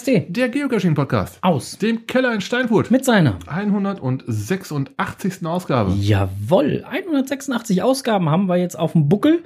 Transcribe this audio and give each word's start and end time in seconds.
KSD. 0.00 0.26
Der 0.30 0.48
Geocaching-Podcast. 0.48 1.38
Aus. 1.42 1.76
Dem 1.76 2.06
Keller 2.06 2.32
in 2.32 2.40
Steinfurt. 2.40 2.90
Mit 2.90 3.04
seiner 3.04 3.38
186. 3.46 5.44
Ausgabe. 5.44 5.92
Jawoll, 5.92 6.84
186 6.88 7.82
Ausgaben 7.82 8.30
haben 8.30 8.46
wir 8.46 8.56
jetzt 8.56 8.78
auf 8.78 8.92
dem 8.92 9.10
Buckel. 9.10 9.42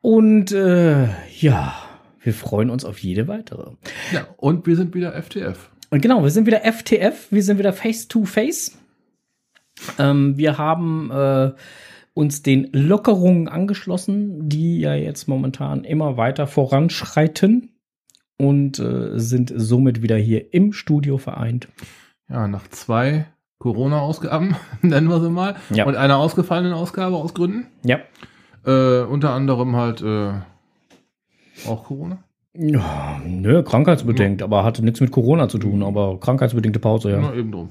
Und 0.00 0.52
äh, 0.52 1.08
ja, 1.38 1.74
wir 2.22 2.32
freuen 2.32 2.70
uns 2.70 2.86
auf 2.86 2.98
jede 3.00 3.28
weitere. 3.28 3.72
Ja, 4.12 4.26
und 4.38 4.66
wir 4.66 4.76
sind 4.76 4.94
wieder 4.94 5.12
FTF. 5.20 5.68
Und 5.90 6.00
genau, 6.00 6.22
wir 6.22 6.30
sind 6.30 6.46
wieder 6.46 6.60
FTF, 6.60 7.26
wir 7.30 7.42
sind 7.42 7.58
wieder 7.58 7.74
Face-to-Face. 7.74 8.78
Ähm, 9.98 10.38
wir 10.38 10.56
haben 10.56 11.10
äh, 11.10 11.52
uns 12.14 12.42
den 12.42 12.70
Lockerungen 12.72 13.48
angeschlossen, 13.48 14.48
die 14.48 14.80
ja 14.80 14.94
jetzt 14.94 15.28
momentan 15.28 15.84
immer 15.84 16.16
weiter 16.16 16.46
voranschreiten 16.46 17.73
und 18.38 18.78
äh, 18.78 19.18
sind 19.18 19.52
somit 19.54 20.02
wieder 20.02 20.16
hier 20.16 20.52
im 20.52 20.72
Studio 20.72 21.18
vereint. 21.18 21.68
Ja, 22.28 22.48
nach 22.48 22.66
zwei 22.68 23.26
Corona-Ausgaben, 23.58 24.56
nennen 24.82 25.08
wir 25.08 25.20
sie 25.20 25.30
mal, 25.30 25.56
Ja. 25.70 25.84
und 25.86 25.96
einer 25.96 26.18
ausgefallenen 26.18 26.72
Ausgabe 26.72 27.16
aus 27.16 27.34
Gründen. 27.34 27.66
Ja. 27.84 27.98
Äh, 28.66 29.02
unter 29.02 29.30
anderem 29.30 29.76
halt 29.76 30.02
äh, 30.02 30.32
auch 31.68 31.84
Corona. 31.84 32.18
ja 32.54 33.20
nö, 33.26 33.62
krankheitsbedingt, 33.62 34.42
aber 34.42 34.64
hatte 34.64 34.84
nichts 34.84 35.00
mit 35.00 35.10
Corona 35.10 35.48
zu 35.48 35.58
tun, 35.58 35.82
aber 35.82 36.18
krankheitsbedingte 36.20 36.78
Pause, 36.80 37.10
ja. 37.10 37.20
Na, 37.20 37.34
eben 37.34 37.52
drum. 37.52 37.70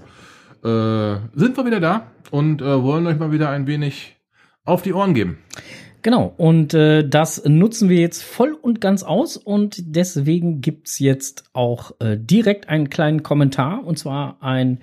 Äh, 0.63 1.17
sind 1.35 1.57
wir 1.57 1.66
wieder 1.66 1.79
da 1.79 2.07
und 2.31 2.61
äh, 2.61 2.81
wollen 2.83 3.05
euch 3.07 3.17
mal 3.19 3.31
wieder 3.31 3.49
ein 3.49 3.67
wenig 3.67 4.16
auf 4.66 4.81
die 4.81 4.93
Ohren 4.93 5.13
geben. 5.13 5.38
Genau, 6.03 6.33
und 6.35 6.73
äh, 6.73 7.07
das 7.07 7.45
nutzen 7.45 7.87
wir 7.87 7.97
jetzt 7.97 8.23
voll 8.23 8.51
und 8.51 8.81
ganz 8.81 9.03
aus 9.03 9.37
und 9.37 9.95
deswegen 9.95 10.59
gibt's 10.59 10.99
jetzt 10.99 11.45
auch 11.53 11.93
äh, 12.01 12.17
direkt 12.19 12.67
einen 12.67 12.89
kleinen 12.89 13.23
Kommentar 13.23 13.85
und 13.85 13.97
zwar 13.97 14.43
ein 14.43 14.79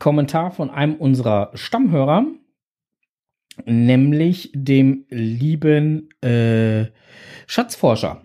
Kommentar 0.00 0.50
von 0.50 0.70
einem 0.70 0.96
unserer 0.96 1.52
Stammhörer, 1.54 2.26
nämlich 3.64 4.50
dem 4.54 5.06
lieben 5.08 6.08
äh, 6.20 6.86
Schatzforscher. 7.46 8.22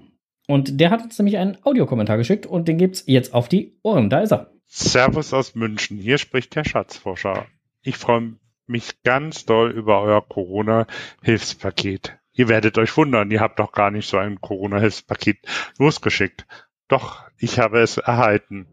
Und 0.47 0.79
der 0.79 0.89
hat 0.89 1.03
uns 1.03 1.19
nämlich 1.19 1.37
einen 1.37 1.59
Audiokommentar 1.61 2.17
geschickt 2.17 2.47
und 2.47 2.67
den 2.67 2.79
gibt's 2.79 3.03
jetzt 3.05 3.35
auf 3.35 3.49
die 3.49 3.77
Ohren. 3.83 4.09
Da 4.09 4.21
ist 4.21 4.31
er. 4.31 4.51
Servus 4.65 5.31
aus 5.31 5.53
München, 5.53 5.99
hier 5.99 6.17
spricht 6.17 6.55
der 6.55 6.63
Schatzforscher. 6.63 7.45
Ich 7.83 7.97
freue 7.97 8.33
mich 8.65 9.03
ganz 9.03 9.45
doll 9.45 9.69
über 9.69 10.01
euer 10.01 10.27
Corona-Hilfspaket. 10.27 12.17
Ihr 12.33 12.47
werdet 12.47 12.77
euch 12.77 12.95
wundern, 12.95 13.31
ihr 13.31 13.41
habt 13.41 13.59
doch 13.59 13.71
gar 13.71 13.91
nicht 13.91 14.07
so 14.07 14.17
ein 14.17 14.39
Corona-Hilfspaket 14.39 15.39
losgeschickt. 15.77 16.45
Doch, 16.87 17.23
ich 17.37 17.59
habe 17.59 17.79
es 17.79 17.97
erhalten. 17.97 18.67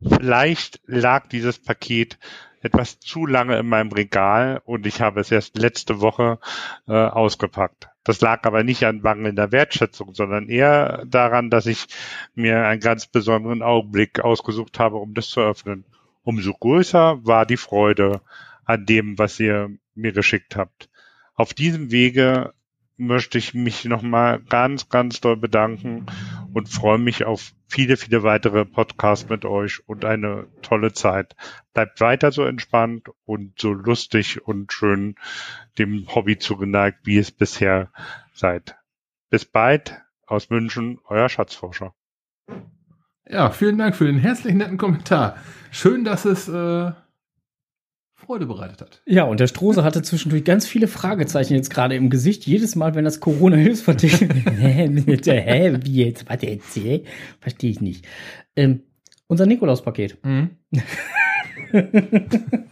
Vielleicht 0.00 0.80
lag 0.86 1.28
dieses 1.28 1.58
Paket 1.58 2.18
etwas 2.60 3.00
zu 3.00 3.26
lange 3.26 3.58
in 3.58 3.68
meinem 3.68 3.92
Regal 3.92 4.62
und 4.64 4.86
ich 4.86 5.00
habe 5.00 5.20
es 5.20 5.30
erst 5.30 5.58
letzte 5.58 6.00
Woche 6.00 6.38
äh, 6.86 6.92
ausgepackt. 6.92 7.88
Das 8.04 8.20
lag 8.20 8.44
aber 8.44 8.64
nicht 8.64 8.84
an 8.84 9.00
mangelnder 9.00 9.52
Wertschätzung, 9.52 10.14
sondern 10.14 10.48
eher 10.48 11.04
daran, 11.06 11.50
dass 11.50 11.66
ich 11.66 11.86
mir 12.34 12.66
einen 12.66 12.80
ganz 12.80 13.06
besonderen 13.06 13.62
Augenblick 13.62 14.20
ausgesucht 14.20 14.78
habe, 14.78 14.96
um 14.96 15.14
das 15.14 15.28
zu 15.28 15.40
öffnen. 15.40 15.84
Umso 16.22 16.52
größer 16.52 17.24
war 17.24 17.46
die 17.46 17.56
Freude 17.56 18.22
an 18.64 18.86
dem, 18.86 19.18
was 19.18 19.38
ihr 19.40 19.70
mir 19.94 20.12
geschickt 20.12 20.56
habt. 20.56 20.88
Auf 21.34 21.54
diesem 21.54 21.90
Wege 21.90 22.52
möchte 22.96 23.38
ich 23.38 23.54
mich 23.54 23.84
nochmal 23.84 24.40
ganz, 24.40 24.88
ganz 24.88 25.20
doll 25.20 25.36
bedanken 25.36 26.06
und 26.52 26.68
freue 26.68 26.98
mich 26.98 27.24
auf 27.24 27.52
viele, 27.66 27.96
viele 27.96 28.22
weitere 28.22 28.64
Podcasts 28.64 29.28
mit 29.28 29.44
euch 29.44 29.86
und 29.88 30.04
eine 30.04 30.46
tolle 30.60 30.92
Zeit. 30.92 31.34
Bleibt 31.72 32.00
weiter 32.00 32.32
so 32.32 32.44
entspannt 32.44 33.08
und 33.24 33.58
so 33.58 33.72
lustig 33.72 34.46
und 34.46 34.72
schön 34.72 35.16
dem 35.78 36.06
Hobby 36.14 36.38
zugeneigt, 36.38 37.00
wie 37.04 37.18
es 37.18 37.30
bisher 37.30 37.90
seid. 38.34 38.76
Bis 39.30 39.44
bald 39.44 40.00
aus 40.26 40.50
München, 40.50 40.98
euer 41.08 41.28
Schatzforscher. 41.28 41.94
Ja, 43.26 43.50
vielen 43.50 43.78
Dank 43.78 43.96
für 43.96 44.04
den 44.04 44.18
herzlichen 44.18 44.58
netten 44.58 44.78
Kommentar. 44.78 45.36
Schön, 45.70 46.04
dass 46.04 46.24
es 46.24 46.48
äh, 46.48 46.92
Freude 48.24 48.46
bereitet 48.46 48.80
hat. 48.80 49.02
Ja, 49.06 49.24
und 49.24 49.40
der 49.40 49.46
Strose 49.48 49.82
hatte 49.84 50.02
zwischendurch 50.02 50.44
ganz 50.44 50.66
viele 50.66 50.86
Fragezeichen 50.88 51.54
jetzt 51.54 51.70
gerade 51.70 51.96
im 51.96 52.08
Gesicht. 52.08 52.46
Jedes 52.46 52.76
Mal, 52.76 52.94
wenn 52.94 53.04
das 53.04 53.18
Corona-Hilfspaket. 53.20 54.20
Hä, 54.58 54.90
hä, 55.26 55.78
wie 55.82 56.04
jetzt? 56.04 56.28
Warte 56.28 56.46
jetzt, 56.46 56.76
hä? 56.76 57.04
Verstehe 57.40 57.70
ich 57.70 57.80
nicht. 57.80 58.06
Ähm, 58.56 58.82
unser 59.26 59.46
Nikolaus-Paket 59.46 60.18
Mhm. 60.24 60.50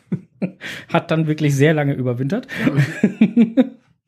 hat 0.89 1.11
dann 1.11 1.27
wirklich 1.27 1.55
sehr 1.55 1.75
lange 1.75 1.95
überwintert. 1.95 2.47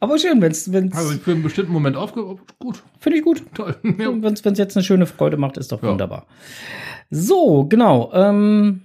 Aber 0.00 0.19
schön, 0.19 0.41
wenn's, 0.41 0.72
wenn's, 0.72 0.97
Also 0.97 1.12
für 1.19 1.32
einen 1.32 1.42
bestimmten 1.42 1.72
Moment 1.72 1.97
aufge... 1.97 2.22
Gut, 2.58 2.82
finde 2.98 3.19
ich 3.19 3.25
gut. 3.25 3.42
toll. 3.54 3.76
Ja. 3.98 4.08
Und 4.08 4.22
wenn's, 4.22 4.44
wenn's 4.44 4.58
jetzt 4.58 4.76
eine 4.76 4.84
schöne 4.84 5.06
Freude 5.06 5.36
macht, 5.36 5.56
ist 5.56 5.72
doch 5.72 5.82
Ja. 5.82 5.91
wunderbar. 5.91 6.26
So, 7.10 7.64
genau. 7.66 8.10
Ähm, 8.14 8.82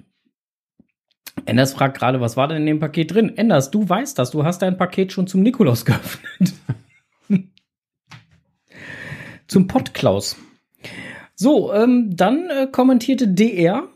Enders 1.48 1.74
fragt 1.74 1.98
gerade, 1.98 2.20
was 2.20 2.36
war 2.36 2.48
denn 2.48 2.58
in 2.58 2.66
dem 2.66 2.80
Paket 2.80 3.14
drin? 3.14 3.38
Enders, 3.38 3.72
du 3.72 3.88
weißt 3.88 4.20
das, 4.20 4.32
du 4.32 4.44
hast 4.44 4.62
dein 4.62 4.78
Paket 4.78 5.12
schon 5.12 5.28
zum 5.28 5.42
Nikolaus 5.42 5.86
geöffnet. 5.86 6.54
zum 9.48 9.68
Pottklaus. 9.68 10.36
So, 11.36 11.74
ähm, 11.74 12.16
dann 12.16 12.50
äh, 12.50 12.68
kommentierte 12.72 13.28
DR 13.28 13.88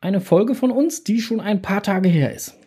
eine 0.00 0.20
Folge 0.20 0.54
von 0.54 0.70
uns, 0.70 1.04
die 1.04 1.20
schon 1.20 1.40
ein 1.40 1.62
paar 1.62 1.82
Tage 1.82 2.08
her 2.08 2.34
ist. 2.34 2.57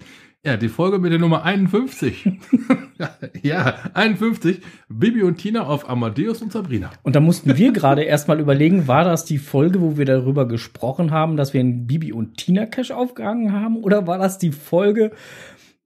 Ja, 0.43 0.57
die 0.57 0.69
Folge 0.69 0.97
mit 0.97 1.11
der 1.11 1.19
Nummer 1.19 1.43
51. 1.43 2.25
ja, 3.43 3.75
51. 3.93 4.59
Bibi 4.89 5.21
und 5.21 5.35
Tina 5.35 5.67
auf 5.67 5.87
Amadeus 5.87 6.41
und 6.41 6.51
Sabrina. 6.51 6.89
Und 7.03 7.15
da 7.15 7.19
mussten 7.19 7.55
wir 7.59 7.71
gerade 7.71 8.01
erstmal 8.01 8.39
überlegen, 8.39 8.87
war 8.87 9.03
das 9.03 9.23
die 9.23 9.37
Folge, 9.37 9.81
wo 9.81 9.97
wir 9.97 10.05
darüber 10.05 10.47
gesprochen 10.47 11.11
haben, 11.11 11.37
dass 11.37 11.53
wir 11.53 11.59
einen 11.59 11.85
Bibi 11.85 12.11
und 12.11 12.37
Tina 12.37 12.65
Cash 12.65 12.89
aufgehangen 12.89 13.53
haben? 13.53 13.83
Oder 13.83 14.07
war 14.07 14.17
das 14.17 14.39
die 14.39 14.51
Folge, 14.51 15.11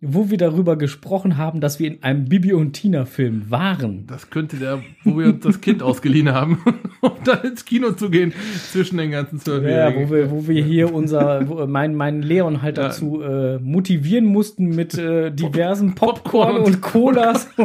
wo 0.02 0.30
wir 0.30 0.38
darüber 0.38 0.76
gesprochen 0.78 1.38
haben, 1.38 1.62
dass 1.62 1.80
wir 1.80 1.88
in 1.88 2.04
einem 2.04 2.26
Bibi 2.26 2.54
und 2.54 2.74
Tina 2.74 3.06
Film 3.06 3.50
waren? 3.50 4.06
Das 4.08 4.30
könnte 4.30 4.58
der, 4.58 4.84
wo 5.04 5.18
wir 5.18 5.28
uns 5.28 5.44
das 5.44 5.62
Kind 5.62 5.82
ausgeliehen 5.84 6.32
haben, 6.34 6.62
um 7.02 7.12
dann 7.24 7.42
ins 7.44 7.66
Kino 7.66 7.92
zu 7.92 8.10
gehen 8.10 8.34
zwischen 8.72 8.98
den 8.98 9.12
ganzen 9.12 9.38
Ja, 9.38 9.44
Zwölfjährigen. 9.44 10.10
wo 10.10 10.14
wir, 10.14 10.32
wo 10.32 10.48
wir 10.48 10.64
hier 10.64 10.94
unser, 10.94 11.48
wo, 11.48 11.66
mein, 11.66 11.96
mein 11.96 12.22
Leon 12.22 12.62
halt 12.62 12.78
Ja. 12.78 12.90
dazu 12.90 13.22
äh, 13.22 13.58
motivieren 13.60 14.26
mussten 14.26 14.68
mit 14.76 14.98
äh, 14.98 15.32
diversen 15.32 15.96
Popcorn, 15.96 16.24
Popcorn 16.24 16.58
und 16.58 16.66
und 16.76 16.82
Colas. 16.82 17.50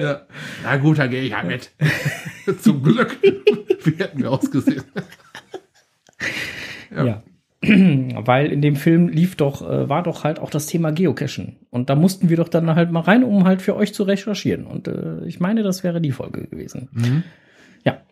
Ja. 0.00 0.22
Na 0.64 0.76
gut, 0.78 0.98
dann 0.98 1.10
gehe 1.10 1.22
ich 1.22 1.34
halt 1.36 1.46
mit. 1.46 1.70
Zum 2.60 2.82
Glück. 2.82 3.16
Wie 3.84 3.92
hätten 3.96 4.18
wir 4.20 4.30
ausgesehen? 4.32 4.82
Ja. 6.94 7.22
Weil 8.26 8.52
in 8.52 8.62
dem 8.62 8.76
Film 8.76 9.08
lief 9.08 9.36
doch, 9.36 9.68
äh, 9.68 9.88
war 9.88 10.02
doch 10.02 10.24
halt 10.24 10.38
auch 10.38 10.50
das 10.50 10.66
Thema 10.66 10.92
Geocachen. 10.92 11.56
Und 11.70 11.90
da 11.90 11.94
mussten 11.94 12.28
wir 12.28 12.36
doch 12.36 12.48
dann 12.48 12.74
halt 12.74 12.90
mal 12.90 13.00
rein, 13.00 13.24
um 13.24 13.44
halt 13.44 13.62
für 13.62 13.76
euch 13.76 13.92
zu 13.94 14.04
recherchieren. 14.04 14.66
Und 14.66 14.88
äh, 14.88 15.24
ich 15.26 15.40
meine, 15.40 15.62
das 15.62 15.82
wäre 15.82 16.00
die 16.00 16.12
Folge 16.12 16.46
gewesen. 16.46 16.88
Mhm. 16.92 17.22
Ja. 17.84 18.02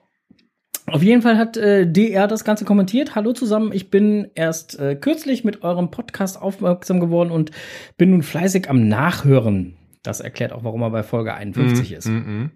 Auf 0.87 1.03
jeden 1.03 1.23
Fall 1.23 1.39
hat 1.39 1.57
äh, 1.57 1.87
DR 1.87 2.27
das 2.27 2.45
Ganze 2.45 2.65
kommentiert. 2.65 3.15
Hallo 3.15 3.33
zusammen, 3.33 3.73
ich 3.73 3.91
bin 3.91 4.31
erst 4.35 4.79
äh, 4.79 4.97
kürzlich 4.97 5.45
mit 5.45 5.63
eurem 5.63 5.91
Podcast 5.91 6.41
aufmerksam 6.41 7.01
geworden 7.01 7.31
und 7.31 7.51
bin 7.97 8.11
nun 8.11 8.23
fleißig 8.23 8.69
am 8.69 8.89
Nachhören. 8.89 9.77
Das 10.03 10.21
erklärt 10.21 10.53
auch, 10.53 10.65
warum 10.65 10.83
er 10.83 10.91
bei 10.91 11.03
Folge 11.03 11.35
51 11.35 11.93
ist. 11.93 12.09
Mhm. 12.09 12.51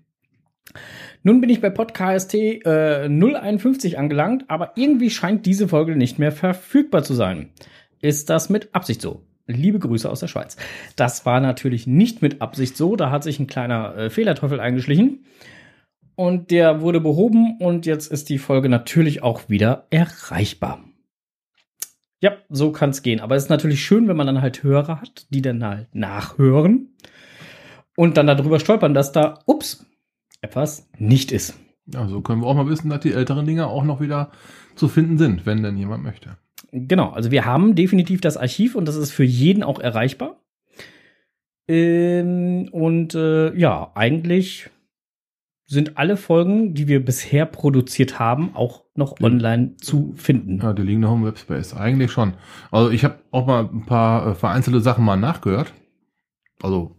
Nun 1.28 1.42
bin 1.42 1.50
ich 1.50 1.60
bei 1.60 1.68
Podcast 1.68 2.32
äh, 2.32 3.06
051 3.06 3.98
angelangt, 3.98 4.46
aber 4.48 4.72
irgendwie 4.76 5.10
scheint 5.10 5.44
diese 5.44 5.68
Folge 5.68 5.94
nicht 5.94 6.18
mehr 6.18 6.32
verfügbar 6.32 7.02
zu 7.02 7.12
sein. 7.12 7.50
Ist 8.00 8.30
das 8.30 8.48
mit 8.48 8.74
Absicht 8.74 9.02
so? 9.02 9.26
Liebe 9.46 9.78
Grüße 9.78 10.10
aus 10.10 10.20
der 10.20 10.28
Schweiz. 10.28 10.56
Das 10.96 11.26
war 11.26 11.40
natürlich 11.40 11.86
nicht 11.86 12.22
mit 12.22 12.40
Absicht 12.40 12.78
so, 12.78 12.96
da 12.96 13.10
hat 13.10 13.24
sich 13.24 13.38
ein 13.38 13.46
kleiner 13.46 13.94
äh, 13.94 14.08
Fehlerteufel 14.08 14.58
eingeschlichen. 14.58 15.26
Und 16.14 16.50
der 16.50 16.80
wurde 16.80 16.98
behoben 16.98 17.58
und 17.60 17.84
jetzt 17.84 18.10
ist 18.10 18.30
die 18.30 18.38
Folge 18.38 18.70
natürlich 18.70 19.22
auch 19.22 19.50
wieder 19.50 19.86
erreichbar. 19.90 20.82
Ja, 22.22 22.38
so 22.48 22.72
kann 22.72 22.88
es 22.88 23.02
gehen. 23.02 23.20
Aber 23.20 23.36
es 23.36 23.42
ist 23.42 23.50
natürlich 23.50 23.82
schön, 23.82 24.08
wenn 24.08 24.16
man 24.16 24.26
dann 24.26 24.40
halt 24.40 24.62
Hörer 24.62 25.02
hat, 25.02 25.26
die 25.28 25.42
dann 25.42 25.62
halt 25.62 25.94
nachhören 25.94 26.96
und 27.98 28.16
dann 28.16 28.28
darüber 28.28 28.58
stolpern, 28.58 28.94
dass 28.94 29.12
da, 29.12 29.40
ups, 29.44 29.84
etwas 30.40 30.88
nicht 30.98 31.32
ist. 31.32 31.58
Ja, 31.86 32.06
so 32.06 32.20
können 32.20 32.42
wir 32.42 32.46
auch 32.46 32.54
mal 32.54 32.68
wissen, 32.68 32.90
dass 32.90 33.00
die 33.00 33.12
älteren 33.12 33.46
Dinge 33.46 33.66
auch 33.66 33.84
noch 33.84 34.00
wieder 34.00 34.30
zu 34.74 34.88
finden 34.88 35.18
sind, 35.18 35.46
wenn 35.46 35.62
denn 35.62 35.76
jemand 35.76 36.04
möchte. 36.04 36.36
Genau, 36.70 37.10
also 37.10 37.30
wir 37.30 37.46
haben 37.46 37.74
definitiv 37.74 38.20
das 38.20 38.36
Archiv 38.36 38.74
und 38.74 38.86
das 38.86 38.96
ist 38.96 39.10
für 39.10 39.24
jeden 39.24 39.62
auch 39.62 39.78
erreichbar. 39.78 40.40
Ähm, 41.66 42.68
und 42.72 43.14
äh, 43.14 43.54
ja, 43.56 43.92
eigentlich 43.94 44.70
sind 45.66 45.98
alle 45.98 46.16
Folgen, 46.16 46.72
die 46.72 46.88
wir 46.88 47.04
bisher 47.04 47.44
produziert 47.44 48.18
haben, 48.18 48.56
auch 48.56 48.84
noch 48.94 49.20
online 49.20 49.76
zu 49.76 50.14
finden. 50.16 50.60
Ja, 50.62 50.72
die 50.72 50.82
liegen 50.82 51.00
noch 51.00 51.14
im 51.14 51.24
Webspace. 51.24 51.74
Eigentlich 51.74 52.10
schon. 52.10 52.34
Also 52.70 52.90
ich 52.90 53.04
habe 53.04 53.18
auch 53.30 53.46
mal 53.46 53.64
ein 53.64 53.84
paar 53.84 54.28
äh, 54.28 54.34
vereinzelte 54.34 54.80
Sachen 54.80 55.04
mal 55.04 55.16
nachgehört. 55.16 55.74
Also 56.62 56.96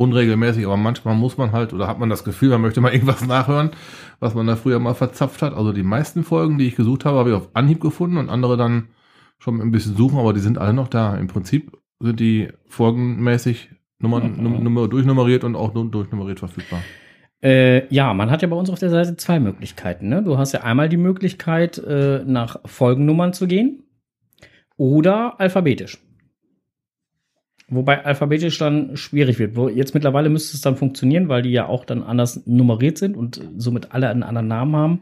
unregelmäßig, 0.00 0.64
aber 0.64 0.78
manchmal 0.78 1.14
muss 1.14 1.36
man 1.36 1.52
halt 1.52 1.74
oder 1.74 1.86
hat 1.86 1.98
man 1.98 2.08
das 2.08 2.24
Gefühl, 2.24 2.48
man 2.48 2.62
möchte 2.62 2.80
mal 2.80 2.92
irgendwas 2.92 3.26
nachhören, 3.26 3.70
was 4.18 4.34
man 4.34 4.46
da 4.46 4.56
früher 4.56 4.78
mal 4.78 4.94
verzapft 4.94 5.42
hat. 5.42 5.52
Also 5.52 5.72
die 5.72 5.82
meisten 5.82 6.24
Folgen, 6.24 6.56
die 6.56 6.66
ich 6.66 6.74
gesucht 6.74 7.04
habe, 7.04 7.18
habe 7.18 7.30
ich 7.30 7.36
auf 7.36 7.50
Anhieb 7.52 7.80
gefunden 7.80 8.16
und 8.16 8.30
andere 8.30 8.56
dann 8.56 8.88
schon 9.38 9.60
ein 9.60 9.70
bisschen 9.70 9.96
suchen, 9.96 10.18
aber 10.18 10.32
die 10.32 10.40
sind 10.40 10.56
alle 10.56 10.72
noch 10.72 10.88
da. 10.88 11.16
Im 11.16 11.26
Prinzip 11.26 11.76
sind 12.00 12.18
die 12.18 12.48
folgenmäßig 12.66 13.70
Nummern, 13.98 14.36
Mhm. 14.36 14.42
Num 14.42 14.64
Nummer 14.64 14.88
durchnummeriert 14.88 15.44
und 15.44 15.54
auch 15.54 15.72
durchnummeriert 15.74 16.38
verfügbar. 16.38 16.80
Äh, 17.42 17.86
ja, 17.94 18.14
man 18.14 18.30
hat 18.30 18.40
ja 18.40 18.48
bei 18.48 18.56
uns 18.56 18.70
auf 18.70 18.78
der 18.78 18.88
Seite 18.88 19.16
zwei 19.16 19.38
Möglichkeiten. 19.38 20.08
Ne? 20.08 20.22
Du 20.22 20.38
hast 20.38 20.52
ja 20.52 20.62
einmal 20.62 20.88
die 20.88 20.96
Möglichkeit, 20.96 21.76
äh, 21.76 22.24
nach 22.24 22.56
Folgennummern 22.64 23.34
zu 23.34 23.46
gehen 23.46 23.82
oder 24.78 25.38
alphabetisch. 25.38 25.98
Wobei 27.70 28.04
alphabetisch 28.04 28.58
dann 28.58 28.96
schwierig 28.96 29.38
wird. 29.38 29.56
Wo- 29.56 29.68
Jetzt 29.68 29.94
mittlerweile 29.94 30.28
müsste 30.28 30.56
es 30.56 30.60
dann 30.60 30.76
funktionieren, 30.76 31.28
weil 31.28 31.42
die 31.42 31.50
ja 31.52 31.66
auch 31.66 31.84
dann 31.84 32.02
anders 32.02 32.42
nummeriert 32.46 32.98
sind 32.98 33.16
und 33.16 33.40
somit 33.56 33.92
alle 33.92 34.08
einen 34.08 34.22
anderen 34.24 34.48
Namen 34.48 34.74
haben. 34.76 35.00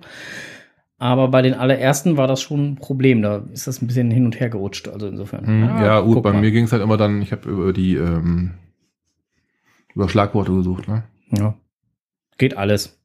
Aber 0.99 1.29
bei 1.29 1.43
den 1.43 1.55
allerersten 1.55 2.17
war 2.17 2.27
das 2.27 2.43
schon 2.43 2.73
ein 2.73 2.77
Problem. 2.77 3.23
Da 3.23 3.45
ist 3.53 3.67
das 3.67 3.81
ein 3.81 3.87
bisschen 3.87 4.11
hin 4.11 4.25
und 4.27 4.39
her 4.41 4.51
gerutscht. 4.51 4.89
Also 4.89 5.07
insofern. 5.07 5.47
Hm, 5.47 5.63
ja, 5.81 6.01
gut, 6.01 6.15
guck 6.17 6.25
bei 6.25 6.33
mal. 6.33 6.41
mir 6.41 6.51
ging 6.51 6.65
es 6.65 6.73
halt 6.73 6.83
immer 6.83 6.97
dann, 6.97 7.23
ich 7.23 7.33
habe 7.33 7.49
über 7.49 7.73
die 7.73 7.95
ähm, 7.95 8.51
über 9.95 10.09
Schlagworte 10.09 10.53
gesucht, 10.53 10.89
ne? 10.89 11.05
Ja. 11.31 11.55
Geht 12.37 12.57
alles. 12.57 12.98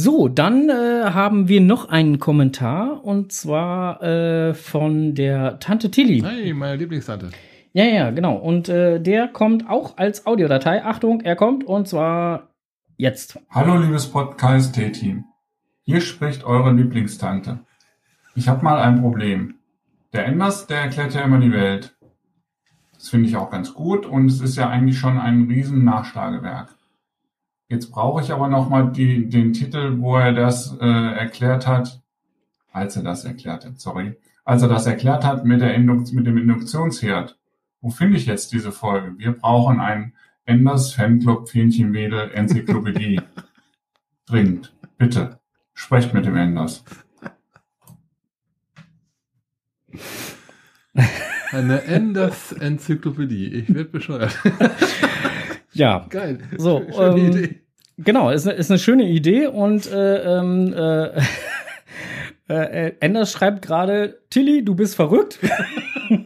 So, 0.00 0.28
dann 0.28 0.68
äh, 0.68 1.10
haben 1.10 1.48
wir 1.48 1.60
noch 1.60 1.88
einen 1.88 2.20
Kommentar 2.20 3.04
und 3.04 3.32
zwar 3.32 4.00
äh, 4.00 4.54
von 4.54 5.16
der 5.16 5.58
Tante 5.58 5.90
Tilly. 5.90 6.20
Hey, 6.20 6.54
meine 6.54 6.76
Lieblingstante. 6.76 7.30
Ja, 7.72 7.82
ja, 7.82 8.10
genau. 8.12 8.36
Und 8.36 8.68
äh, 8.68 9.00
der 9.00 9.26
kommt 9.26 9.68
auch 9.68 9.98
als 9.98 10.24
Audiodatei. 10.24 10.84
Achtung, 10.84 11.22
er 11.22 11.34
kommt 11.34 11.64
und 11.64 11.88
zwar 11.88 12.50
jetzt. 12.96 13.40
Hallo 13.50 13.76
liebes 13.76 14.06
Podcast-Team. 14.06 15.24
Hier 15.82 16.00
spricht 16.00 16.44
eure 16.44 16.72
Lieblingstante. 16.72 17.58
Ich 18.36 18.48
habe 18.48 18.62
mal 18.62 18.78
ein 18.78 19.00
Problem. 19.00 19.56
Der 20.12 20.26
Enders, 20.26 20.68
der 20.68 20.82
erklärt 20.82 21.14
ja 21.14 21.22
immer 21.22 21.40
die 21.40 21.50
Welt. 21.50 21.96
Das 22.94 23.08
finde 23.08 23.28
ich 23.28 23.34
auch 23.34 23.50
ganz 23.50 23.74
gut 23.74 24.06
und 24.06 24.26
es 24.26 24.40
ist 24.40 24.54
ja 24.54 24.68
eigentlich 24.68 25.00
schon 25.00 25.18
ein 25.18 25.48
riesen 25.48 25.82
Nachschlagewerk. 25.82 26.77
Jetzt 27.68 27.90
brauche 27.90 28.22
ich 28.22 28.32
aber 28.32 28.48
nochmal 28.48 28.92
den 28.92 29.52
Titel, 29.52 29.98
wo 29.98 30.16
er 30.16 30.32
das 30.32 30.76
äh, 30.80 30.86
erklärt 30.86 31.66
hat, 31.66 32.00
als 32.72 32.96
er 32.96 33.02
das 33.02 33.24
erklärt 33.24 33.66
hat, 33.66 33.78
sorry, 33.78 34.16
als 34.44 34.62
er 34.62 34.68
das 34.68 34.86
erklärt 34.86 35.24
hat 35.24 35.44
mit, 35.44 35.60
der 35.60 35.74
Induk 35.74 36.10
mit 36.12 36.26
dem 36.26 36.38
Induktionsherd. 36.38 37.38
Wo 37.82 37.90
finde 37.90 38.16
ich 38.16 38.24
jetzt 38.24 38.52
diese 38.52 38.72
Folge? 38.72 39.18
Wir 39.18 39.32
brauchen 39.32 39.80
ein 39.80 40.14
Enders 40.46 40.94
Fanclub 40.94 41.50
Fähnchenwedel 41.50 42.30
Enzyklopädie. 42.32 43.20
Dringend. 44.26 44.74
Bitte. 44.96 45.38
Sprecht 45.74 46.14
mit 46.14 46.24
dem 46.24 46.36
Enders. 46.36 46.82
Eine 51.52 51.82
Enders 51.82 52.52
Enzyklopädie. 52.52 53.48
Ich 53.48 53.68
werde 53.74 53.90
bescheuert. 53.90 54.36
Ja, 55.78 56.06
Geil. 56.10 56.38
So, 56.56 56.82
Schöne 56.92 57.20
ähm, 57.20 57.26
Idee. 57.28 57.60
genau, 57.98 58.30
ist, 58.30 58.46
ist 58.46 58.70
eine 58.70 58.80
schöne 58.80 59.08
Idee 59.08 59.46
und 59.46 59.90
äh, 59.90 60.38
ähm, 60.38 60.74
äh, 60.74 61.20
äh, 62.48 62.92
Enders 62.98 63.30
schreibt 63.30 63.62
gerade, 63.62 64.18
Tilly, 64.28 64.64
du 64.64 64.74
bist 64.74 64.96
verrückt. 64.96 65.38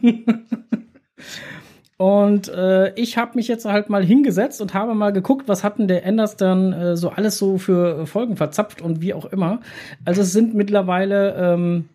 und 1.97 2.49
äh, 2.49 2.95
ich 2.95 3.17
habe 3.17 3.33
mich 3.35 3.47
jetzt 3.47 3.65
halt 3.65 3.89
mal 3.91 4.03
hingesetzt 4.03 4.59
und 4.59 4.73
habe 4.73 4.95
mal 4.95 5.13
geguckt, 5.13 5.47
was 5.47 5.63
hat 5.63 5.77
denn 5.77 5.87
der 5.87 6.03
Enders 6.03 6.35
dann 6.35 6.73
äh, 6.73 6.97
so 6.97 7.09
alles 7.09 7.37
so 7.37 7.59
für 7.59 8.07
Folgen 8.07 8.37
verzapft 8.37 8.81
und 8.81 9.01
wie 9.01 9.13
auch 9.13 9.25
immer. 9.25 9.61
Also 10.03 10.21
es 10.21 10.31
sind 10.31 10.55
mittlerweile 10.55 11.35
ähm, 11.35 11.89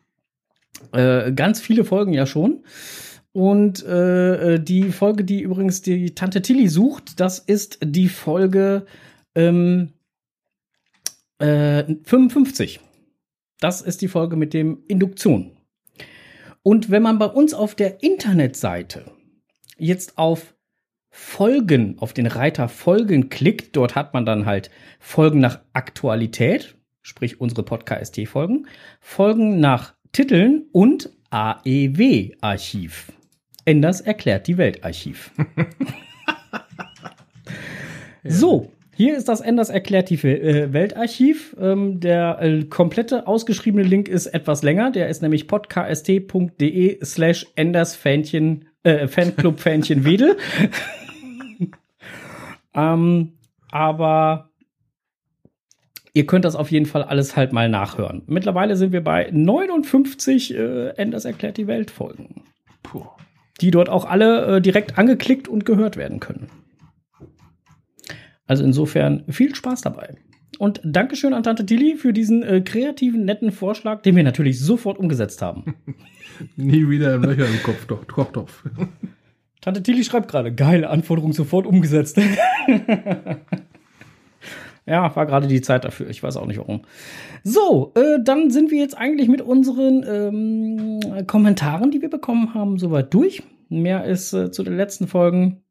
äh, 0.92 1.32
ganz 1.32 1.60
viele 1.60 1.84
Folgen 1.84 2.12
ja 2.12 2.24
schon. 2.24 2.62
Und 3.32 3.84
äh, 3.84 4.58
die 4.58 4.90
Folge, 4.90 5.24
die 5.24 5.42
übrigens 5.42 5.82
die 5.82 6.14
Tante 6.14 6.42
Tilly 6.42 6.68
sucht, 6.68 7.20
das 7.20 7.38
ist 7.38 7.78
die 7.82 8.08
Folge 8.08 8.86
ähm, 9.34 9.92
äh, 11.38 11.84
55. 12.04 12.80
Das 13.60 13.80
ist 13.80 14.02
die 14.02 14.08
Folge 14.08 14.36
mit 14.36 14.54
dem 14.54 14.82
Induktion. 14.88 15.52
Und 16.62 16.90
wenn 16.90 17.02
man 17.02 17.18
bei 17.18 17.26
uns 17.26 17.54
auf 17.54 17.74
der 17.74 18.02
Internetseite 18.02 19.04
jetzt 19.76 20.18
auf 20.18 20.54
Folgen, 21.10 21.98
auf 21.98 22.12
den 22.12 22.26
Reiter 22.26 22.68
Folgen 22.68 23.28
klickt, 23.30 23.76
dort 23.76 23.94
hat 23.94 24.14
man 24.14 24.26
dann 24.26 24.46
halt 24.46 24.70
Folgen 25.00 25.40
nach 25.40 25.60
Aktualität, 25.72 26.76
sprich 27.02 27.40
unsere 27.40 27.62
Podcast-Folgen, 27.62 28.66
Folgen 29.00 29.60
nach 29.60 29.94
Titeln 30.12 30.66
und 30.72 31.10
AEW-Archiv. 31.30 33.12
Enders 33.68 34.00
erklärt 34.00 34.46
die 34.46 34.56
Weltarchiv. 34.56 35.30
So, 38.24 38.72
hier 38.94 39.16
ist 39.16 39.28
das 39.28 39.40
Enders 39.40 39.70
erklärt 39.70 40.10
die 40.10 40.16
äh, 40.16 40.72
Weltarchiv. 40.72 41.56
Ähm, 41.58 42.00
der 42.00 42.38
äh, 42.42 42.64
komplette 42.64 43.26
ausgeschriebene 43.26 43.84
Link 43.84 44.08
ist 44.08 44.26
etwas 44.26 44.62
länger. 44.62 44.90
Der 44.90 45.08
ist 45.08 45.22
nämlich 45.22 45.46
podcast.de 45.46 47.02
slash 47.04 47.46
Enders 47.54 47.98
äh, 48.04 49.06
Fanclub 49.08 49.60
Fähnchen 49.60 50.04
Wedel. 50.04 50.36
ähm, 52.74 53.32
aber 53.70 54.50
ihr 56.12 56.26
könnt 56.26 56.44
das 56.44 56.56
auf 56.56 56.70
jeden 56.70 56.86
Fall 56.86 57.04
alles 57.04 57.34
halt 57.34 57.52
mal 57.52 57.70
nachhören. 57.70 58.24
Mittlerweile 58.26 58.76
sind 58.76 58.92
wir 58.92 59.02
bei 59.02 59.30
59 59.30 60.54
äh, 60.54 60.88
Enders 60.96 61.24
erklärt 61.24 61.56
die 61.56 61.66
Welt 61.66 61.90
Folgen, 61.90 62.42
Puh. 62.82 63.06
Die 63.60 63.70
dort 63.70 63.88
auch 63.88 64.04
alle 64.04 64.56
äh, 64.56 64.60
direkt 64.60 64.98
angeklickt 64.98 65.48
und 65.48 65.64
gehört 65.64 65.96
werden 65.96 66.20
können. 66.20 66.48
Also 68.46 68.64
insofern 68.64 69.24
viel 69.28 69.54
Spaß 69.54 69.82
dabei. 69.82 70.16
Und 70.58 70.80
Dankeschön 70.82 71.34
an 71.34 71.42
Tante 71.42 71.66
Tilly 71.66 71.96
für 71.96 72.12
diesen 72.12 72.42
äh, 72.42 72.60
kreativen, 72.62 73.24
netten 73.24 73.52
Vorschlag, 73.52 74.02
den 74.02 74.16
wir 74.16 74.24
natürlich 74.24 74.58
sofort 74.58 74.98
umgesetzt 74.98 75.42
haben. 75.42 75.76
Nie 76.56 76.88
wieder 76.88 77.14
im 77.14 77.22
Löcher 77.22 77.46
im 77.46 77.62
Kopf, 77.62 77.86
doch, 77.86 78.06
Kochtopf. 78.06 78.64
Tante 79.60 79.82
Tilly 79.82 80.04
schreibt 80.04 80.28
gerade, 80.28 80.54
geile 80.54 80.88
Anforderung 80.88 81.32
sofort 81.32 81.66
umgesetzt. 81.66 82.18
ja, 84.88 85.14
war 85.14 85.26
gerade 85.26 85.46
die 85.46 85.60
Zeit 85.60 85.84
dafür. 85.84 86.08
Ich 86.08 86.22
weiß 86.22 86.36
auch 86.36 86.46
nicht 86.46 86.58
warum. 86.58 86.82
So, 87.44 87.92
äh, 87.94 88.18
dann 88.22 88.50
sind 88.50 88.70
wir 88.70 88.78
jetzt 88.78 88.96
eigentlich 88.96 89.28
mit 89.28 89.42
unseren 89.42 90.04
ähm, 90.08 91.26
Kommentaren, 91.26 91.90
die 91.90 92.00
wir 92.00 92.10
bekommen 92.10 92.54
haben, 92.54 92.78
soweit 92.78 93.12
durch. 93.12 93.42
Mehr 93.68 94.04
ist 94.04 94.32
äh, 94.32 94.50
zu 94.50 94.62
den 94.62 94.76
letzten 94.76 95.06
Folgen 95.06 95.62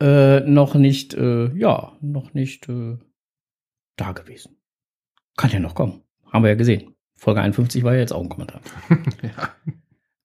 äh, 0.00 0.40
noch 0.40 0.74
nicht, 0.74 1.14
äh, 1.14 1.52
ja, 1.56 1.92
noch 2.00 2.34
nicht 2.34 2.68
äh, 2.68 2.96
da 3.96 4.12
gewesen. 4.12 4.56
Kann 5.36 5.50
ja 5.50 5.60
noch 5.60 5.74
kommen. 5.74 6.02
Haben 6.32 6.44
wir 6.44 6.50
ja 6.50 6.56
gesehen. 6.56 6.94
Folge 7.16 7.40
51 7.40 7.82
war 7.84 7.94
ja 7.94 8.00
jetzt 8.00 8.12
auch 8.12 8.22
ein 8.22 8.28
Kommentar. 8.28 8.60
ja. 9.22 9.50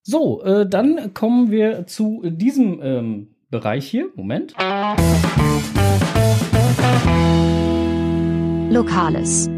So, 0.02 0.42
äh, 0.44 0.68
dann 0.68 1.14
kommen 1.14 1.50
wir 1.50 1.86
zu 1.86 2.22
diesem 2.24 2.80
ähm, 2.82 3.34
Bereich 3.50 3.88
hier. 3.88 4.10
Moment. 4.14 4.54
Lokales. 8.74 9.48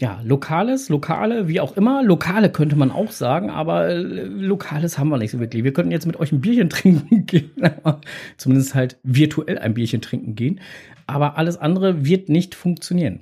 Ja, 0.00 0.20
Lokales, 0.24 0.88
Lokale, 0.88 1.46
wie 1.46 1.60
auch 1.60 1.76
immer. 1.76 2.02
Lokale 2.02 2.50
könnte 2.50 2.74
man 2.74 2.90
auch 2.90 3.12
sagen, 3.12 3.50
aber 3.50 3.88
äh, 3.88 3.94
Lokales 3.94 4.98
haben 4.98 5.08
wir 5.10 5.18
nicht 5.18 5.30
so 5.30 5.38
wirklich. 5.38 5.62
Wir 5.62 5.72
könnten 5.72 5.92
jetzt 5.92 6.08
mit 6.08 6.18
euch 6.18 6.32
ein 6.32 6.40
Bierchen 6.40 6.68
trinken 6.68 7.24
gehen, 7.24 7.52
zumindest 8.36 8.74
halt 8.74 8.98
virtuell 9.04 9.60
ein 9.60 9.74
Bierchen 9.74 10.00
trinken 10.00 10.34
gehen. 10.34 10.60
Aber 11.06 11.38
alles 11.38 11.56
andere 11.56 12.04
wird 12.04 12.28
nicht 12.28 12.56
funktionieren. 12.56 13.20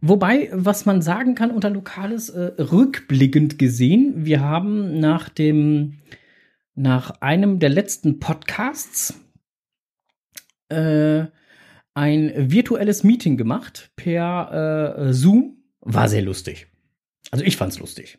Wobei, 0.00 0.48
was 0.54 0.86
man 0.86 1.02
sagen 1.02 1.34
kann 1.34 1.50
unter 1.50 1.68
Lokales, 1.68 2.30
äh, 2.30 2.52
rückblickend 2.58 3.58
gesehen, 3.58 4.24
wir 4.24 4.40
haben 4.40 5.00
nach 5.00 5.28
dem, 5.28 5.98
nach 6.74 7.20
einem 7.20 7.58
der 7.58 7.68
letzten 7.68 8.20
Podcasts 8.20 9.20
äh, 10.70 11.26
ein 11.96 12.32
virtuelles 12.36 13.04
Meeting 13.04 13.38
gemacht 13.38 13.90
per 13.96 14.98
äh, 14.98 15.12
Zoom. 15.14 15.56
War 15.80 16.08
sehr 16.08 16.20
lustig. 16.20 16.66
Also 17.30 17.44
ich 17.44 17.56
fand's 17.56 17.78
lustig. 17.78 18.18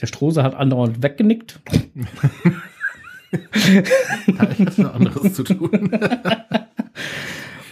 Der 0.00 0.06
Strose 0.06 0.42
hat 0.42 0.54
andauernd 0.54 1.02
weggenickt. 1.02 1.60
Da 3.32 4.44
ist 4.44 4.78
was 4.78 4.92
anderes 4.92 5.32
zu 5.32 5.42
tun. 5.42 5.90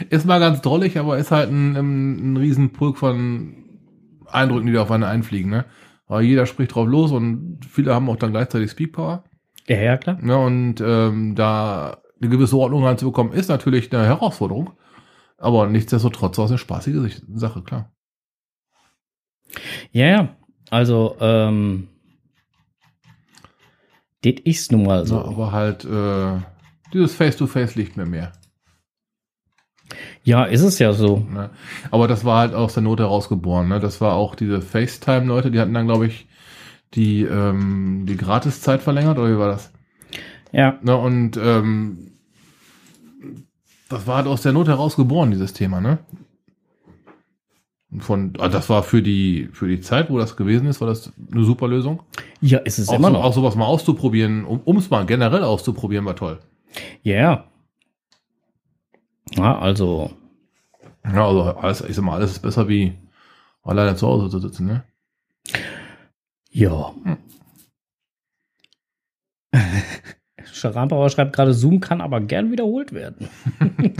ist 0.09 0.25
mal 0.25 0.40
ganz 0.40 0.62
drollig, 0.62 0.99
aber 0.99 1.18
ist 1.18 1.32
halt 1.32 1.50
ein, 1.50 1.76
ein, 1.76 2.32
ein 2.32 2.37
Riesenpulk 2.38 2.97
von 2.97 3.56
Eindrücken, 4.25 4.68
die 4.68 4.73
da 4.73 4.80
auf 4.85 4.90
einen 4.90 5.04
einfliegen, 5.04 5.50
ne? 5.50 5.66
Aber 6.06 6.23
jeder 6.23 6.47
spricht 6.47 6.75
drauf 6.75 6.88
los 6.88 7.12
und 7.12 7.61
viele 7.68 7.94
haben 7.94 8.09
auch 8.09 8.16
dann 8.16 8.30
gleichzeitig 8.30 8.70
Speakpower. 8.70 9.25
Ja, 9.66 9.82
ja, 9.82 9.99
klar. 9.99 10.18
Ja, 10.25 10.37
und 10.37 10.76
ähm, 10.80 11.35
da 11.35 12.00
eine 12.21 12.31
gewisse 12.31 12.57
Ordnung 12.57 12.85
reinzubekommen, 12.85 13.33
ist 13.33 13.49
natürlich 13.49 13.93
eine 13.93 14.05
Herausforderung. 14.05 14.71
Aber 15.39 15.67
nichtsdestotrotz 15.67 16.39
auch 16.39 16.49
eine 16.49 16.59
spaßige 16.59 17.23
Sache, 17.35 17.62
klar. 17.62 17.93
Ja, 19.91 20.07
ja. 20.07 20.37
Also, 20.71 21.17
ähm, 21.21 21.89
das 24.23 24.35
ist 24.45 24.71
nun 24.71 24.85
mal 24.85 25.07
So. 25.07 25.17
so. 25.17 25.25
aber 25.25 25.53
halt, 25.53 25.85
äh, 25.85 26.41
dieses 26.93 27.15
Face-to-Face 27.15 27.75
liegt 27.75 27.97
mir 27.97 28.07
mehr. 28.07 28.33
Ja, 30.23 30.45
ist 30.45 30.62
es 30.62 30.79
ja 30.79 30.93
so. 30.93 31.19
Ne? 31.19 31.50
Aber 31.91 32.07
das 32.07 32.25
war 32.25 32.41
halt 32.41 32.55
aus 32.55 32.75
der 32.75 32.83
Not 32.83 33.00
herausgeboren. 33.00 33.69
Ne? 33.69 33.81
Das 33.81 34.00
war 34.00 34.15
auch 34.15 34.35
diese 34.35 34.61
FaceTime-Leute, 34.61 35.50
die 35.50 35.59
hatten 35.59 35.75
dann, 35.75 35.87
glaube 35.87 36.07
ich, 36.07 36.29
die, 36.95 37.23
ähm, 37.23 38.05
die 38.07 38.17
Gratiszeit 38.17 38.83
verlängert, 38.83 39.19
oder 39.19 39.31
wie 39.31 39.39
war 39.39 39.49
das? 39.49 39.73
Ja, 40.53 40.79
Ne? 40.83 40.97
Und 40.97 41.37
ähm, 41.37 42.10
das 43.90 44.06
war 44.06 44.16
halt 44.16 44.26
aus 44.26 44.40
der 44.42 44.52
Not 44.52 44.68
herausgeboren, 44.68 45.30
dieses 45.30 45.52
Thema, 45.52 45.80
ne? 45.82 45.99
Von, 47.99 48.35
ah, 48.38 48.49
das 48.49 48.70
war 48.70 48.85
für 48.85 49.02
die, 49.02 49.49
für 49.52 49.66
die 49.66 49.80
Zeit, 49.80 50.11
wo 50.11 50.18
das 50.18 50.37
gewesen 50.37 50.68
ist, 50.68 50.80
war 50.80 50.87
das 50.87 51.12
eine 51.32 51.44
super 51.44 51.66
Lösung. 51.66 52.04
ja, 52.40 52.59
ist 52.59 52.78
es 52.78 52.88
Auch, 52.88 52.94
immer 52.94 53.09
so, 53.09 53.14
noch. 53.14 53.25
auch 53.25 53.35
sowas 53.35 53.56
mal 53.56 53.66
auszuprobieren, 53.66 54.44
um 54.44 54.76
es 54.76 54.90
mal 54.90 55.04
generell 55.06 55.42
auszuprobieren, 55.42 56.04
war 56.04 56.14
toll. 56.14 56.38
Ja. 57.02 57.14
Yeah. 57.14 57.44
Ja, 59.32 59.59
also, 59.59 60.12
Ja, 61.04 61.26
also 61.26 61.42
alles, 61.42 61.80
ich 61.80 61.97
sag 61.97 62.04
mal, 62.04 62.14
alles 62.14 62.30
ist 62.32 62.40
besser 62.40 62.68
wie 62.68 62.97
alleine 63.64 63.97
zu 63.97 64.06
Hause 64.06 64.30
zu 64.30 64.38
sitzen, 64.38 64.66
ne? 64.66 64.85
ja. 66.52 66.92
Hm. 67.04 67.16
Scharampauer 70.61 71.11
schreibt 71.11 71.35
gerade, 71.35 71.52
Zoom 71.52 71.81
kann 71.81 72.00
aber 72.00 72.21
gern 72.21 72.52
wiederholt 72.52 72.93
werden. 72.93 73.29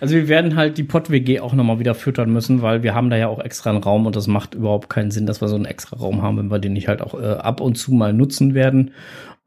also 0.00 0.14
wir 0.14 0.28
werden 0.28 0.56
halt 0.56 0.78
die 0.78 0.84
Pott-WG 0.84 1.40
auch 1.40 1.52
nochmal 1.52 1.78
wieder 1.78 1.94
füttern 1.94 2.32
müssen, 2.32 2.62
weil 2.62 2.82
wir 2.82 2.94
haben 2.94 3.10
da 3.10 3.16
ja 3.16 3.28
auch 3.28 3.40
extra 3.40 3.70
einen 3.70 3.82
Raum 3.82 4.06
und 4.06 4.16
das 4.16 4.26
macht 4.26 4.54
überhaupt 4.54 4.88
keinen 4.88 5.10
Sinn, 5.10 5.26
dass 5.26 5.40
wir 5.40 5.48
so 5.48 5.56
einen 5.56 5.66
extra 5.66 5.96
Raum 5.96 6.22
haben, 6.22 6.38
wenn 6.38 6.50
wir 6.50 6.58
den 6.58 6.72
nicht 6.72 6.88
halt 6.88 7.02
auch 7.02 7.20
äh, 7.20 7.26
ab 7.26 7.60
und 7.60 7.76
zu 7.76 7.92
mal 7.92 8.12
nutzen 8.12 8.54
werden. 8.54 8.92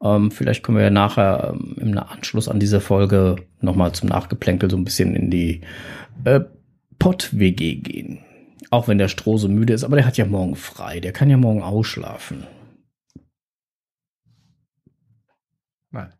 Ähm, 0.02 0.30
vielleicht 0.30 0.62
können 0.62 0.78
wir 0.78 0.84
ja 0.84 0.90
nachher 0.90 1.54
ähm, 1.54 1.76
im 1.80 1.98
Anschluss 1.98 2.48
an 2.48 2.60
diese 2.60 2.80
Folge 2.80 3.36
nochmal 3.60 3.92
zum 3.92 4.10
Nachgeplänkel 4.10 4.70
so 4.70 4.76
ein 4.76 4.84
bisschen 4.84 5.16
in 5.16 5.30
die 5.30 5.62
äh, 6.24 6.40
Pott-WG 6.98 7.76
gehen. 7.76 8.20
Auch 8.70 8.88
wenn 8.88 8.98
der 8.98 9.08
Stroh 9.08 9.38
so 9.38 9.48
müde 9.48 9.72
ist, 9.72 9.84
aber 9.84 9.96
der 9.96 10.06
hat 10.06 10.16
ja 10.16 10.26
morgen 10.26 10.56
frei, 10.56 11.00
der 11.00 11.12
kann 11.12 11.30
ja 11.30 11.36
morgen 11.36 11.62
ausschlafen. 11.62 12.44
Nein. 15.90 16.12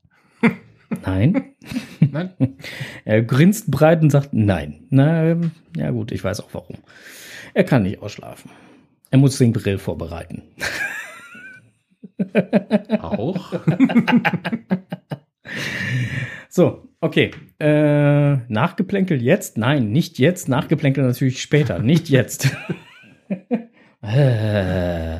Nein? 1.04 1.54
Nein? 2.00 2.30
Er 3.04 3.22
grinst 3.22 3.70
breit 3.70 4.02
und 4.02 4.10
sagt 4.10 4.32
nein. 4.32 4.86
Na, 4.90 5.24
ähm, 5.24 5.50
ja 5.76 5.90
gut, 5.90 6.12
ich 6.12 6.22
weiß 6.22 6.40
auch 6.40 6.48
warum. 6.52 6.76
Er 7.52 7.64
kann 7.64 7.82
nicht 7.82 8.00
ausschlafen. 8.00 8.50
Er 9.10 9.18
muss 9.18 9.38
den 9.38 9.52
Grill 9.52 9.78
vorbereiten. 9.78 10.42
Auch? 13.00 13.52
So, 16.48 16.88
okay. 17.00 17.32
Äh, 17.58 18.36
Nachgeplänkel 18.48 19.20
jetzt? 19.20 19.58
Nein, 19.58 19.90
nicht 19.90 20.20
jetzt. 20.20 20.48
Nachgeplänkel 20.48 21.02
natürlich 21.02 21.42
später. 21.42 21.80
nicht 21.80 22.08
jetzt. 22.08 22.48
Äh. 24.00 25.18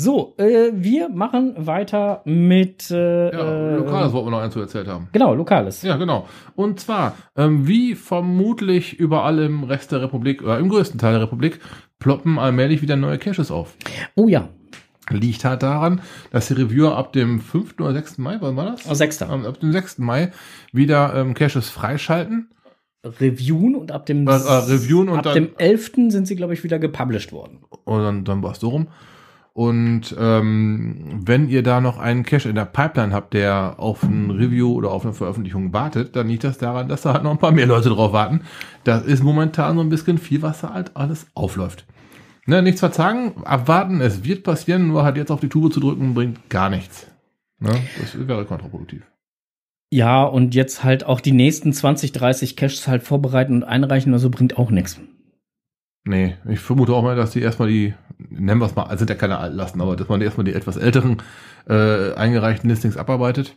So, 0.00 0.34
äh, 0.38 0.70
wir 0.74 1.08
machen 1.08 1.54
weiter 1.58 2.22
mit 2.24 2.88
äh, 2.92 3.32
Ja, 3.32 3.72
äh, 3.72 3.76
Lokales 3.78 4.12
wollten 4.12 4.28
wir 4.28 4.30
noch 4.30 4.38
eins 4.40 4.54
zu 4.54 4.60
erzählt 4.60 4.86
haben. 4.86 5.08
Genau, 5.10 5.34
Lokales. 5.34 5.82
Ja, 5.82 5.96
genau. 5.96 6.28
Und 6.54 6.78
zwar, 6.78 7.16
ähm, 7.36 7.66
wie 7.66 7.96
vermutlich 7.96 8.98
überall 9.00 9.40
im 9.40 9.64
Rest 9.64 9.90
der 9.90 10.00
Republik, 10.00 10.40
oder 10.42 10.60
im 10.60 10.68
größten 10.68 11.00
Teil 11.00 11.14
der 11.14 11.22
Republik, 11.22 11.58
ploppen 11.98 12.38
allmählich 12.38 12.80
wieder 12.80 12.94
neue 12.94 13.18
Caches 13.18 13.50
auf. 13.50 13.74
Oh 14.14 14.28
ja, 14.28 14.48
Liegt 15.10 15.44
halt 15.44 15.62
daran, 15.62 16.02
dass 16.30 16.48
die 16.48 16.52
Reviewer 16.52 16.94
ab 16.96 17.12
dem 17.14 17.40
5. 17.40 17.80
oder 17.80 17.94
6. 17.94 18.18
Mai, 18.18 18.36
wann 18.40 18.56
war 18.56 18.66
das? 18.66 18.88
Oh, 18.88 18.94
Sechster. 18.94 19.28
Ähm, 19.32 19.46
ab 19.46 19.58
dem 19.58 19.72
6. 19.72 19.98
Mai 19.98 20.30
wieder 20.72 21.14
ähm, 21.16 21.32
Caches 21.34 21.70
freischalten. 21.70 22.50
Reviewen 23.04 23.74
und 23.74 23.90
ab 23.90 24.06
dem, 24.06 24.28
Äh, 24.28 24.32
äh, 24.32 24.92
und 24.94 25.10
ab 25.16 25.22
dann- 25.24 25.34
dem 25.34 25.48
11. 25.56 26.10
sind 26.12 26.26
sie, 26.28 26.36
glaube 26.36 26.52
ich, 26.52 26.62
wieder 26.62 26.78
gepublished 26.78 27.32
worden. 27.32 27.60
Und 27.84 28.02
dann, 28.02 28.24
dann 28.24 28.42
war 28.42 28.52
es 28.52 28.60
so 28.60 28.68
rum. 28.68 28.88
Und 29.58 30.14
ähm, 30.16 31.20
wenn 31.26 31.48
ihr 31.48 31.64
da 31.64 31.80
noch 31.80 31.98
einen 31.98 32.22
Cache 32.22 32.48
in 32.48 32.54
der 32.54 32.64
Pipeline 32.64 33.12
habt, 33.12 33.34
der 33.34 33.74
auf 33.78 34.04
ein 34.04 34.30
Review 34.30 34.72
oder 34.72 34.92
auf 34.92 35.04
eine 35.04 35.14
Veröffentlichung 35.14 35.72
wartet, 35.72 36.14
dann 36.14 36.28
liegt 36.28 36.44
das 36.44 36.58
daran, 36.58 36.88
dass 36.88 37.02
da 37.02 37.14
halt 37.14 37.24
noch 37.24 37.32
ein 37.32 37.38
paar 37.38 37.50
mehr 37.50 37.66
Leute 37.66 37.88
drauf 37.88 38.12
warten. 38.12 38.42
Das 38.84 39.04
ist 39.04 39.24
momentan 39.24 39.74
so 39.74 39.80
ein 39.80 39.88
bisschen 39.88 40.18
viel, 40.18 40.42
was 40.42 40.60
da 40.60 40.74
halt 40.74 40.92
alles 40.94 41.26
aufläuft. 41.34 41.86
Ne, 42.46 42.62
nichts 42.62 42.78
verzagen, 42.78 43.32
abwarten, 43.42 44.00
es 44.00 44.22
wird 44.22 44.44
passieren, 44.44 44.86
nur 44.86 45.02
halt 45.02 45.16
jetzt 45.16 45.32
auf 45.32 45.40
die 45.40 45.48
Tube 45.48 45.72
zu 45.72 45.80
drücken, 45.80 46.14
bringt 46.14 46.48
gar 46.50 46.70
nichts. 46.70 47.08
Ne, 47.58 47.74
das 48.00 48.28
wäre 48.28 48.44
kontraproduktiv. 48.44 49.02
Ja, 49.90 50.22
und 50.22 50.54
jetzt 50.54 50.84
halt 50.84 51.02
auch 51.02 51.20
die 51.20 51.32
nächsten 51.32 51.72
20, 51.72 52.12
30 52.12 52.54
Caches 52.54 52.86
halt 52.86 53.02
vorbereiten 53.02 53.54
und 53.54 53.64
einreichen 53.64 54.12
oder 54.12 54.20
so 54.20 54.30
bringt 54.30 54.56
auch 54.56 54.70
nichts. 54.70 55.00
Nee, 56.08 56.36
ich 56.48 56.60
vermute 56.60 56.92
auch 56.92 57.02
mal, 57.02 57.16
dass 57.16 57.32
die 57.32 57.40
erstmal 57.40 57.68
die, 57.68 57.94
nennen 58.30 58.60
wir 58.60 58.66
es 58.66 58.74
mal, 58.74 58.84
also 58.84 58.98
sind 58.98 59.10
ja 59.10 59.16
keine 59.16 59.38
Altlasten, 59.38 59.80
aber 59.80 59.94
dass 59.94 60.08
man 60.08 60.20
erstmal 60.20 60.44
die 60.44 60.54
etwas 60.54 60.76
älteren 60.76 61.22
äh, 61.68 62.14
eingereichten 62.14 62.68
Listings 62.70 62.96
abarbeitet. 62.96 63.54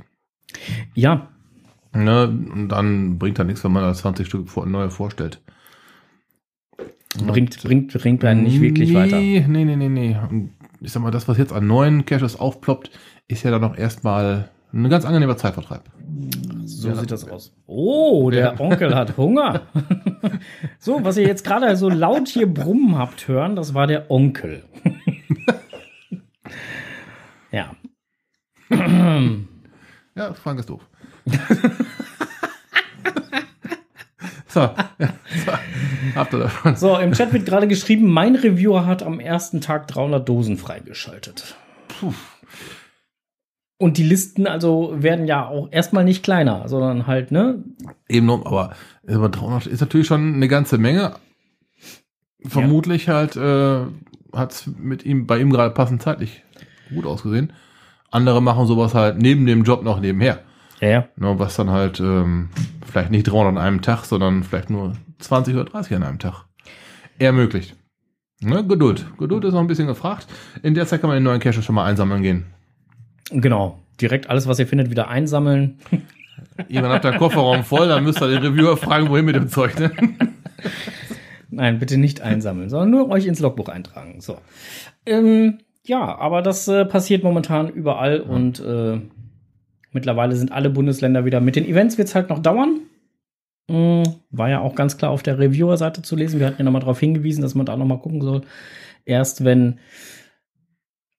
Ja, 0.93 1.29
Ne, 1.93 2.27
und 2.27 2.70
dann 2.70 3.20
bringt 3.20 3.38
da 3.38 3.43
nichts, 3.43 3.63
wenn 3.63 3.74
man 3.74 3.84
da 3.84 3.93
20 3.93 4.25
Stück 4.25 4.50
vor, 4.50 4.65
neue 4.65 4.89
vorstellt. 4.89 5.41
bringt, 7.17 7.62
bringt, 7.62 7.93
bringt 7.93 8.24
einen 8.24 8.43
nicht 8.43 8.62
wirklich 8.62 8.89
nee, 8.89 8.96
weiter. 8.96 9.17
Nee, 9.17 9.46
nee, 9.48 9.75
nee, 9.75 9.89
nee. 9.89 10.17
Und 10.29 10.51
ich 10.79 10.91
sag 10.91 11.03
mal, 11.03 11.12
das, 11.12 11.27
was 11.27 11.38
jetzt 11.38 11.51
an 11.51 11.67
neuen 11.67 12.05
Caches 12.05 12.39
aufploppt, 12.39 12.91
ist 13.27 13.43
ja 13.43 13.51
dann 13.51 13.62
noch 13.62 13.77
erstmal 13.77 14.50
ein 14.73 14.89
ganz 14.89 15.05
angenehmer 15.05 15.37
Zeitvertreib. 15.37 15.83
So 16.65 16.89
Ja, 16.89 16.95
sieht 16.95 17.11
das 17.11 17.27
aus. 17.29 17.53
Oh, 17.67 18.29
der 18.29 18.53
Ja. 18.53 18.59
Onkel 18.59 18.95
hat 18.95 19.17
Hunger. 19.17 19.61
so, 20.79 21.03
was 21.03 21.17
ihr 21.17 21.27
jetzt 21.27 21.43
gerade 21.43 21.75
so 21.75 21.89
laut 21.89 22.27
hier 22.27 22.51
brummen 22.51 22.97
habt 22.97 23.27
hören, 23.27 23.55
das 23.55 23.73
war 23.73 23.87
der 23.87 24.09
Onkel. 24.09 24.63
ja. 27.51 27.71
Ja, 30.13 30.33
Frank 30.33 30.59
ist 30.59 30.69
doof. 30.69 30.81
so, 34.47 34.59
ja, 34.59 34.73
so, 34.99 35.51
habt 36.15 36.33
ihr 36.33 36.39
davon. 36.39 36.75
So, 36.75 36.97
im 36.97 37.13
Chat 37.13 37.31
wird 37.31 37.45
gerade 37.45 37.65
geschrieben, 37.67 38.11
mein 38.11 38.35
Reviewer 38.35 38.85
hat 38.85 39.03
am 39.03 39.21
ersten 39.21 39.61
Tag 39.61 39.87
300 39.87 40.27
Dosen 40.27 40.57
freigeschaltet. 40.57 41.55
Puh. 41.87 42.13
Und 43.81 43.97
die 43.97 44.03
Listen 44.03 44.45
also 44.45 44.93
werden 44.95 45.25
ja 45.25 45.47
auch 45.47 45.67
erstmal 45.71 46.03
nicht 46.03 46.21
kleiner, 46.21 46.67
sondern 46.67 47.07
halt, 47.07 47.31
ne? 47.31 47.63
Eben 48.07 48.27
noch, 48.27 48.45
aber, 48.45 48.75
aber 49.07 49.27
300 49.27 49.65
ist 49.65 49.81
natürlich 49.81 50.05
schon 50.05 50.35
eine 50.35 50.47
ganze 50.47 50.77
Menge. 50.77 51.15
Vermutlich 52.45 53.09
halt 53.09 53.35
äh, 53.38 53.79
hat 54.33 54.51
es 54.51 54.67
mit 54.67 55.03
ihm 55.03 55.25
bei 55.25 55.39
ihm 55.39 55.50
gerade 55.50 55.73
passend 55.73 56.03
zeitlich 56.03 56.43
gut 56.93 57.07
ausgesehen. 57.07 57.53
Andere 58.11 58.39
machen 58.39 58.67
sowas 58.67 58.93
halt 58.93 59.17
neben 59.17 59.47
dem 59.47 59.63
Job 59.63 59.83
noch 59.83 60.00
nebenher. 60.00 60.41
Ja, 60.79 60.88
ja. 60.88 61.07
Ne, 61.15 61.39
was 61.39 61.55
dann 61.55 61.71
halt 61.71 62.00
ähm, 62.00 62.50
vielleicht 62.85 63.09
nicht 63.09 63.23
300 63.23 63.47
an 63.47 63.57
einem 63.57 63.81
Tag, 63.81 64.05
sondern 64.05 64.43
vielleicht 64.43 64.69
nur 64.69 64.93
20 65.17 65.55
oder 65.55 65.65
30 65.65 65.95
an 65.95 66.03
einem 66.03 66.19
Tag 66.19 66.45
ermöglicht. 67.17 67.75
Ne, 68.41 68.63
Geduld. 68.63 69.07
Geduld 69.17 69.43
ist 69.43 69.53
noch 69.53 69.59
ein 69.59 69.67
bisschen 69.67 69.88
gefragt. 69.88 70.27
In 70.61 70.75
der 70.75 70.85
Zeit 70.85 71.01
kann 71.01 71.07
man 71.07 71.17
den 71.17 71.23
neuen 71.23 71.39
Cache 71.39 71.63
schon 71.63 71.73
mal 71.73 71.85
einsammeln 71.85 72.21
gehen. 72.21 72.45
Genau. 73.29 73.79
Direkt 73.99 74.29
alles, 74.29 74.47
was 74.47 74.59
ihr 74.59 74.67
findet, 74.67 74.89
wieder 74.89 75.09
einsammeln. 75.09 75.79
Jemand 76.67 76.93
hat 76.93 77.03
der 77.03 77.17
Kofferraum 77.17 77.63
voll, 77.63 77.87
dann 77.87 78.03
müsst 78.03 78.21
ihr 78.21 78.27
den 78.27 78.43
Reviewer 78.43 78.77
fragen, 78.77 79.09
wohin 79.09 79.25
mit 79.25 79.35
dem 79.35 79.47
Zeug. 79.47 79.79
Ne? 79.79 79.91
Nein, 81.49 81.79
bitte 81.79 81.97
nicht 81.97 82.21
einsammeln, 82.21 82.69
sondern 82.69 82.89
nur 82.89 83.09
euch 83.09 83.25
ins 83.25 83.39
Logbuch 83.39 83.69
eintragen. 83.69 84.21
So. 84.21 84.37
Ähm, 85.05 85.59
ja, 85.83 86.17
aber 86.17 86.41
das 86.41 86.67
äh, 86.67 86.85
passiert 86.85 87.23
momentan 87.23 87.69
überall 87.69 88.21
und 88.21 88.59
äh, 88.59 88.99
mittlerweile 89.91 90.35
sind 90.35 90.51
alle 90.51 90.69
Bundesländer 90.69 91.25
wieder. 91.25 91.41
Mit 91.41 91.55
den 91.55 91.65
Events 91.65 91.97
wird 91.97 92.07
es 92.07 92.15
halt 92.15 92.29
noch 92.29 92.39
dauern. 92.39 92.81
Mm, 93.67 94.03
war 94.29 94.49
ja 94.49 94.61
auch 94.61 94.75
ganz 94.75 94.97
klar 94.97 95.11
auf 95.11 95.23
der 95.23 95.39
Reviewer-Seite 95.39 96.01
zu 96.01 96.15
lesen. 96.15 96.39
Wir 96.39 96.47
hatten 96.47 96.59
ja 96.59 96.63
nochmal 96.63 96.81
darauf 96.81 96.99
hingewiesen, 96.99 97.41
dass 97.41 97.55
man 97.55 97.65
da 97.65 97.75
nochmal 97.75 97.99
gucken 97.99 98.21
soll. 98.21 98.41
Erst 99.05 99.43
wenn 99.43 99.79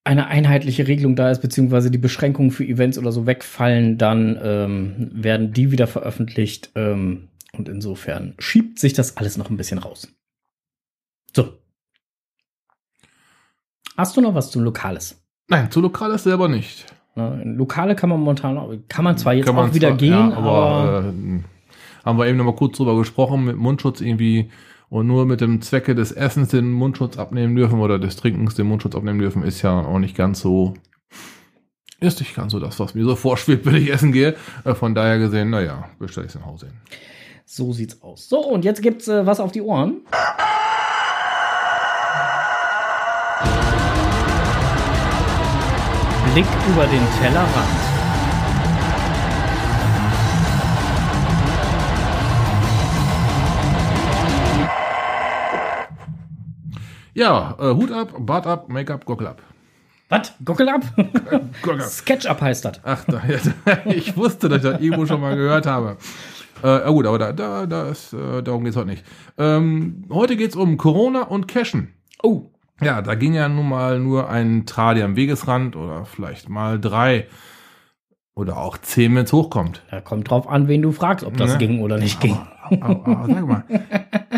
eine 0.05 0.27
einheitliche 0.27 0.87
Regelung 0.87 1.15
da 1.15 1.31
ist, 1.31 1.41
beziehungsweise 1.41 1.89
die 1.89 1.97
Beschränkungen 1.97 2.51
für 2.51 2.65
Events 2.65 2.97
oder 2.97 3.11
so 3.11 3.25
wegfallen, 3.25 3.97
dann 3.97 4.37
ähm, 4.43 5.09
werden 5.13 5.53
die 5.53 5.71
wieder 5.71 5.87
veröffentlicht. 5.87 6.71
Ähm, 6.75 7.29
und 7.53 7.69
insofern 7.69 8.33
schiebt 8.39 8.79
sich 8.79 8.93
das 8.93 9.15
alles 9.17 9.37
noch 9.37 9.49
ein 9.49 9.57
bisschen 9.57 9.77
raus. 9.77 10.07
So. 11.35 11.53
Hast 13.95 14.17
du 14.17 14.21
noch 14.21 14.33
was 14.35 14.51
zum 14.51 14.63
Lokales? 14.63 15.23
Nein, 15.47 15.69
zu 15.69 15.79
Lokales 15.81 16.23
selber 16.23 16.47
nicht. 16.47 16.85
In 17.15 17.57
Lokale 17.57 17.95
kann 17.95 18.09
man 18.09 18.19
momentan, 18.19 18.83
kann 18.89 19.03
man 19.03 19.17
zwar 19.17 19.33
jetzt 19.35 19.47
auch 19.47 19.73
wieder 19.73 19.89
zwar- 19.89 19.97
gehen, 19.97 20.11
ja, 20.13 20.33
aber, 20.33 20.51
aber 20.51 21.13
äh, 21.13 21.43
haben 22.03 22.17
wir 22.17 22.25
eben 22.25 22.39
noch 22.39 22.45
mal 22.45 22.55
kurz 22.55 22.77
drüber 22.77 22.97
gesprochen, 22.97 23.45
mit 23.45 23.55
Mundschutz 23.55 24.01
irgendwie 24.01 24.49
und 24.93 25.07
nur 25.07 25.25
mit 25.25 25.41
dem 25.41 25.59
Zwecke 25.63 25.95
des 25.95 26.11
Essens 26.11 26.49
den 26.49 26.71
Mundschutz 26.71 27.17
abnehmen 27.17 27.55
dürfen 27.55 27.79
oder 27.79 27.97
des 27.97 28.15
Trinkens 28.15 28.53
den 28.53 28.67
Mundschutz 28.67 28.93
abnehmen 28.95 29.17
dürfen, 29.17 29.41
ist 29.41 29.63
ja 29.63 29.79
auch 29.79 29.97
nicht 29.97 30.15
ganz 30.15 30.39
so, 30.39 30.75
ist 31.99 32.19
nicht 32.19 32.35
ganz 32.35 32.51
so 32.51 32.59
das, 32.59 32.79
was 32.79 32.93
mir 32.93 33.03
so 33.03 33.15
vorschwebt, 33.15 33.65
wenn 33.65 33.73
ich 33.73 33.91
essen 33.91 34.11
gehe. 34.11 34.35
Äh, 34.63 34.75
Von 34.75 34.93
daher 34.93 35.17
gesehen, 35.17 35.49
naja, 35.49 35.89
bestelle 35.97 36.27
ich 36.27 36.35
es 36.35 36.39
nach 36.39 36.45
Hause 36.45 36.67
hin. 36.67 36.75
so 37.43 37.73
sieht's 37.73 38.03
aus. 38.03 38.29
So, 38.29 38.41
und 38.47 38.63
jetzt 38.65 38.83
gibt's 38.83 39.07
äh, 39.07 39.25
was 39.25 39.39
auf 39.39 39.51
die 39.51 39.63
Ohren. 39.63 40.01
Blick 46.33 46.45
über 46.71 46.85
den 46.85 47.01
Tellerrand. 47.19 47.92
Ja, 57.13 57.55
äh, 57.59 57.73
Hut 57.75 57.91
ab, 57.91 58.13
Bart 58.19 58.47
ab, 58.47 58.69
Make-up, 58.69 59.05
Gockel 59.05 59.27
ab. 59.27 59.41
Was? 60.09 60.33
Gockel 60.43 60.69
ab? 60.69 60.81
Ab. 61.31 61.81
Sketch-up 61.81 62.41
heißt 62.41 62.65
das. 62.65 62.81
Ach, 62.83 63.03
da, 63.05 63.21
ich 63.85 64.15
wusste, 64.17 64.49
dass 64.49 64.63
ich 64.63 64.71
das 64.71 64.81
irgendwo 64.81 65.05
schon 65.05 65.21
mal 65.21 65.35
gehört 65.35 65.65
habe. 65.65 65.97
Äh, 66.63 66.67
ja 66.67 66.89
gut, 66.89 67.05
aber 67.07 67.17
da, 67.19 67.31
da, 67.33 67.65
da 67.65 67.89
ist, 67.89 68.13
äh, 68.13 68.41
darum 68.41 68.63
geht's 68.63 68.75
heute 68.77 68.87
nicht. 68.87 69.03
Ähm, 69.37 70.05
heute 70.11 70.35
geht's 70.37 70.55
um 70.55 70.77
Corona 70.77 71.23
und 71.23 71.47
Cashen. 71.47 71.93
Oh, 72.21 72.43
Ja, 72.81 73.01
da 73.01 73.15
ging 73.15 73.33
ja 73.33 73.47
nun 73.49 73.67
mal 73.69 73.99
nur 73.99 74.29
ein 74.29 74.65
Tradi 74.65 75.01
am 75.03 75.15
Wegesrand 75.15 75.75
oder 75.75 76.05
vielleicht 76.05 76.49
mal 76.49 76.79
drei 76.79 77.27
oder 78.35 78.57
auch 78.57 78.77
zehn, 78.77 79.15
wenn 79.15 79.25
es 79.25 79.33
hochkommt. 79.33 79.83
da 79.91 80.01
kommt 80.01 80.29
drauf 80.29 80.47
an, 80.47 80.67
wen 80.67 80.81
du 80.81 80.91
fragst, 80.91 81.25
ob 81.25 81.37
das 81.37 81.53
Ne? 81.53 81.57
ging 81.59 81.81
oder 81.81 81.97
nicht 81.97 82.19
ging. 82.19 82.37
Aber, 82.81 83.07
aber 83.07 83.27
sag 83.27 83.47
mal, 83.47 83.63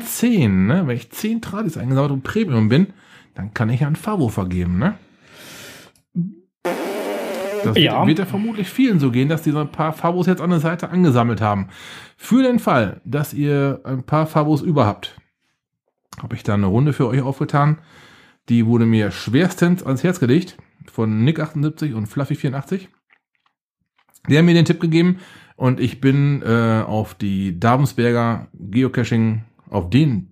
zehn, 0.06 0.68
ne? 0.68 0.88
Wenn 0.88 0.96
ich 0.98 1.12
zehn 1.12 1.42
Tradis 1.42 1.78
eingesammelt 1.78 2.12
und 2.12 2.24
Premium 2.24 2.70
bin, 2.70 2.88
dann 3.34 3.54
kann 3.54 3.70
ich 3.70 3.82
ja 3.82 3.88
ein 3.88 3.96
Favo 3.96 4.30
vergeben, 4.30 4.78
ne? 4.80 4.96
Das 7.64 7.78
Ja. 7.78 8.06
wird, 8.06 8.20
ja 8.20 8.26
vermutlich 8.26 8.70
vielen 8.70 9.00
so 9.00 9.12
gehen, 9.12 9.28
dass 9.28 9.42
die 9.42 9.52
so 9.52 9.60
ein 9.60 9.72
paar 9.72 9.92
Favos 9.94 10.28
jetzt 10.28 10.42
an 10.42 10.52
der 10.52 10.60
Seite 10.60 10.90
angesammelt 10.90 11.42
haben. 11.42 11.70
Für 12.16 12.44
den 12.44 12.60
Fall, 12.60 13.02
dass 13.06 13.34
ihr 13.34 13.82
ein 13.84 14.04
paar 14.04 14.28
Favos 14.28 14.62
über 14.62 14.86
habt, 14.86 15.20
habe 16.22 16.36
ich 16.36 16.44
da 16.44 16.54
eine 16.54 16.68
Runde 16.68 16.94
für 16.94 17.08
euch 17.08 17.22
aufgetan. 17.22 17.80
Die 18.50 18.66
wurde 18.68 18.86
mir 18.86 19.10
schwerstens 19.12 19.84
ans 19.84 20.04
Herz 20.04 20.20
gelegt 20.20 20.58
von 20.92 21.28
Nick78 21.28 21.96
und 21.96 22.08
Fluffy84. 22.08 22.88
Die 24.30 24.38
haben 24.38 24.46
mir 24.46 24.54
den 24.54 24.66
Tipp 24.66 24.80
gegeben 24.80 25.20
und 25.56 25.80
ich 25.80 26.02
bin 26.02 26.42
äh, 26.42 26.84
auf 26.86 27.14
die 27.16 27.60
Davensberger 27.60 28.48
Geocaching, 28.54 29.44
auf 29.70 29.90
den 29.90 30.30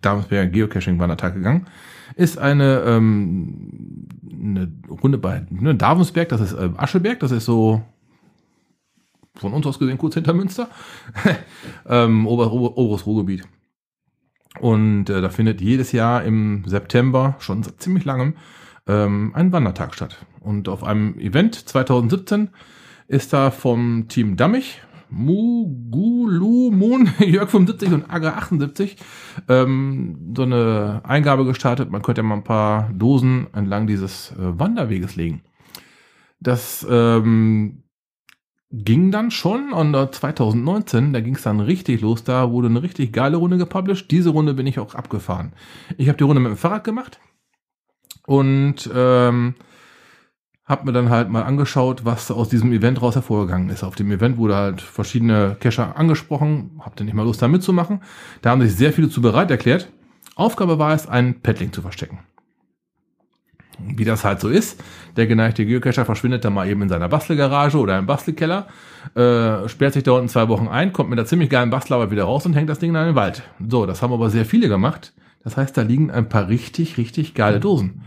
Davensberger 0.00 0.50
Geocaching 0.50 0.98
Wandertag 0.98 1.34
gegangen. 1.34 1.66
Ist 2.14 2.38
eine, 2.38 2.80
ähm, 2.80 4.08
eine 4.30 4.72
Runde 4.88 5.18
bei 5.18 5.46
ne, 5.50 5.74
Davensberg, 5.74 6.28
das 6.28 6.40
ist 6.40 6.52
äh, 6.52 6.70
Ascheberg, 6.76 7.20
das 7.20 7.30
ist 7.30 7.44
so 7.44 7.82
von 9.34 9.52
uns 9.54 9.66
aus 9.66 9.78
gesehen 9.78 9.98
kurz 9.98 10.14
hinter 10.14 10.34
Münster, 10.34 10.68
ähm, 11.88 12.26
Ober, 12.26 12.52
Ober, 12.52 12.76
oberes 12.76 13.06
Ruhrgebiet. 13.06 13.46
Und 14.60 15.08
äh, 15.08 15.22
da 15.22 15.30
findet 15.30 15.60
jedes 15.60 15.92
Jahr 15.92 16.24
im 16.24 16.64
September, 16.66 17.36
schon 17.38 17.62
seit 17.62 17.80
ziemlich 17.80 18.04
langem, 18.04 18.34
ähm, 18.86 19.32
ein 19.34 19.52
Wandertag 19.52 19.94
statt. 19.94 20.26
Und 20.40 20.68
auf 20.68 20.84
einem 20.84 21.18
Event 21.18 21.54
2017 21.54 22.50
ist 23.12 23.34
da 23.34 23.50
vom 23.50 24.08
Team 24.08 24.36
Dammig, 24.36 24.80
Mugulu 25.10 26.70
Moon, 26.70 27.10
Jörg 27.18 27.50
75 27.50 27.92
und 27.92 28.10
Agra 28.10 28.30
78 28.30 28.96
ähm, 29.50 30.32
so 30.34 30.44
eine 30.44 31.02
Eingabe 31.04 31.44
gestartet. 31.44 31.90
Man 31.90 32.00
könnte 32.00 32.22
ja 32.22 32.26
mal 32.26 32.36
ein 32.36 32.44
paar 32.44 32.88
Dosen 32.94 33.48
entlang 33.52 33.86
dieses 33.86 34.30
äh, 34.32 34.58
Wanderweges 34.58 35.16
legen. 35.16 35.42
Das 36.40 36.86
ähm, 36.88 37.82
ging 38.70 39.10
dann 39.10 39.30
schon 39.30 39.74
und 39.74 39.94
äh, 39.94 40.10
2019, 40.10 41.12
da 41.12 41.20
ging 41.20 41.34
es 41.34 41.42
dann 41.42 41.60
richtig 41.60 42.00
los. 42.00 42.24
Da 42.24 42.50
wurde 42.50 42.68
eine 42.68 42.82
richtig 42.82 43.12
geile 43.12 43.36
Runde 43.36 43.58
gepublished. 43.58 44.10
Diese 44.10 44.30
Runde 44.30 44.54
bin 44.54 44.66
ich 44.66 44.78
auch 44.78 44.94
abgefahren. 44.94 45.52
Ich 45.98 46.08
habe 46.08 46.16
die 46.16 46.24
Runde 46.24 46.40
mit 46.40 46.52
dem 46.52 46.56
Fahrrad 46.56 46.84
gemacht 46.84 47.20
und 48.26 48.90
ähm, 48.94 49.54
hab 50.72 50.86
mir 50.86 50.92
dann 50.92 51.10
halt 51.10 51.28
mal 51.28 51.42
angeschaut, 51.42 52.06
was 52.06 52.30
aus 52.30 52.48
diesem 52.48 52.72
Event 52.72 53.02
raus 53.02 53.14
hervorgegangen 53.14 53.68
ist. 53.68 53.84
Auf 53.84 53.94
dem 53.94 54.10
Event 54.10 54.38
wurde 54.38 54.56
halt 54.56 54.80
verschiedene 54.80 55.54
Cacher 55.60 55.98
angesprochen, 55.98 56.80
hab 56.80 56.96
dann 56.96 57.04
nicht 57.04 57.14
mal 57.14 57.24
Lust 57.24 57.42
da 57.42 57.46
mitzumachen. 57.46 58.00
Da 58.40 58.50
haben 58.50 58.62
sich 58.62 58.74
sehr 58.74 58.94
viele 58.94 59.10
zu 59.10 59.20
bereit 59.20 59.50
erklärt. 59.50 59.92
Aufgabe 60.34 60.78
war 60.78 60.94
es, 60.94 61.06
einen 61.06 61.42
Paddling 61.42 61.74
zu 61.74 61.82
verstecken. 61.82 62.20
Wie 63.78 64.06
das 64.06 64.24
halt 64.24 64.40
so 64.40 64.48
ist, 64.48 64.82
der 65.16 65.26
geneigte 65.26 65.66
Geocacher 65.66 66.06
verschwindet 66.06 66.42
dann 66.44 66.54
mal 66.54 66.66
eben 66.66 66.80
in 66.80 66.88
seiner 66.88 67.08
Bastelgarage 67.08 67.76
oder 67.76 67.98
im 67.98 68.06
Bastelkeller, 68.06 68.66
äh, 69.14 69.68
sperrt 69.68 69.92
sich 69.92 70.04
da 70.04 70.12
unten 70.12 70.28
zwei 70.28 70.48
Wochen 70.48 70.68
ein, 70.68 70.94
kommt 70.94 71.10
mit 71.10 71.18
einer 71.18 71.26
ziemlich 71.26 71.50
geilen 71.50 71.68
Bastelarbeit 71.68 72.10
wieder 72.10 72.24
raus 72.24 72.46
und 72.46 72.54
hängt 72.54 72.70
das 72.70 72.78
Ding 72.78 72.94
in 72.94 72.94
den 72.94 73.14
Wald. 73.14 73.42
So, 73.68 73.84
das 73.84 74.00
haben 74.00 74.12
aber 74.12 74.30
sehr 74.30 74.46
viele 74.46 74.68
gemacht. 74.68 75.12
Das 75.44 75.58
heißt, 75.58 75.76
da 75.76 75.82
liegen 75.82 76.10
ein 76.10 76.30
paar 76.30 76.48
richtig, 76.48 76.96
richtig 76.96 77.34
geile 77.34 77.60
Dosen. 77.60 78.04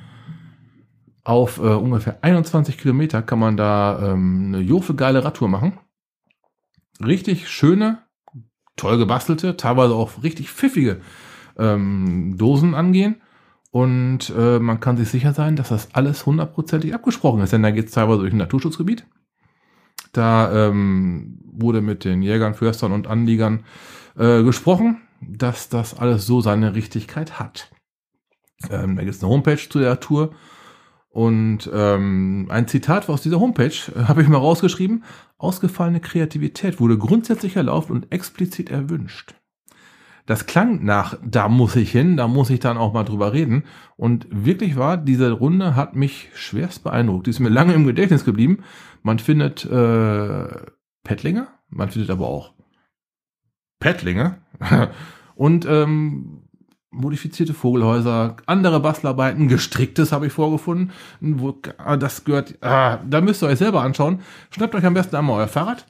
Auf 1.26 1.58
äh, 1.58 1.62
ungefähr 1.62 2.20
21 2.24 2.78
Kilometer 2.78 3.24
kann 3.24 3.40
man 3.40 3.58
da 3.58 4.12
ähm, 4.14 4.54
eine 4.54 4.60
Jofe 4.60 4.94
geile 4.94 5.26
Radtour 5.26 5.50
machen. 5.50 5.80
Richtig 7.04 7.50
schöne, 7.50 8.04
toll 8.76 9.00
gebastelte, 9.00 9.58
teilweise 9.58 9.96
auch 9.96 10.22
richtig 10.22 10.52
pfiffige 10.52 11.02
ähm, 11.58 12.38
Dosen 12.38 12.76
angehen. 12.76 13.22
Und 13.72 14.32
äh, 14.38 14.60
man 14.60 14.80
kann 14.80 14.98
sich 14.98 15.10
sicher 15.10 15.34
sein, 15.34 15.56
dass 15.56 15.70
das 15.70 15.96
alles 15.96 16.28
hundertprozentig 16.28 16.94
abgesprochen 16.94 17.42
ist, 17.42 17.52
denn 17.52 17.64
da 17.64 17.72
geht 17.72 17.88
es 17.88 17.94
teilweise 17.94 18.20
durch 18.20 18.32
ein 18.32 18.38
Naturschutzgebiet. 18.38 19.08
Da 20.14 20.70
ähm, 20.70 21.40
wurde 21.44 21.82
mit 21.82 22.06
den 22.06 22.22
Jägern, 22.22 22.54
Förstern 22.54 22.92
und 22.92 23.08
Anliegern 23.08 23.66
äh, 24.16 24.44
gesprochen, 24.44 25.02
dass 25.22 25.70
das 25.70 25.98
alles 25.98 26.28
so 26.28 26.40
seine 26.40 26.76
Richtigkeit 26.76 27.40
hat. 27.40 27.72
Ähm, 28.70 28.96
da 28.96 29.04
gibt 29.04 29.16
es 29.16 29.24
eine 29.24 29.32
Homepage 29.32 29.58
zu 29.58 29.80
der 29.80 30.00
Tour. 30.00 30.36
Und 31.16 31.70
ähm, 31.74 32.48
ein 32.50 32.68
Zitat 32.68 33.08
aus 33.08 33.22
dieser 33.22 33.40
Homepage 33.40 33.72
äh, 33.96 34.04
habe 34.04 34.22
ich 34.22 34.28
mal 34.28 34.38
rausgeschrieben. 34.38 35.06
Ausgefallene 35.38 36.02
Kreativität 36.02 36.82
wurde 36.82 36.98
grundsätzlich 36.98 37.56
erlaubt 37.56 37.90
und 37.90 38.12
explizit 38.12 38.70
erwünscht. 38.70 39.34
Das 40.26 40.46
klang 40.46 40.84
nach, 40.84 41.18
da 41.26 41.48
muss 41.48 41.78
ich 41.78 41.90
hin, 41.90 42.18
da 42.18 42.28
muss 42.28 42.50
ich 42.50 42.60
dann 42.60 42.76
auch 42.76 42.92
mal 42.92 43.06
drüber 43.06 43.32
reden. 43.32 43.64
Und 43.96 44.28
wirklich 44.30 44.76
war, 44.76 44.98
diese 44.98 45.32
Runde 45.32 45.78
hat 45.78 45.96
mich 45.96 46.32
schwerst 46.34 46.84
beeindruckt. 46.84 47.28
Die 47.28 47.30
ist 47.30 47.40
mir 47.40 47.48
lange 47.48 47.76
im 47.76 47.86
Gedächtnis 47.86 48.26
geblieben. 48.26 48.66
Man 49.02 49.18
findet 49.18 49.64
äh, 49.64 50.48
Pettlinge, 51.06 51.48
man 51.70 51.92
findet 51.92 52.10
aber 52.10 52.28
auch 52.28 52.52
Pettlinge 53.80 54.42
und 55.36 55.66
ähm, 55.66 56.45
modifizierte 56.96 57.54
Vogelhäuser, 57.54 58.38
andere 58.46 58.80
Bastelarbeiten, 58.80 59.48
gestricktes 59.48 60.12
habe 60.12 60.28
ich 60.28 60.34
vorgefunden. 60.34 60.92
Wo, 61.20 61.56
ah, 61.78 61.98
das 61.98 62.24
gehört, 62.24 62.56
ah, 62.62 63.00
da 63.08 63.22
müsst 63.22 63.44
ihr 63.44 63.48
euch 63.48 63.60
selber 63.60 63.82
anschauen. 63.82 64.22
Schnappt 64.52 64.76
euch 64.76 64.86
am 64.86 64.94
besten 64.94 65.16
einmal 65.16 65.40
euer 65.40 65.48
Fahrrad. 65.48 65.86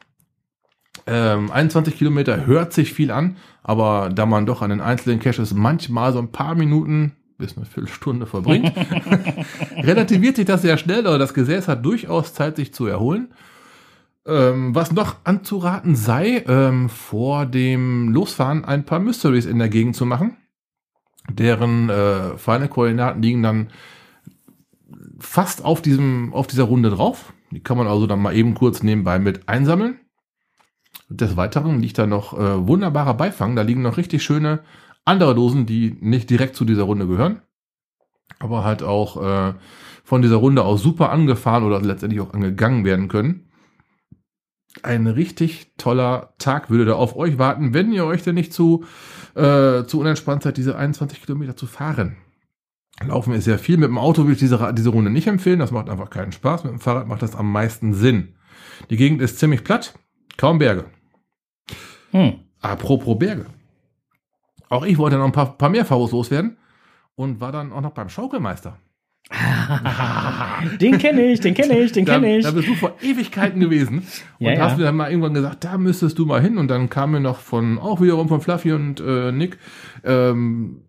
Ähm, 1.08 1.52
21 1.52 1.98
Kilometer 1.98 2.46
hört 2.46 2.74
sich 2.74 2.94
viel 2.94 3.12
an, 3.12 3.38
aber 3.62 4.10
da 4.14 4.26
man 4.26 4.46
doch 4.46 4.62
an 4.62 4.72
den 4.72 4.82
einzelnen 4.82 5.20
Caches 5.20 5.54
manchmal 5.54 6.14
so 6.14 6.20
ein 6.20 6.32
paar 6.32 6.56
Minuten 6.56 7.14
bis 7.38 7.58
eine 7.58 7.66
Viertelstunde 7.66 8.26
verbringt, 8.26 8.72
relativiert 9.78 10.38
sich 10.38 10.46
das 10.46 10.62
sehr 10.62 10.78
schnell, 10.78 11.06
aber 11.06 11.18
das 11.18 11.34
Gesäß 11.34 11.68
hat 11.68 11.86
durchaus 11.86 12.34
Zeit, 12.34 12.56
sich 12.56 12.74
zu 12.74 12.86
erholen. 12.86 13.34
Ähm, 14.28 14.74
was 14.74 14.92
noch 14.92 15.18
anzuraten 15.24 15.96
sei, 15.96 16.44
ähm, 16.48 16.90
vor 16.90 17.46
dem 17.46 18.10
Losfahren 18.10 18.66
ein 18.66 18.84
paar 18.84 19.00
Mysteries 19.00 19.46
in 19.46 19.60
der 19.60 19.70
Gegend 19.70 19.96
zu 19.96 20.06
machen. 20.06 20.36
Deren 21.30 21.90
äh, 21.90 22.38
feine 22.38 22.68
Koordinaten 22.68 23.22
liegen 23.22 23.44
dann 23.44 23.70
fast 25.20 25.64
auf 25.64 25.82
diesem, 25.82 26.34
auf 26.34 26.48
dieser 26.48 26.64
Runde 26.64 26.90
drauf. 26.90 27.34
Die 27.52 27.62
kann 27.62 27.78
man 27.78 27.88
also 27.88 28.08
dann 28.08 28.22
mal 28.22 28.36
eben 28.36 28.54
kurz 28.54 28.84
nebenbei 28.84 29.20
mit 29.20 29.48
einsammeln. 29.48 30.00
Des 31.10 31.38
Weiteren 31.38 31.82
liegt 31.82 31.98
da 31.98 32.08
noch 32.08 32.34
äh, 32.34 32.68
wunderbarer 32.68 33.14
Beifang. 33.14 33.56
Da 33.56 33.62
liegen 33.62 33.82
noch 33.82 33.98
richtig 33.98 34.24
schöne 34.24 34.62
andere 35.04 35.36
Dosen, 35.36 35.66
die 35.66 35.98
nicht 36.02 36.30
direkt 36.30 36.56
zu 36.56 36.66
dieser 36.66 36.84
Runde 36.84 37.08
gehören. 37.08 37.42
Aber 38.40 38.64
halt 38.64 38.84
auch 38.84 39.22
äh, 39.22 39.54
von 40.04 40.22
dieser 40.22 40.38
Runde 40.38 40.64
aus 40.64 40.82
super 40.82 41.12
angefahren 41.12 41.64
oder 41.64 41.80
letztendlich 41.82 42.22
auch 42.22 42.34
angegangen 42.34 42.86
werden 42.86 43.08
können. 43.08 43.45
Ein 44.84 45.08
richtig 45.08 45.74
toller 45.78 46.34
Tag 46.38 46.70
würde 46.70 46.86
da 46.86 46.94
auf 46.94 47.16
euch 47.16 47.38
warten, 47.38 47.74
wenn 47.74 47.92
ihr 47.92 48.06
euch 48.06 48.24
denn 48.24 48.36
nicht 48.36 48.54
zu, 48.54 48.84
äh, 49.36 49.84
zu 49.86 50.00
unentspannt 50.00 50.44
seid, 50.44 50.58
diese 50.58 50.76
21 50.76 51.22
Kilometer 51.22 51.56
zu 51.56 51.66
fahren. 51.66 52.18
Laufen 53.04 53.34
ist 53.34 53.46
sehr 53.46 53.60
viel. 53.60 53.78
Mit 53.78 53.90
dem 53.90 53.98
Auto 53.98 54.24
würde 54.24 54.34
ich 54.34 54.40
diese, 54.40 54.74
diese 54.74 54.90
Runde 54.90 55.12
nicht 55.12 55.28
empfehlen. 55.28 55.60
Das 55.60 55.72
macht 55.72 55.90
einfach 55.90 56.10
keinen 56.10 56.32
Spaß. 56.32 56.64
Mit 56.64 56.74
dem 56.74 56.80
Fahrrad 56.80 57.08
macht 57.08 57.22
das 57.22 57.36
am 57.36 57.52
meisten 57.52 57.94
Sinn. 57.94 58.36
Die 58.90 58.98
Gegend 58.98 59.22
ist 59.22 59.40
ziemlich 59.40 59.64
platt. 59.64 59.98
Kaum 60.38 60.60
Berge. 60.60 60.86
Hm. 62.12 62.40
Apropos 62.62 63.18
Berge. 63.20 63.48
Auch 64.70 64.86
ich 64.86 64.98
wollte 64.98 65.18
noch 65.18 65.26
ein 65.26 65.32
paar, 65.32 65.58
paar 65.58 65.70
mehr 65.70 65.86
Favos 65.86 66.12
loswerden 66.12 66.58
und 67.16 67.40
war 67.40 67.52
dann 67.52 67.72
auch 67.72 67.82
noch 67.82 67.92
beim 67.92 68.10
Schaukelmeister. 68.10 68.80
Den 70.80 70.98
kenne 71.00 71.26
ich, 71.32 71.40
den 71.40 71.56
kenne 71.56 71.80
ich, 71.80 71.92
den 71.92 72.06
kenne 72.06 72.38
ich. 72.38 72.46
da 72.46 72.52
bist 72.52 72.68
du 72.68 72.76
vor 72.76 72.96
Ewigkeiten 73.02 73.60
gewesen 73.60 73.98
und 74.40 74.46
Ja, 74.46 74.60
hast 74.60 74.74
ja. 74.74 74.78
mir 74.78 74.84
dann 74.84 74.96
mal 74.96 75.10
irgendwann 75.10 75.34
gesagt, 75.34 75.64
da 75.64 75.78
müsstest 75.78 76.20
du 76.20 76.26
mal 76.26 76.42
hin. 76.42 76.58
Und 76.58 76.68
dann 76.70 76.90
kam 76.90 77.12
mir 77.12 77.20
noch 77.20 77.40
von, 77.40 77.80
auch 77.80 78.02
wiederum 78.02 78.28
von 78.30 78.42
Fluffy 78.42 78.72
und 78.72 79.00
äh, 79.02 79.32
Nick, 79.32 79.58
ähm, 80.04 80.82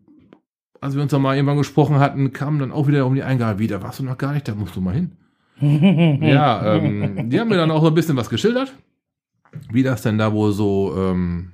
als 0.80 0.94
wir 0.94 1.02
uns 1.02 1.10
dann 1.10 1.22
mal 1.22 1.34
irgendwann 1.34 1.56
gesprochen 1.56 1.98
hatten, 1.98 2.32
kam 2.32 2.58
dann 2.58 2.72
auch 2.72 2.86
wieder 2.86 3.06
um 3.06 3.14
die 3.14 3.22
Eingabe 3.22 3.58
wieder, 3.58 3.82
warst 3.82 4.00
du 4.00 4.04
noch 4.04 4.18
gar 4.18 4.32
nicht, 4.34 4.46
da 4.46 4.54
musst 4.54 4.76
du 4.76 4.80
mal 4.80 4.94
hin. 4.94 5.12
ja, 6.20 6.76
ähm, 6.76 7.30
die 7.30 7.40
haben 7.40 7.48
mir 7.48 7.56
dann 7.56 7.70
auch 7.70 7.80
so 7.80 7.88
ein 7.88 7.94
bisschen 7.94 8.16
was 8.16 8.28
geschildert, 8.28 8.74
wie 9.72 9.82
das 9.82 10.02
denn 10.02 10.18
da 10.18 10.32
wohl 10.34 10.52
so 10.52 10.94
ähm, 10.96 11.52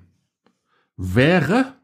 wäre. 0.97 1.75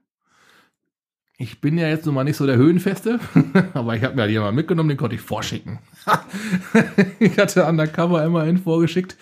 Ich 1.41 1.61
bin 1.61 1.79
ja 1.79 1.87
jetzt 1.87 2.05
nun 2.05 2.17
mal 2.17 2.25
nicht 2.25 2.37
so 2.37 2.47
der 2.47 2.57
Höhenfeste, 2.57 3.21
aber 3.75 3.95
ich 3.95 4.03
habe 4.03 4.17
mir 4.17 4.23
halt 4.23 4.33
jemanden 4.33 4.57
mitgenommen, 4.57 4.89
den 4.89 4.99
konnte 4.99 5.15
ich 5.15 5.23
vorschicken. 5.23 5.79
ich 7.21 7.39
hatte 7.39 7.65
Undercover 7.65 8.25
immerhin 8.25 8.59
vorgeschickt. 8.59 9.17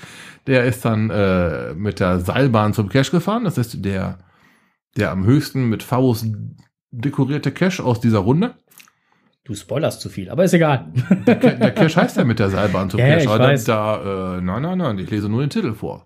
Der 0.46 0.64
ist 0.64 0.82
dann 0.86 1.10
äh, 1.10 1.74
mit 1.74 2.00
der 2.00 2.20
Seilbahn 2.20 2.72
zum 2.72 2.88
Cache 2.88 3.10
gefahren. 3.10 3.44
Das 3.44 3.58
ist 3.58 3.84
der, 3.84 4.18
der 4.96 5.10
am 5.10 5.26
höchsten 5.26 5.68
mit 5.68 5.82
Faust 5.82 6.26
dekorierte 6.90 7.52
Cache 7.52 7.84
aus 7.84 8.00
dieser 8.00 8.20
Runde. 8.20 8.54
Du 9.46 9.54
spoilerst 9.54 10.00
zu 10.00 10.08
viel, 10.08 10.28
aber 10.28 10.42
ist 10.42 10.54
egal. 10.54 10.86
Der, 11.24 11.36
der 11.36 11.70
Cache 11.70 12.02
heißt 12.02 12.16
ja 12.16 12.24
mit 12.24 12.40
der 12.40 12.50
Seilbahn 12.50 12.90
zum 12.90 12.98
Ja, 13.00 13.16
aber 13.30 13.38
weiß. 13.44 13.62
Da, 13.64 14.38
äh, 14.38 14.40
nein, 14.40 14.60
nein, 14.62 14.78
nein, 14.78 14.98
ich 14.98 15.08
lese 15.08 15.28
nur 15.28 15.40
den 15.40 15.50
Titel 15.50 15.72
vor. 15.72 16.04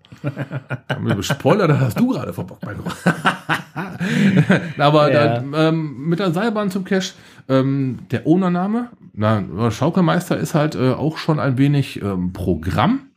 Spoiler, 1.21 1.67
da 1.67 1.79
hast 1.79 1.99
du 1.99 2.09
gerade 2.09 2.33
verbockt, 2.33 2.63
mein 2.63 2.77
Gott. 2.77 2.93
Aber 4.77 5.11
Ja. 5.11 5.39
da, 5.39 5.69
ähm, 5.69 6.07
mit 6.07 6.19
der 6.19 6.31
Seilbahn 6.31 6.69
zum 6.69 6.83
Cache, 6.83 7.13
ähm, 7.49 7.99
der 8.11 8.27
Ownername, 8.27 8.89
na, 9.13 9.71
Schaukelmeister 9.71 10.37
ist 10.37 10.53
halt 10.53 10.75
äh, 10.75 10.91
auch 10.91 11.17
schon 11.17 11.39
ein 11.39 11.57
wenig 11.57 12.01
ähm, 12.01 12.33
Programm. 12.33 13.07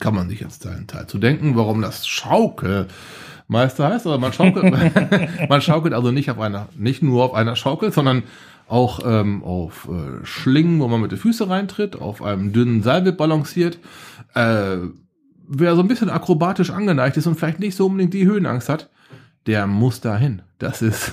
Kann 0.00 0.14
man 0.14 0.28
sich 0.28 0.40
jetzt 0.40 0.66
einen 0.66 0.86
Teil 0.86 1.06
zu 1.06 1.18
denken, 1.18 1.56
warum 1.56 1.82
das 1.82 2.06
Schaukelmeister 2.06 3.88
heißt, 3.88 4.06
aber 4.06 4.18
man 4.18 4.32
schaukelt, 4.32 4.72
man 5.48 5.60
schaukelt 5.60 5.94
also 5.94 6.10
nicht 6.10 6.30
auf 6.30 6.40
einer, 6.40 6.68
nicht 6.76 7.02
nur 7.02 7.24
auf 7.24 7.34
einer 7.34 7.56
Schaukel, 7.56 7.92
sondern 7.92 8.24
auch 8.66 9.00
ähm, 9.04 9.42
auf 9.42 9.88
äh, 9.90 10.24
Schlingen, 10.24 10.80
wo 10.80 10.88
man 10.88 11.00
mit 11.00 11.10
den 11.10 11.18
Füßen 11.18 11.46
reintritt, 11.46 11.96
auf 11.96 12.22
einem 12.22 12.52
dünnen 12.52 12.82
Seil 12.82 13.04
wird 13.04 13.18
balanciert. 13.18 13.78
Äh, 14.34 14.76
wer 15.48 15.74
so 15.74 15.82
ein 15.82 15.88
bisschen 15.88 16.08
akrobatisch 16.08 16.70
angeneigt 16.70 17.16
ist 17.16 17.26
und 17.26 17.34
vielleicht 17.34 17.58
nicht 17.58 17.76
so 17.76 17.86
unbedingt 17.86 18.14
die 18.14 18.24
Höhenangst 18.24 18.68
hat, 18.68 18.88
der 19.46 19.66
muss 19.66 20.00
dahin. 20.00 20.42
Das 20.58 20.82
ist, 20.82 21.12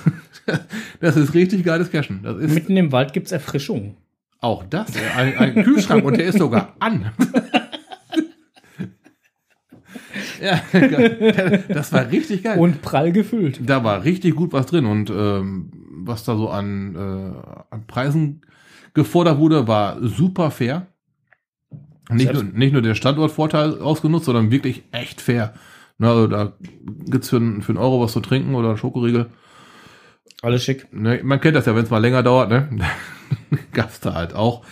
das 1.00 1.16
ist 1.16 1.34
richtig 1.34 1.64
geiles 1.64 1.90
Cashen. 1.90 2.20
Das 2.22 2.38
ist 2.38 2.54
Mitten 2.54 2.76
im 2.76 2.92
Wald 2.92 3.12
gibt's 3.12 3.32
Erfrischung. 3.32 3.96
auch 4.40 4.64
das, 4.70 4.92
ein, 5.16 5.36
ein 5.36 5.64
Kühlschrank 5.64 6.04
und 6.04 6.16
der 6.16 6.26
ist 6.26 6.38
sogar 6.38 6.74
an. 6.78 7.10
ja, 10.42 10.60
das 11.68 11.92
war 11.92 12.10
richtig 12.10 12.42
geil. 12.44 12.58
Und 12.58 12.82
prall 12.82 13.12
gefüllt. 13.12 13.60
da 13.64 13.82
war 13.84 14.04
richtig 14.04 14.34
gut 14.36 14.52
was 14.52 14.66
drin 14.66 14.86
und 14.86 15.10
ähm, 15.10 15.70
was 16.04 16.24
da 16.24 16.36
so 16.36 16.48
an, 16.50 16.94
äh, 16.94 17.74
an 17.74 17.86
Preisen 17.86 18.42
gefordert 18.94 19.38
wurde, 19.38 19.66
war 19.68 19.98
super 20.02 20.50
fair. 20.50 20.86
Nicht 22.10 22.32
nur, 22.32 22.42
nicht 22.42 22.72
nur 22.72 22.80
der 22.82 22.94
Standortvorteil 22.94 23.80
ausgenutzt, 23.80 24.24
sondern 24.26 24.50
wirklich 24.50 24.82
echt 24.92 25.20
fair. 25.20 25.52
Na, 25.98 26.10
also 26.10 26.26
da 26.26 26.52
gibt's 27.06 27.28
für, 27.28 27.36
einen- 27.36 27.60
für 27.60 27.70
einen 27.72 27.78
Euro 27.78 28.00
was 28.00 28.12
zu 28.12 28.20
trinken 28.20 28.54
oder 28.54 28.68
einen 28.70 28.78
Schokoriegel. 28.78 29.26
Alles 30.40 30.62
schick. 30.64 30.86
Ne, 30.92 31.20
man 31.24 31.40
kennt 31.40 31.56
das 31.56 31.66
ja, 31.66 31.74
wenn 31.74 31.82
es 31.84 31.90
mal 31.90 31.98
länger 31.98 32.22
dauert, 32.22 32.48
ne? 32.50 32.68
Gab's 33.72 34.00
da 34.00 34.14
halt 34.14 34.34
auch. 34.34 34.64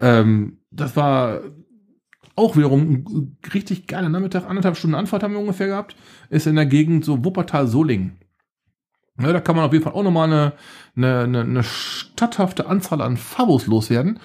Ähm, 0.00 0.58
das 0.70 0.96
war 0.96 1.40
auch 2.40 2.56
wiederum 2.56 2.80
ein 2.80 3.36
richtig 3.52 3.86
geiler 3.86 4.08
Nachmittag. 4.08 4.48
Anderthalb 4.48 4.76
Stunden 4.76 4.96
Anfahrt 4.96 5.22
haben 5.22 5.34
wir 5.34 5.40
ungefähr 5.40 5.68
gehabt. 5.68 5.94
Ist 6.30 6.46
in 6.46 6.56
der 6.56 6.66
Gegend 6.66 7.04
so 7.04 7.24
Wuppertal-Solingen. 7.24 8.18
Ja, 9.20 9.32
da 9.32 9.40
kann 9.40 9.56
man 9.56 9.66
auf 9.66 9.72
jeden 9.72 9.84
Fall 9.84 9.92
auch 9.92 10.02
nochmal 10.02 10.28
eine, 10.28 10.52
eine, 10.96 11.20
eine, 11.20 11.40
eine 11.42 11.62
statthafte 11.62 12.66
Anzahl 12.66 13.02
an 13.02 13.16
Favos 13.16 13.66
loswerden. 13.66 14.18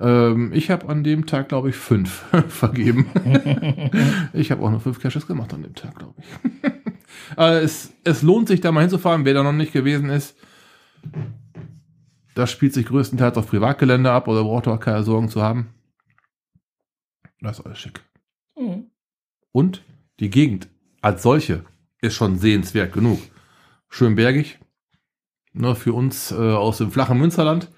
Ähm, 0.00 0.50
ich 0.52 0.70
habe 0.70 0.88
an 0.88 1.04
dem 1.04 1.26
Tag, 1.26 1.48
glaube 1.48 1.70
ich, 1.70 1.76
fünf 1.76 2.24
vergeben. 2.48 3.06
ich 4.32 4.50
habe 4.50 4.62
auch 4.62 4.70
nur 4.70 4.80
fünf 4.80 5.00
Caches 5.00 5.26
gemacht 5.26 5.54
an 5.54 5.62
dem 5.62 5.74
Tag, 5.74 5.96
glaube 5.98 6.14
ich. 6.18 6.70
Aber 7.36 7.62
es, 7.62 7.92
es 8.02 8.22
lohnt 8.22 8.48
sich, 8.48 8.60
da 8.60 8.72
mal 8.72 8.80
hinzufahren, 8.80 9.24
wer 9.24 9.34
da 9.34 9.42
noch 9.42 9.52
nicht 9.52 9.72
gewesen 9.72 10.10
ist. 10.10 10.36
Das 12.34 12.50
spielt 12.50 12.74
sich 12.74 12.86
größtenteils 12.86 13.36
auf 13.36 13.48
Privatgelände 13.48 14.10
ab 14.10 14.26
oder 14.26 14.42
braucht 14.42 14.66
auch 14.68 14.80
keine 14.80 15.02
Sorgen 15.02 15.28
zu 15.28 15.42
haben. 15.42 15.68
Das 17.40 17.58
ist 17.58 17.64
alles 17.66 17.78
schick. 17.78 18.00
Mhm. 18.58 18.90
Und 19.52 19.82
die 20.20 20.30
Gegend 20.30 20.68
als 21.00 21.22
solche 21.22 21.64
ist 22.00 22.14
schon 22.14 22.38
sehenswert 22.38 22.92
genug. 22.92 23.20
Schön 23.88 24.14
bergig. 24.14 24.58
Ne, 25.52 25.74
für 25.74 25.92
uns 25.94 26.30
äh, 26.30 26.36
aus 26.36 26.78
dem 26.78 26.92
flachen 26.92 27.18
Münsterland 27.18 27.68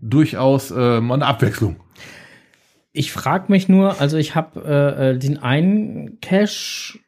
durchaus 0.00 0.72
äh, 0.72 1.00
mal 1.00 1.14
eine 1.14 1.26
Abwechslung. 1.26 1.76
Ich 2.92 3.12
frage 3.12 3.52
mich 3.52 3.68
nur, 3.68 4.00
also 4.00 4.16
ich 4.16 4.34
habe 4.34 4.60
äh, 4.64 5.10
äh, 5.10 5.18
den 5.18 5.38
einen 5.38 6.20
Cache 6.20 6.98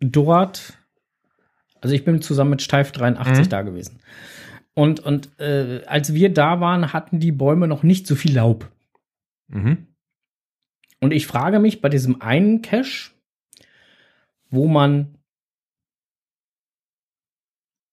dort, 0.00 0.78
also 1.82 1.94
ich 1.94 2.04
bin 2.04 2.22
zusammen 2.22 2.50
mit 2.50 2.62
Steif 2.62 2.92
83 2.92 3.46
Mhm. 3.46 3.50
da 3.50 3.62
gewesen. 3.62 4.00
Und, 4.74 5.00
und 5.00 5.38
äh, 5.38 5.82
als 5.86 6.14
wir 6.14 6.32
da 6.32 6.60
waren, 6.60 6.94
hatten 6.94 7.20
die 7.20 7.32
Bäume 7.32 7.68
noch 7.68 7.82
nicht 7.82 8.06
so 8.06 8.14
viel 8.14 8.34
Laub. 8.34 8.70
Mhm. 9.48 9.88
Und 11.02 11.12
ich 11.12 11.26
frage 11.26 11.58
mich 11.58 11.80
bei 11.80 11.88
diesem 11.88 12.22
einen 12.22 12.62
Cache, 12.62 13.10
wo 14.50 14.68
man 14.68 15.18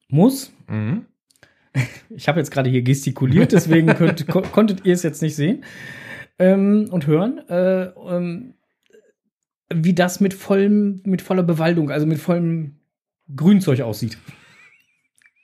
muss, 0.10 0.52
Mhm. 0.68 1.06
ich 2.12 2.28
habe 2.28 2.40
jetzt 2.40 2.52
gerade 2.52 2.70
hier 2.70 2.84
gestikuliert, 2.84 3.52
deswegen 3.52 3.88
könnt, 3.96 4.28
ko 4.28 4.42
konntet 4.42 4.86
ihr 4.86 4.94
es 4.94 5.02
jetzt 5.04 5.22
nicht 5.24 5.36
sehen 5.36 5.64
ähm, 6.38 6.88
und 6.92 7.08
hören, 7.08 7.40
äh, 7.48 7.86
ähm, 7.86 8.54
wie 9.74 9.94
das 9.94 10.20
mit 10.20 10.34
vollem, 10.36 11.02
mit 11.06 11.22
voller 11.24 11.44
Bewaldung, 11.44 11.90
also 11.92 12.06
mit 12.06 12.20
vollem 12.20 12.80
Grünzeug 13.36 13.82
aussieht. 13.82 14.18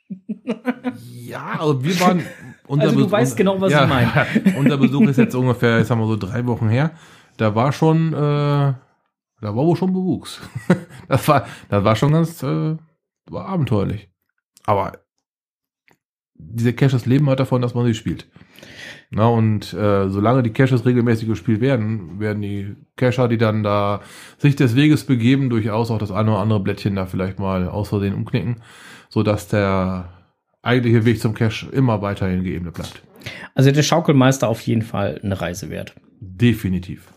Ja, 1.12 1.60
also 1.60 1.84
wir 1.84 2.00
waren. 2.00 2.22
Also 2.70 2.92
du 2.92 3.06
Besuch- 3.06 3.12
weißt 3.12 3.36
genau, 3.36 3.60
was 3.60 3.72
ja, 3.72 3.84
ich 3.84 3.90
meine. 3.90 4.56
unser 4.58 4.78
Besuch 4.78 5.02
ist 5.08 5.18
jetzt 5.18 5.34
ungefähr, 5.34 5.80
jetzt 5.80 5.90
haben 5.90 6.00
wir 6.00 6.06
so 6.08 6.16
drei 6.16 6.46
Wochen 6.46 6.70
her. 6.70 6.92
Da 7.38 7.56
war 7.56 7.72
schon, 7.72 8.14
äh, 8.14 8.16
da 8.18 8.78
war 9.42 9.56
wohl 9.56 9.76
schon 9.76 9.94
Bewuchs. 9.94 10.42
Das 11.08 11.28
war, 11.28 11.46
das 11.70 11.84
war 11.84 11.96
schon 11.96 12.14
ganz, 12.14 12.42
äh, 12.42 12.78
war 13.30 13.46
abenteuerlich. 13.46 14.10
Aber 14.66 14.94
diese 16.34 16.74
Caches 16.74 17.06
leben 17.06 17.30
halt 17.30 17.40
davon, 17.40 17.62
dass 17.62 17.76
man 17.76 17.86
sie 17.86 17.94
spielt. 17.94 18.28
Na, 19.12 19.28
und 19.28 19.72
äh, 19.74 20.10
solange 20.10 20.44
die 20.44 20.50
Caches 20.50 20.86
regelmäßig 20.86 21.28
gespielt 21.28 21.62
werden, 21.62 22.20
werden 22.20 22.42
die 22.42 22.76
Cacher, 22.96 23.28
die 23.28 23.38
dann 23.38 23.64
da 23.64 24.02
sich 24.38 24.56
des 24.56 24.76
Weges 24.76 25.06
begeben, 25.06 25.50
durchaus 25.50 25.92
auch 25.92 26.00
das 26.00 26.12
eine 26.12 26.32
oder 26.32 26.40
andere 26.40 26.60
Blättchen 26.60 26.96
da 26.96 27.06
vielleicht 27.06 27.40
mal 27.40 27.68
aus 27.68 27.90
Versehen 27.90 28.16
umknicken, 28.16 28.62
sodass 29.10 29.48
der 29.48 30.10
eigentliche 30.64 31.06
Weg 31.06 31.22
zum 31.22 31.36
Cache 31.36 31.68
immer 31.72 32.02
weiterhin 32.02 32.44
geebnet 32.44 32.74
bleibt. 32.74 33.04
Also 33.54 33.72
der 33.72 33.84
Schaukelmeister 33.84 34.50
auf 34.50 34.62
jeden 34.62 34.82
Fall 34.82 35.20
eine 35.24 35.40
Reise 35.40 35.70
wert. 35.70 35.96
Definitiv. 36.20 37.15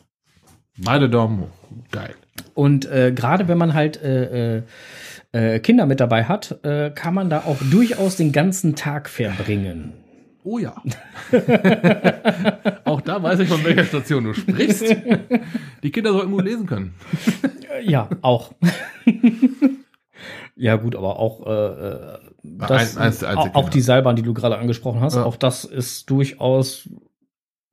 Beide 0.79 1.09
Daumen 1.11 1.41
hoch. 1.41 1.49
Geil. 1.91 2.15
Und 2.55 2.87
äh, 2.87 3.13
gerade 3.13 3.49
wenn 3.49 3.59
man 3.59 3.75
halt 3.75 4.01
äh, 4.03 4.59
äh, 4.59 4.63
äh, 5.33 5.59
Kinder 5.61 5.87
mit 5.87 6.01
dabei 6.01 6.25
hat, 6.25 6.63
äh, 6.65 6.91
kann 6.91 7.15
man 7.15 7.31
da 7.31 7.41
auch 7.41 7.59
durchaus 7.71 8.17
den 8.17 8.33
ganzen 8.33 8.75
Tag 8.77 9.09
verbringen. 9.09 9.93
Oh 10.45 10.59
ja. 10.59 10.75
auch 12.85 13.01
da 13.03 13.23
weiß 13.23 13.41
ich, 13.41 13.49
von 13.49 13.63
welcher 13.65 13.85
Station 13.85 14.25
du 14.25 14.35
sprichst. 14.35 14.85
Die 15.83 15.91
Kinder 15.91 16.13
sollten 16.13 16.31
gut 16.31 16.45
lesen 16.45 16.67
können. 16.67 16.95
Äh, 17.71 17.83
Ja, 17.91 18.09
auch. 18.23 18.53
ja, 20.57 20.77
gut, 20.77 20.97
aber 20.97 21.19
auch, 21.19 21.45
das, 22.43 22.97
Ein- 22.97 23.03
eins 23.05 23.25
auch, 23.25 23.55
auch 23.55 23.69
die 23.69 23.81
Seilbahn, 23.81 24.17
die 24.17 24.23
du 24.23 24.33
gerade 24.33 24.57
angesprochen 24.59 25.01
hast, 25.01 25.17
Ja. 25.17 25.25
auch 25.25 25.37
das 25.37 25.65
ist 25.65 26.09
durchaus, 26.11 26.89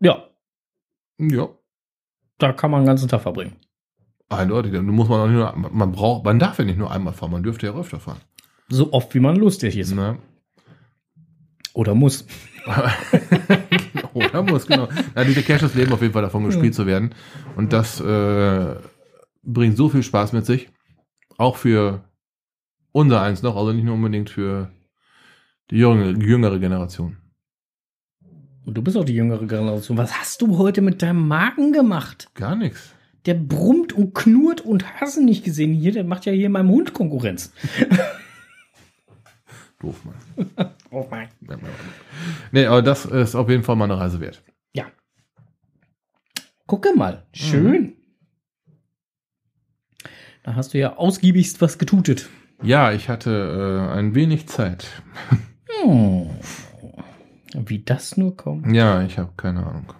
ja, 0.01 0.23
Ja, 1.19 1.47
Da 2.37 2.51
kann 2.53 2.71
man 2.71 2.81
den 2.81 2.87
ganzen 2.87 3.07
Tag 3.07 3.21
verbringen. 3.21 3.55
eindeutig. 4.29 4.73
Dann 4.73 4.85
muss 4.87 5.07
man 5.07 5.21
auch 5.21 5.27
nicht 5.27 5.35
nur, 5.37 5.69
man 5.71 5.91
braucht, 5.91 6.25
man 6.25 6.39
darf 6.39 6.59
ja 6.59 6.65
nicht 6.65 6.77
nur 6.77 6.91
einmal 6.91 7.13
fahren, 7.13 7.31
man 7.31 7.43
dürfte 7.43 7.67
ja 7.67 7.73
öfter 7.75 7.99
fahren. 7.99 8.19
So 8.69 8.91
oft, 8.93 9.13
wie 9.13 9.19
man 9.19 9.35
lustig 9.35 9.77
ist. 9.77 9.93
Ne? 9.93 10.17
Oder 11.73 11.93
muss. 11.93 12.25
Oder 14.13 14.41
muss, 14.41 14.65
genau. 14.65 14.87
Ja, 15.15 15.23
diese 15.23 15.43
Caches 15.43 15.75
leben 15.75 15.93
auf 15.93 16.01
jeden 16.01 16.13
Fall 16.13 16.21
davon, 16.23 16.45
gespielt 16.45 16.73
zu 16.73 16.85
werden. 16.85 17.13
Und 17.55 17.73
das 17.73 17.99
äh, 17.99 18.75
bringt 19.43 19.77
so 19.77 19.89
viel 19.89 20.01
Spaß 20.03 20.33
mit 20.33 20.45
sich. 20.45 20.69
Auch 21.37 21.57
für 21.57 22.03
unser 22.91 23.21
eins 23.21 23.43
noch, 23.43 23.55
also 23.57 23.73
nicht 23.73 23.83
nur 23.83 23.95
unbedingt 23.95 24.29
für 24.29 24.71
die 25.69 25.77
jüngere, 25.77 26.11
jüngere 26.11 26.59
Generation. 26.59 27.17
Und 28.65 28.75
du 28.75 28.81
bist 28.81 28.97
auch 28.97 29.05
die 29.05 29.13
jüngere 29.13 29.45
Generation. 29.45 29.97
Was 29.97 30.19
hast 30.19 30.41
du 30.41 30.57
heute 30.57 30.81
mit 30.81 31.01
deinem 31.01 31.27
Magen 31.27 31.71
gemacht? 31.71 32.29
Gar 32.33 32.55
nichts. 32.55 32.93
Der 33.25 33.35
brummt 33.35 33.93
und 33.93 34.13
knurrt 34.13 34.61
und 34.61 34.99
hast 34.99 35.17
du 35.17 35.23
nicht 35.23 35.43
gesehen 35.43 35.73
hier. 35.73 35.91
Der 35.91 36.03
macht 36.03 36.25
ja 36.25 36.31
hier 36.31 36.49
meinem 36.49 36.69
Hund 36.69 36.93
Konkurrenz. 36.93 37.51
Doof, 39.79 40.01
Mann. 40.03 40.71
Oh 40.91 41.05
mein. 41.11 41.27
Nee, 42.53 42.67
aber 42.67 42.81
das 42.81 43.03
ist 43.03 43.35
auf 43.35 43.49
jeden 43.49 43.63
Fall 43.63 43.75
mal 43.75 43.83
eine 43.83 43.99
Reise 43.99 44.21
wert. 44.21 44.41
Ja. 44.73 44.85
Gucke 46.67 46.95
mal. 46.95 47.25
Schön. 47.33 47.97
Da 50.43 50.55
hast 50.55 50.73
du 50.73 50.77
ja 50.77 50.95
ausgiebigst 50.95 51.59
was 51.59 51.77
getutet. 51.77 52.29
Ja, 52.63 52.93
ich 52.93 53.09
hatte 53.09 53.89
äh, 53.91 53.93
ein 53.93 54.15
wenig 54.15 54.47
Zeit. 54.47 54.87
Hm. 55.83 56.29
Wie 57.53 57.79
das 57.79 58.17
nur 58.17 58.35
kommt. 58.35 58.73
Ja, 58.75 59.01
ich 59.03 59.17
habe 59.17 59.31
keine 59.37 59.65
Ahnung. 59.65 59.93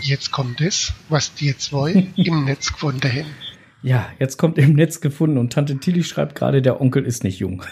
Jetzt 0.00 0.30
kommt 0.30 0.60
es, 0.60 0.92
was 1.08 1.34
die 1.34 1.56
zwei 1.56 2.08
im 2.16 2.44
Netz 2.44 2.72
gefunden 2.72 3.10
haben. 3.10 3.45
Ja, 3.82 4.06
jetzt 4.18 4.36
kommt 4.36 4.58
im 4.58 4.74
Netz 4.74 5.00
gefunden 5.00 5.38
und 5.38 5.52
Tante 5.52 5.78
Tilly 5.78 6.02
schreibt 6.02 6.34
gerade, 6.34 6.62
der 6.62 6.80
Onkel 6.80 7.04
ist 7.04 7.24
nicht 7.24 7.38
jung. 7.38 7.62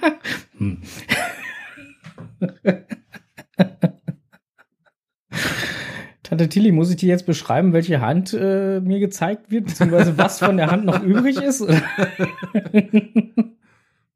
hm. 0.58 0.82
Tante 6.22 6.48
Tilly, 6.48 6.72
muss 6.72 6.90
ich 6.90 6.96
dir 6.96 7.08
jetzt 7.08 7.26
beschreiben, 7.26 7.72
welche 7.72 8.00
Hand 8.00 8.34
äh, 8.34 8.80
mir 8.80 8.98
gezeigt 8.98 9.50
wird, 9.50 9.66
beziehungsweise 9.66 10.18
was 10.18 10.38
von 10.38 10.56
der 10.56 10.70
Hand 10.70 10.84
noch 10.84 11.02
übrig 11.02 11.36
ist? 11.36 11.64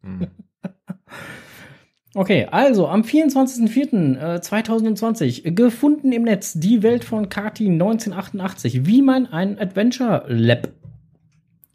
Hm. 0.01 0.29
Okay, 2.15 2.47
also 2.51 2.89
am 2.89 3.03
24.04.2020 3.03 5.51
gefunden 5.51 6.13
im 6.13 6.23
Netz 6.23 6.55
die 6.55 6.83
Welt 6.83 7.05
von 7.05 7.29
Kati 7.29 7.67
1988, 7.67 8.87
wie 8.87 9.03
man 9.03 9.27
ein 9.27 9.59
Adventure 9.59 10.25
Lab 10.29 10.71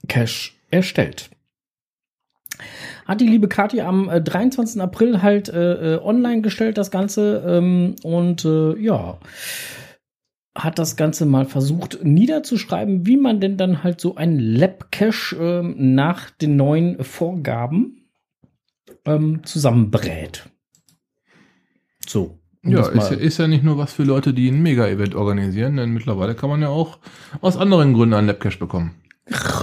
Cache 0.08 0.52
erstellt. 0.70 1.30
Hat 3.06 3.20
die 3.20 3.28
liebe 3.28 3.48
Kati 3.48 3.82
am 3.82 4.10
äh, 4.10 4.22
23. 4.22 4.82
April 4.82 5.22
halt 5.22 5.50
äh, 5.50 5.96
äh, 5.96 6.02
online 6.02 6.42
gestellt, 6.42 6.78
das 6.78 6.92
Ganze, 6.92 7.44
ähm, 7.46 7.96
und 8.04 8.46
äh, 8.46 8.78
ja, 8.80 9.18
hat 10.56 10.78
das 10.78 10.96
Ganze 10.96 11.26
mal 11.26 11.46
versucht 11.46 12.00
niederzuschreiben, 12.04 13.06
wie 13.08 13.18
man 13.18 13.40
denn 13.40 13.58
dann 13.58 13.84
halt 13.84 14.00
so 14.00 14.16
ein 14.16 14.38
Lab-Cache 14.40 15.36
ähm, 15.36 15.96
nach 15.96 16.30
den 16.30 16.56
neuen 16.56 17.04
Vorgaben 17.04 18.08
ähm, 19.06 19.42
zusammenbrät. 19.44 20.48
So. 22.08 22.40
Ja, 22.66 22.88
ist 22.88 23.12
ist 23.12 23.40
ja 23.40 23.48
nicht 23.48 23.66
nur 23.66 23.78
was 23.78 23.92
für 23.92 24.04
Leute, 24.04 24.34
die 24.34 24.48
ein 24.48 24.64
Mega-Event 24.64 25.16
organisieren, 25.16 25.76
denn 25.76 25.92
mittlerweile 25.92 26.34
kann 26.34 26.50
man 26.50 26.62
ja 26.62 26.70
auch 26.70 27.00
aus 27.42 27.58
anderen 27.58 27.94
Gründen 27.94 28.14
einen 28.14 28.28
Labcache 28.28 28.58
bekommen. 28.58 29.03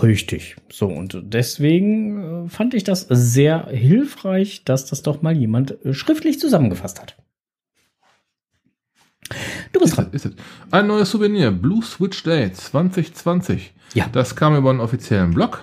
Richtig. 0.03 0.57
So, 0.73 0.87
und 0.87 1.20
deswegen 1.23 2.46
äh, 2.46 2.49
fand 2.49 2.73
ich 2.75 2.83
das 2.85 3.07
sehr 3.11 3.66
hilfreich, 3.66 4.64
dass 4.64 4.87
das 4.87 5.03
doch 5.03 5.20
mal 5.23 5.37
jemand 5.37 5.85
äh, 5.85 5.92
schriftlich 5.92 6.40
zusammengefasst 6.40 7.01
hat. 7.01 7.16
Du 9.73 9.81
bist 9.81 9.92
Ist 9.92 9.99
es, 9.99 10.05
dran. 10.05 10.12
ist 10.12 10.27
es. 10.27 10.33
Ein 10.70 10.87
neues 10.87 11.11
Souvenir, 11.11 11.51
Blue 11.53 11.83
Switch 11.83 12.23
Day 12.25 12.51
2020. 12.53 13.73
Ja. 13.94 14.09
Das 14.11 14.35
kam 14.35 14.57
über 14.57 14.70
einen 14.70 14.81
offiziellen 14.81 15.33
Blog 15.33 15.62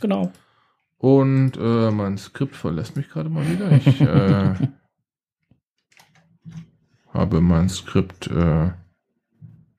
Genau. 0.00 0.32
und 0.98 1.52
äh, 1.56 1.90
mein 1.90 2.18
Skript 2.18 2.56
verlässt 2.56 2.96
mich 2.96 3.08
gerade 3.08 3.28
mal 3.30 3.48
wieder. 3.48 3.70
Ich 3.72 4.00
äh, 4.00 4.54
habe 7.14 7.40
mein 7.40 7.68
Skript 7.68 8.26
äh, 8.26 8.70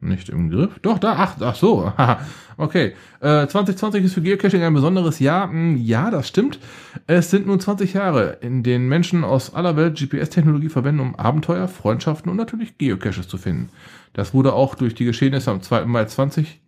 nicht 0.01 0.29
im 0.29 0.49
Griff. 0.49 0.79
Doch, 0.81 0.99
da, 0.99 1.13
ach, 1.17 1.35
ach 1.41 1.55
so. 1.55 1.91
okay. 2.57 2.93
Äh, 3.19 3.47
2020 3.47 4.03
ist 4.03 4.13
für 4.13 4.21
Geocaching 4.21 4.63
ein 4.63 4.73
besonderes 4.73 5.19
Jahr. 5.19 5.49
Hm, 5.49 5.77
Ja, 5.77 6.11
das 6.11 6.27
stimmt. 6.27 6.59
Es 7.07 7.29
sind 7.31 7.47
nun 7.47 7.59
20 7.59 7.93
Jahre, 7.93 8.37
in 8.41 8.63
denen 8.63 8.87
Menschen 8.87 9.23
aus 9.23 9.53
aller 9.53 9.75
Welt 9.75 9.97
GPS-Technologie 9.97 10.69
verwenden, 10.69 11.01
um 11.01 11.15
Abenteuer, 11.15 11.67
Freundschaften 11.67 12.29
und 12.31 12.37
natürlich 12.37 12.77
Geocaches 12.77 13.27
zu 13.27 13.37
finden. 13.37 13.69
Das 14.13 14.33
wurde 14.33 14.53
auch 14.53 14.75
durch 14.75 14.95
die 14.95 15.05
Geschehnisse 15.05 15.51
am 15.51 15.61
2. 15.61 15.85
Mai 15.85 16.05
20, 16.05 16.61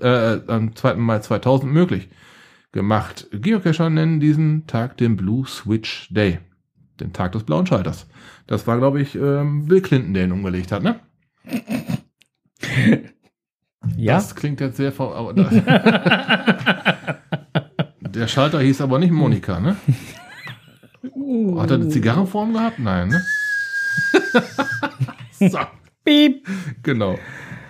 äh, 0.00 0.38
am 0.46 0.74
2. 0.74 0.94
Mai 0.94 1.18
2000 1.20 1.72
möglich 1.72 2.08
gemacht. 2.72 3.28
Geocacher 3.32 3.90
nennen 3.90 4.20
diesen 4.20 4.66
Tag 4.66 4.96
den 4.96 5.16
Blue 5.16 5.46
Switch 5.46 6.08
Day. 6.12 6.38
Den 6.98 7.12
Tag 7.12 7.32
des 7.32 7.44
blauen 7.44 7.66
Schalters. 7.66 8.06
Das 8.46 8.66
war, 8.66 8.78
glaube 8.78 9.00
ich, 9.00 9.14
ähm, 9.14 9.66
Bill 9.66 9.80
Clinton, 9.80 10.14
der 10.14 10.24
ihn 10.24 10.32
umgelegt 10.32 10.72
hat, 10.72 10.82
ne? 10.82 11.00
Ja. 13.96 14.14
Das 14.16 14.34
klingt 14.34 14.60
jetzt 14.60 14.76
sehr 14.76 14.92
aber 14.98 15.32
Der 18.02 18.28
Schalter 18.28 18.60
hieß 18.60 18.82
aber 18.82 18.98
nicht 18.98 19.10
Monika, 19.10 19.58
ne? 19.58 19.76
Hat 21.58 21.70
er 21.70 21.76
eine 21.76 21.88
Zigarrenform 21.88 22.52
gehabt? 22.52 22.78
Nein, 22.78 23.08
ne? 23.08 23.22
so, 25.50 25.58
Piep. 26.04 26.46
genau. 26.82 27.18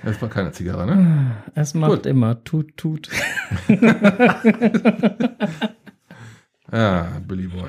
Das 0.02 0.20
war 0.20 0.28
keine 0.28 0.50
Zigarre, 0.50 0.84
ne? 0.86 1.36
Es 1.54 1.74
macht 1.74 1.90
Gut. 1.92 2.06
immer 2.06 2.42
tut, 2.42 2.76
tut. 2.76 3.08
Ja, 6.72 7.06
Billy 7.26 7.46
Boy. 7.48 7.68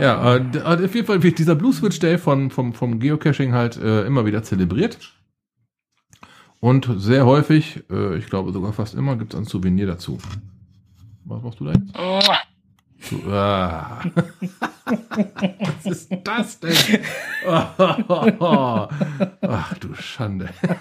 Ja, 0.00 0.34
äh, 0.36 0.40
d- 0.44 0.60
auf 0.62 0.94
jeden 0.94 1.06
Fall 1.06 1.22
wird 1.22 1.38
dieser 1.38 1.54
Blue 1.54 1.72
Switch 1.72 1.98
Day 2.00 2.18
von, 2.18 2.50
vom, 2.50 2.74
vom 2.74 2.98
Geocaching 2.98 3.52
halt 3.52 3.76
äh, 3.76 4.04
immer 4.06 4.26
wieder 4.26 4.42
zelebriert. 4.42 4.98
Und 6.60 6.88
sehr 6.96 7.24
häufig, 7.24 7.84
äh, 7.90 8.16
ich 8.16 8.26
glaube 8.26 8.52
sogar 8.52 8.72
fast 8.72 8.94
immer, 8.94 9.16
gibt 9.16 9.34
es 9.34 9.38
ein 9.38 9.44
Souvenir 9.44 9.86
dazu. 9.86 10.18
Was 11.24 11.42
machst 11.42 11.60
du 11.60 11.66
da 11.66 11.72
jetzt? 11.72 11.94
Du, 13.10 13.30
ah. 13.30 14.00
Was 14.84 15.86
ist 15.86 16.10
das 16.24 16.58
denn? 16.58 16.74
Ach 19.40 19.74
du 19.78 19.94
Schande. 19.94 20.48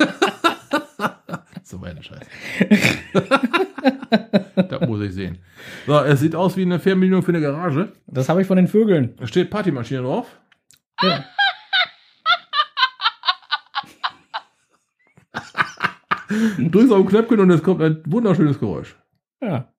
so 1.63 1.79
eine 1.81 2.01
Scheiße. 2.01 2.25
das 4.55 4.81
muss 4.87 5.01
ich 5.01 5.13
sehen. 5.13 5.37
So, 5.85 5.99
es 5.99 6.21
sieht 6.21 6.35
aus 6.35 6.57
wie 6.57 6.63
eine 6.63 6.79
Fernbedienung 6.79 7.21
für 7.21 7.31
eine 7.31 7.41
Garage. 7.41 7.91
Das 8.07 8.29
habe 8.29 8.41
ich 8.41 8.47
von 8.47 8.57
den 8.57 8.67
Vögeln. 8.67 9.15
Da 9.17 9.27
steht 9.27 9.51
Partymaschine 9.51 10.01
drauf. 10.01 10.25
Ja. 11.01 11.23
Drückst 16.57 16.91
auf 16.91 16.99
ein 16.99 17.07
Knöpfchen 17.07 17.39
und 17.39 17.51
es 17.51 17.63
kommt 17.63 17.81
ein 17.81 18.03
wunderschönes 18.05 18.59
Geräusch. 18.59 18.95
ja. 19.41 19.71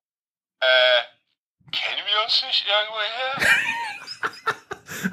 Kennen 1.70 2.06
wir 2.06 2.24
uns 2.24 2.42
nicht 2.46 2.66
irgendwoher? 2.66 3.34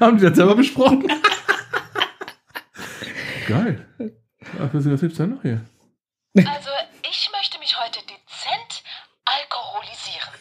Haben 0.00 0.16
die 0.18 0.24
das 0.24 0.36
selber 0.36 0.56
besprochen? 0.56 1.06
Geil. 3.46 3.86
Ach, 4.58 4.68
was 4.72 4.84
gibt's 5.00 5.18
denn 5.18 5.30
noch 5.30 5.42
hier? 5.42 5.60
Also, 6.36 6.70
ich 7.08 7.30
möchte 7.32 7.58
mich 7.58 7.78
heute 7.78 8.00
dezent 8.00 8.82
alkoholisieren. 9.24 10.32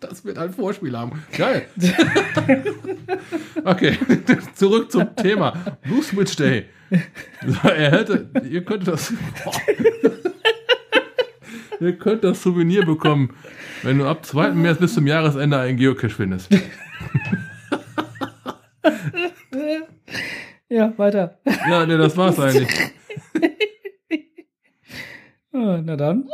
Das 0.00 0.23
wird 0.34 0.44
ein 0.44 0.52
Vorspiel 0.52 0.96
haben. 0.96 1.22
Geil. 1.36 1.66
okay, 3.64 3.96
zurück 4.54 4.90
zum 4.90 5.14
Thema. 5.16 5.76
Blue 5.82 6.02
Switch 6.02 6.36
Day. 6.36 6.66
Er 7.64 7.90
hätte, 7.90 8.30
ihr 8.48 8.64
könnt 8.64 8.86
das, 8.86 9.12
boah. 9.42 9.52
ihr 11.80 11.98
könnt 11.98 12.22
das 12.22 12.40
Souvenir 12.42 12.84
bekommen, 12.86 13.34
wenn 13.82 13.98
du 13.98 14.06
ab 14.06 14.24
2. 14.24 14.50
März 14.50 14.78
bis 14.78 14.94
zum 14.94 15.06
Jahresende 15.06 15.58
einen 15.58 15.76
Geocache 15.76 16.10
findest. 16.10 16.52
ja, 20.68 20.96
weiter. 20.96 21.38
Ja, 21.68 21.84
nee, 21.84 21.96
das 21.96 22.16
war's 22.16 22.38
eigentlich. 22.38 22.70
Ah, 25.52 25.80
Na 25.82 25.96
dann. 25.96 26.28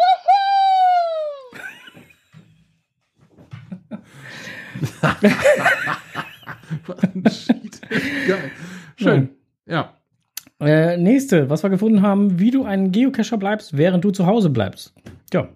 Geil. 8.26 8.50
Schön. 8.96 9.28
Ja. 9.66 9.94
Äh, 10.60 10.96
nächste, 10.98 11.48
was 11.48 11.62
wir 11.62 11.70
gefunden 11.70 12.02
haben, 12.02 12.38
wie 12.38 12.50
du 12.50 12.64
ein 12.64 12.92
Geocacher 12.92 13.38
bleibst, 13.38 13.76
während 13.76 14.04
du 14.04 14.10
zu 14.10 14.26
Hause 14.26 14.50
bleibst. 14.50 14.92
Ja. 15.32 15.48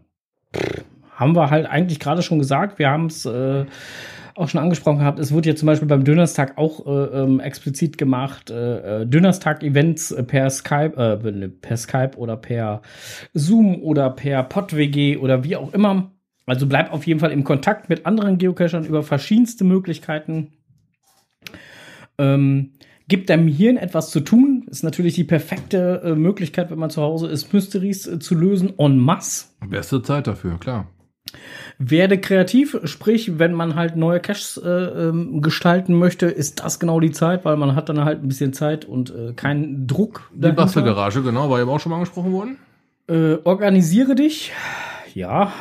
Haben 1.12 1.36
wir 1.36 1.50
halt 1.50 1.66
eigentlich 1.66 2.00
gerade 2.00 2.22
schon 2.22 2.38
gesagt. 2.38 2.78
Wir 2.78 2.88
haben 2.88 3.06
es 3.06 3.26
äh, 3.26 3.66
auch 4.34 4.48
schon 4.48 4.60
angesprochen 4.60 4.98
gehabt. 4.98 5.18
Es 5.18 5.32
wurde 5.32 5.50
ja 5.50 5.56
zum 5.56 5.66
Beispiel 5.66 5.88
beim 5.88 6.04
Dönerstag 6.04 6.56
auch 6.56 6.86
äh, 6.86 6.90
ähm, 6.90 7.38
explizit 7.40 7.98
gemacht. 7.98 8.50
Äh, 8.50 9.02
äh, 9.02 9.06
Dönerstag-Events 9.06 10.12
äh, 10.12 10.22
per 10.22 10.50
Skype, 10.50 11.50
per 11.60 11.76
Skype 11.76 12.16
oder 12.16 12.36
per 12.36 12.82
Zoom 13.34 13.82
oder 13.82 14.10
per 14.10 14.42
PodWG 14.42 15.18
oder 15.18 15.44
wie 15.44 15.56
auch 15.56 15.72
immer. 15.72 16.13
Also 16.46 16.66
bleib 16.66 16.92
auf 16.92 17.06
jeden 17.06 17.20
Fall 17.20 17.32
im 17.32 17.44
Kontakt 17.44 17.88
mit 17.88 18.06
anderen 18.06 18.38
Geocachern 18.38 18.84
über 18.84 19.02
verschiedenste 19.02 19.64
Möglichkeiten. 19.64 20.52
Ähm, 22.18 22.72
gibt 23.08 23.30
deinem 23.30 23.48
Hirn 23.48 23.76
etwas 23.76 24.10
zu 24.10 24.20
tun. 24.20 24.66
Ist 24.70 24.82
natürlich 24.82 25.14
die 25.14 25.24
perfekte 25.24 26.02
äh, 26.04 26.14
Möglichkeit, 26.14 26.70
wenn 26.70 26.78
man 26.78 26.90
zu 26.90 27.02
Hause 27.02 27.28
ist, 27.28 27.52
Mysteries 27.52 28.06
äh, 28.06 28.18
zu 28.18 28.34
lösen 28.34 28.74
en 28.78 28.98
masse. 28.98 29.46
Beste 29.66 30.02
Zeit 30.02 30.26
dafür, 30.26 30.58
klar. 30.58 30.88
Werde 31.78 32.20
kreativ, 32.20 32.78
sprich, 32.84 33.38
wenn 33.38 33.54
man 33.54 33.74
halt 33.74 33.96
neue 33.96 34.20
Caches 34.20 34.60
äh, 34.62 34.68
ähm, 34.68 35.42
gestalten 35.42 35.94
möchte, 35.94 36.26
ist 36.26 36.62
das 36.62 36.78
genau 36.78 37.00
die 37.00 37.10
Zeit, 37.10 37.44
weil 37.44 37.56
man 37.56 37.74
hat 37.74 37.88
dann 37.88 38.04
halt 38.04 38.22
ein 38.22 38.28
bisschen 38.28 38.52
Zeit 38.52 38.84
und 38.84 39.10
äh, 39.10 39.32
keinen 39.32 39.86
Druck. 39.86 40.30
Die 40.32 40.42
dahinter. 40.42 40.62
Bastelgarage, 40.62 41.22
genau, 41.22 41.50
war 41.50 41.60
eben 41.60 41.70
auch 41.70 41.80
schon 41.80 41.90
mal 41.90 41.96
angesprochen 41.96 42.32
worden. 42.32 42.58
Äh, 43.08 43.38
organisiere 43.44 44.14
dich. 44.14 44.52
Ja. 45.14 45.52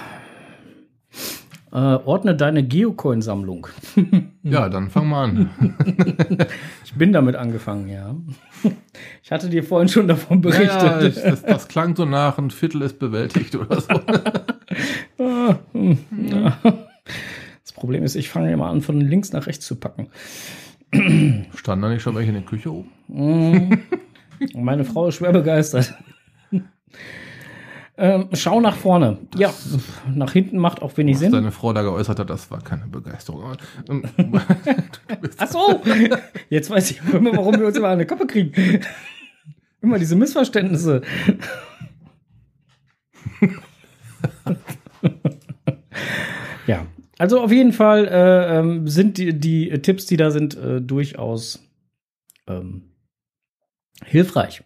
Äh, 1.73 1.97
ordne 2.05 2.35
deine 2.35 2.63
Geocoin-Sammlung. 2.63 3.67
Ja, 4.45 4.67
dann 4.67 4.89
fang 4.89 5.07
mal 5.07 5.23
an. 5.23 5.49
Ich 6.85 6.93
bin 6.95 7.13
damit 7.13 7.35
angefangen, 7.35 7.87
ja. 7.87 8.13
Ich 9.23 9.31
hatte 9.31 9.49
dir 9.49 9.63
vorhin 9.63 9.87
schon 9.87 10.07
davon 10.07 10.41
berichtet. 10.41 10.69
Ja, 10.69 11.01
ich, 11.01 11.15
das, 11.15 11.41
das 11.41 11.67
klang 11.69 11.95
so 11.95 12.05
nach, 12.05 12.37
ein 12.37 12.51
Viertel 12.51 12.81
ist 12.83 12.99
bewältigt 12.99 13.55
oder 13.55 13.81
so. 13.81 13.87
Ah, 15.19 15.55
hm. 15.71 15.97
Das 17.63 17.73
Problem 17.73 18.03
ist, 18.03 18.15
ich 18.15 18.29
fange 18.29 18.51
immer 18.51 18.67
an, 18.67 18.81
von 18.81 18.99
links 18.99 19.31
nach 19.31 19.47
rechts 19.47 19.65
zu 19.65 19.75
packen. 19.75 20.07
Stand 21.55 21.83
da 21.83 21.89
nicht 21.89 22.01
schon 22.01 22.15
welche 22.15 22.29
in 22.29 22.35
der 22.35 22.43
Küche 22.43 22.71
oben? 22.71 22.89
Mm. 23.07 23.73
Meine 24.55 24.83
Frau 24.83 25.07
ist 25.07 25.15
schwer 25.15 25.31
begeistert. 25.31 25.93
Ähm, 27.95 28.29
schau 28.33 28.59
nach 28.59 28.75
vorne. 28.75 29.19
Ja, 29.37 29.53
nach 30.13 30.33
hinten 30.33 30.57
macht 30.57 30.81
auch 30.81 30.97
wenig 30.97 31.13
Was 31.15 31.19
Sinn. 31.21 31.31
deine 31.31 31.51
Frau 31.51 31.73
da 31.73 31.83
geäußert 31.83 32.17
hat, 32.17 32.29
das 32.29 32.49
war 32.49 32.59
keine 32.61 32.87
Begeisterung. 32.87 33.55
Ähm, 33.87 34.03
Ach 35.37 35.47
so, 35.47 35.79
jetzt 36.49 36.71
weiß 36.71 36.89
ich 36.91 37.01
immer, 37.13 37.35
warum 37.37 37.59
wir 37.59 37.67
uns 37.67 37.77
immer 37.77 37.89
eine 37.89 38.07
Kappe 38.07 38.25
kriegen. 38.25 38.81
Immer 39.81 39.99
diese 39.99 40.15
Missverständnisse. 40.15 41.01
ja, 46.67 46.87
also 47.19 47.41
auf 47.41 47.51
jeden 47.51 47.73
Fall 47.73 48.07
äh, 48.07 48.59
ähm, 48.59 48.87
sind 48.87 49.19
die, 49.19 49.37
die 49.37 49.69
Tipps, 49.81 50.07
die 50.07 50.17
da 50.17 50.31
sind, 50.31 50.55
äh, 50.57 50.81
durchaus 50.81 51.59
ähm, 52.47 52.93
hilfreich. 54.03 54.63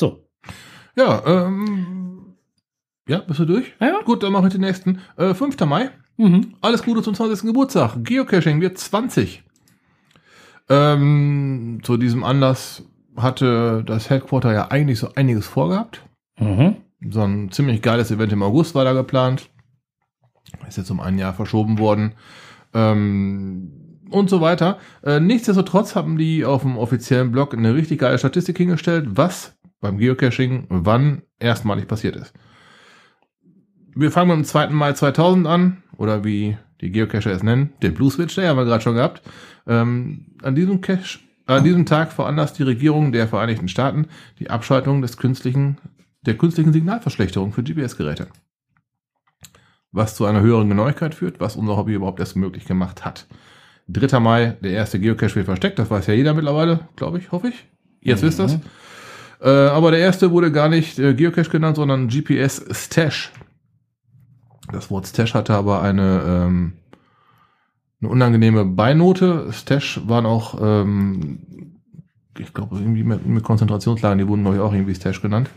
So, 0.00 0.28
ja, 0.96 1.22
ähm, 1.24 2.17
ja, 3.08 3.18
bist 3.20 3.40
du 3.40 3.44
durch? 3.44 3.72
Ja, 3.80 3.88
ja. 3.88 4.00
Gut, 4.04 4.22
dann 4.22 4.32
mache 4.32 4.46
ich 4.46 4.52
den 4.52 4.60
nächsten. 4.60 5.00
Äh, 5.16 5.34
5. 5.34 5.58
Mai. 5.66 5.90
mhm. 6.16 6.54
Alles 6.60 6.82
Gute 6.82 7.02
zum 7.02 7.14
20. 7.14 7.46
Geburtstag. 7.46 7.96
Geocaching 8.04 8.60
wird 8.60 8.78
20. 8.78 9.42
Ähm, 10.68 11.80
zu 11.82 11.96
diesem 11.96 12.22
Anlass 12.22 12.84
hatte 13.16 13.82
das 13.84 14.10
Headquarter 14.10 14.52
ja 14.52 14.70
eigentlich 14.70 14.98
so 14.98 15.14
einiges 15.14 15.46
vorgehabt. 15.46 16.02
Mhm. 16.38 16.76
So 17.10 17.22
ein 17.22 17.50
ziemlich 17.50 17.82
geiles 17.82 18.10
Event 18.10 18.32
im 18.32 18.42
August 18.42 18.74
war 18.74 18.84
da 18.84 18.92
geplant. 18.92 19.48
Ist 20.66 20.78
jetzt 20.78 20.90
um 20.90 21.00
ein 21.00 21.18
Jahr 21.18 21.34
verschoben 21.34 21.78
worden. 21.78 22.12
Ähm, 22.74 23.72
und 24.10 24.30
so 24.30 24.40
weiter. 24.40 24.78
Äh, 25.02 25.20
nichtsdestotrotz 25.20 25.94
haben 25.94 26.16
die 26.18 26.44
auf 26.44 26.62
dem 26.62 26.76
offiziellen 26.76 27.32
Blog 27.32 27.54
eine 27.54 27.74
richtig 27.74 28.00
geile 28.00 28.18
Statistik 28.18 28.56
hingestellt, 28.56 29.06
was 29.10 29.56
beim 29.80 29.98
Geocaching 29.98 30.66
wann 30.68 31.22
erstmalig 31.38 31.86
passiert 31.86 32.16
ist. 32.16 32.32
Wir 33.98 34.12
fangen 34.12 34.28
mit 34.28 34.36
dem 34.36 34.44
2. 34.44 34.68
Mai 34.68 34.92
2000 34.92 35.48
an, 35.48 35.82
oder 35.96 36.22
wie 36.22 36.56
die 36.80 36.92
Geocacher 36.92 37.32
es 37.32 37.42
nennen, 37.42 37.72
den 37.82 37.94
Blue 37.94 38.12
Switch 38.12 38.32
Day 38.36 38.46
haben 38.46 38.56
wir 38.56 38.64
gerade 38.64 38.80
schon 38.80 38.94
gehabt. 38.94 39.22
Ähm, 39.66 40.26
an 40.40 40.54
diesem 40.54 40.80
Cache, 40.80 41.18
an 41.46 41.64
diesem 41.64 41.84
Tag 41.84 42.12
veranlasst 42.12 42.60
die 42.60 42.62
Regierung 42.62 43.10
der 43.10 43.26
Vereinigten 43.26 43.66
Staaten 43.66 44.06
die 44.38 44.50
Abschaltung 44.50 45.02
des 45.02 45.16
künstlichen, 45.16 45.78
der 46.24 46.38
künstlichen 46.38 46.72
Signalverschlechterung 46.72 47.52
für 47.52 47.64
GPS-Geräte. 47.64 48.28
Was 49.90 50.14
zu 50.14 50.26
einer 50.26 50.42
höheren 50.42 50.68
Genauigkeit 50.68 51.16
führt, 51.16 51.40
was 51.40 51.56
unser 51.56 51.76
Hobby 51.76 51.94
überhaupt 51.94 52.20
erst 52.20 52.36
möglich 52.36 52.66
gemacht 52.66 53.04
hat. 53.04 53.26
3. 53.88 54.20
Mai, 54.20 54.56
der 54.62 54.70
erste 54.74 55.00
Geocache 55.00 55.34
wird 55.34 55.46
versteckt, 55.46 55.80
das 55.80 55.90
weiß 55.90 56.06
ja 56.06 56.14
jeder 56.14 56.34
mittlerweile, 56.34 56.88
glaube 56.94 57.18
ich, 57.18 57.32
hoffe 57.32 57.48
ich. 57.48 57.66
Jetzt 58.00 58.22
wisst 58.22 58.38
das. 58.38 58.60
Äh, 59.40 59.48
aber 59.48 59.90
der 59.90 59.98
erste 59.98 60.30
wurde 60.30 60.52
gar 60.52 60.68
nicht 60.68 61.00
äh, 61.00 61.14
Geocache 61.14 61.50
genannt, 61.50 61.74
sondern 61.74 62.06
GPS 62.06 62.64
Stash. 62.70 63.32
Das 64.72 64.90
Wort 64.90 65.06
Stash 65.06 65.34
hatte 65.34 65.54
aber 65.54 65.82
eine, 65.82 66.22
ähm, 66.26 66.72
eine 68.00 68.10
unangenehme 68.10 68.64
Beinote. 68.64 69.52
Stash 69.52 70.00
waren 70.06 70.26
auch, 70.26 70.58
ähm, 70.60 71.38
ich 72.38 72.52
glaube, 72.52 72.76
irgendwie 72.76 73.02
mit, 73.02 73.26
mit 73.26 73.42
Konzentrationslagen, 73.42 74.18
die 74.18 74.28
wurden, 74.28 74.42
glaube 74.42 74.56
ich, 74.56 74.62
auch 74.62 74.72
irgendwie 74.72 74.94
Stash 74.94 75.22
genannt. 75.22 75.50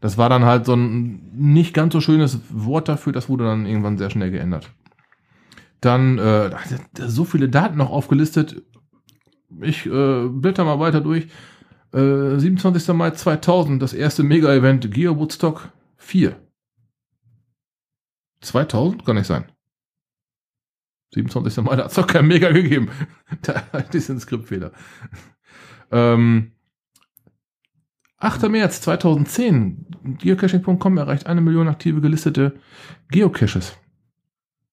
Das 0.00 0.18
war 0.18 0.28
dann 0.28 0.44
halt 0.44 0.66
so 0.66 0.74
ein 0.74 1.30
nicht 1.34 1.74
ganz 1.74 1.92
so 1.92 2.00
schönes 2.00 2.40
Wort 2.50 2.88
dafür, 2.88 3.12
das 3.12 3.28
wurde 3.28 3.44
dann 3.44 3.66
irgendwann 3.66 3.98
sehr 3.98 4.10
schnell 4.10 4.30
geändert. 4.30 4.70
Dann 5.80 6.18
äh, 6.18 6.50
so 7.06 7.24
viele 7.24 7.48
Daten 7.48 7.76
noch 7.76 7.90
aufgelistet. 7.90 8.62
Ich 9.60 9.86
äh, 9.86 10.28
blätter 10.28 10.64
mal 10.64 10.80
weiter 10.80 11.00
durch. 11.00 11.28
Äh, 11.92 12.38
27. 12.38 12.88
Mai 12.94 13.10
2000, 13.10 13.82
das 13.82 13.92
erste 13.92 14.22
Mega-Event 14.22 14.90
Geo 14.90 15.16
Woodstock 15.18 15.68
4. 15.96 16.36
2000? 18.44 19.04
Kann 19.04 19.16
nicht 19.16 19.26
sein. 19.26 19.44
27. 21.14 21.62
Mai, 21.64 21.76
da 21.76 21.84
hat 21.84 21.90
es 21.90 21.96
doch 21.96 22.06
kein 22.06 22.26
Mega 22.26 22.50
gegeben. 22.50 22.88
da 23.42 23.62
das 23.72 23.94
ist 23.94 24.08
ein 24.10 24.20
Skriptfehler. 24.20 24.72
Ähm, 25.92 26.52
8. 28.18 28.48
März 28.48 28.80
2010. 28.80 29.86
Geocaching.com 30.18 30.96
erreicht 30.98 31.26
eine 31.26 31.40
Million 31.40 31.68
aktive 31.68 32.00
gelistete 32.00 32.58
Geocaches. 33.10 33.76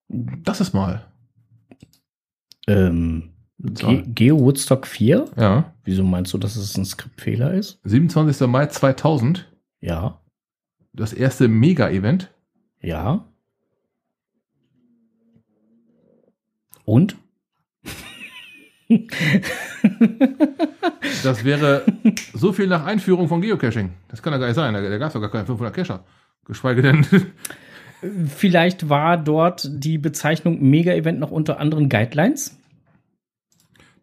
Das 0.08 0.62
ist 0.62 0.74
mal. 0.74 1.06
Ähm. 2.68 3.28
Ge 3.64 4.04
Geo 4.08 4.40
Woodstock 4.40 4.88
4? 4.88 5.26
Ja. 5.38 5.76
Wieso 5.84 6.04
meinst 6.04 6.34
du, 6.34 6.40
dass 6.40 6.56
es 6.56 6.76
ein 6.78 6.86
Skriptfehler 6.86 7.54
ist? 7.54 7.80
27. 7.84 8.48
Mai 8.48 8.66
2000. 8.66 9.52
Ja, 9.82 10.20
Das 10.94 11.14
erste 11.14 11.48
Mega-Event. 11.48 12.32
ja. 12.80 13.28
Und? 16.92 17.16
Das 21.24 21.46
wäre 21.46 21.86
so 22.34 22.52
viel 22.52 22.68
nach 22.68 22.86
Einführung 22.86 23.30
von 23.30 23.40
Geocaching. 23.40 23.94
Das 24.10 24.22
kann 24.22 24.34
ja 24.34 24.40
gar 24.40 24.48
nicht 24.48 24.58
sein. 24.58 24.74
Da, 24.74 24.82
da 24.82 24.98
gab 24.98 25.08
es 25.08 25.14
doch 25.14 25.22
gar 25.22 25.32
keine 25.32 25.46
500 25.46 25.74
Cacher. 25.74 26.04
Geschweige 26.46 26.82
denn. 26.82 27.06
Vielleicht 28.28 28.90
war 28.90 29.18
dort 29.18 29.70
die 29.72 29.98
Bezeichnung 29.98 30.62
Mega-Event 30.62 31.18
noch 31.18 31.32
unter 31.32 31.62
anderen 31.62 31.88
Guidelines. 31.88 32.60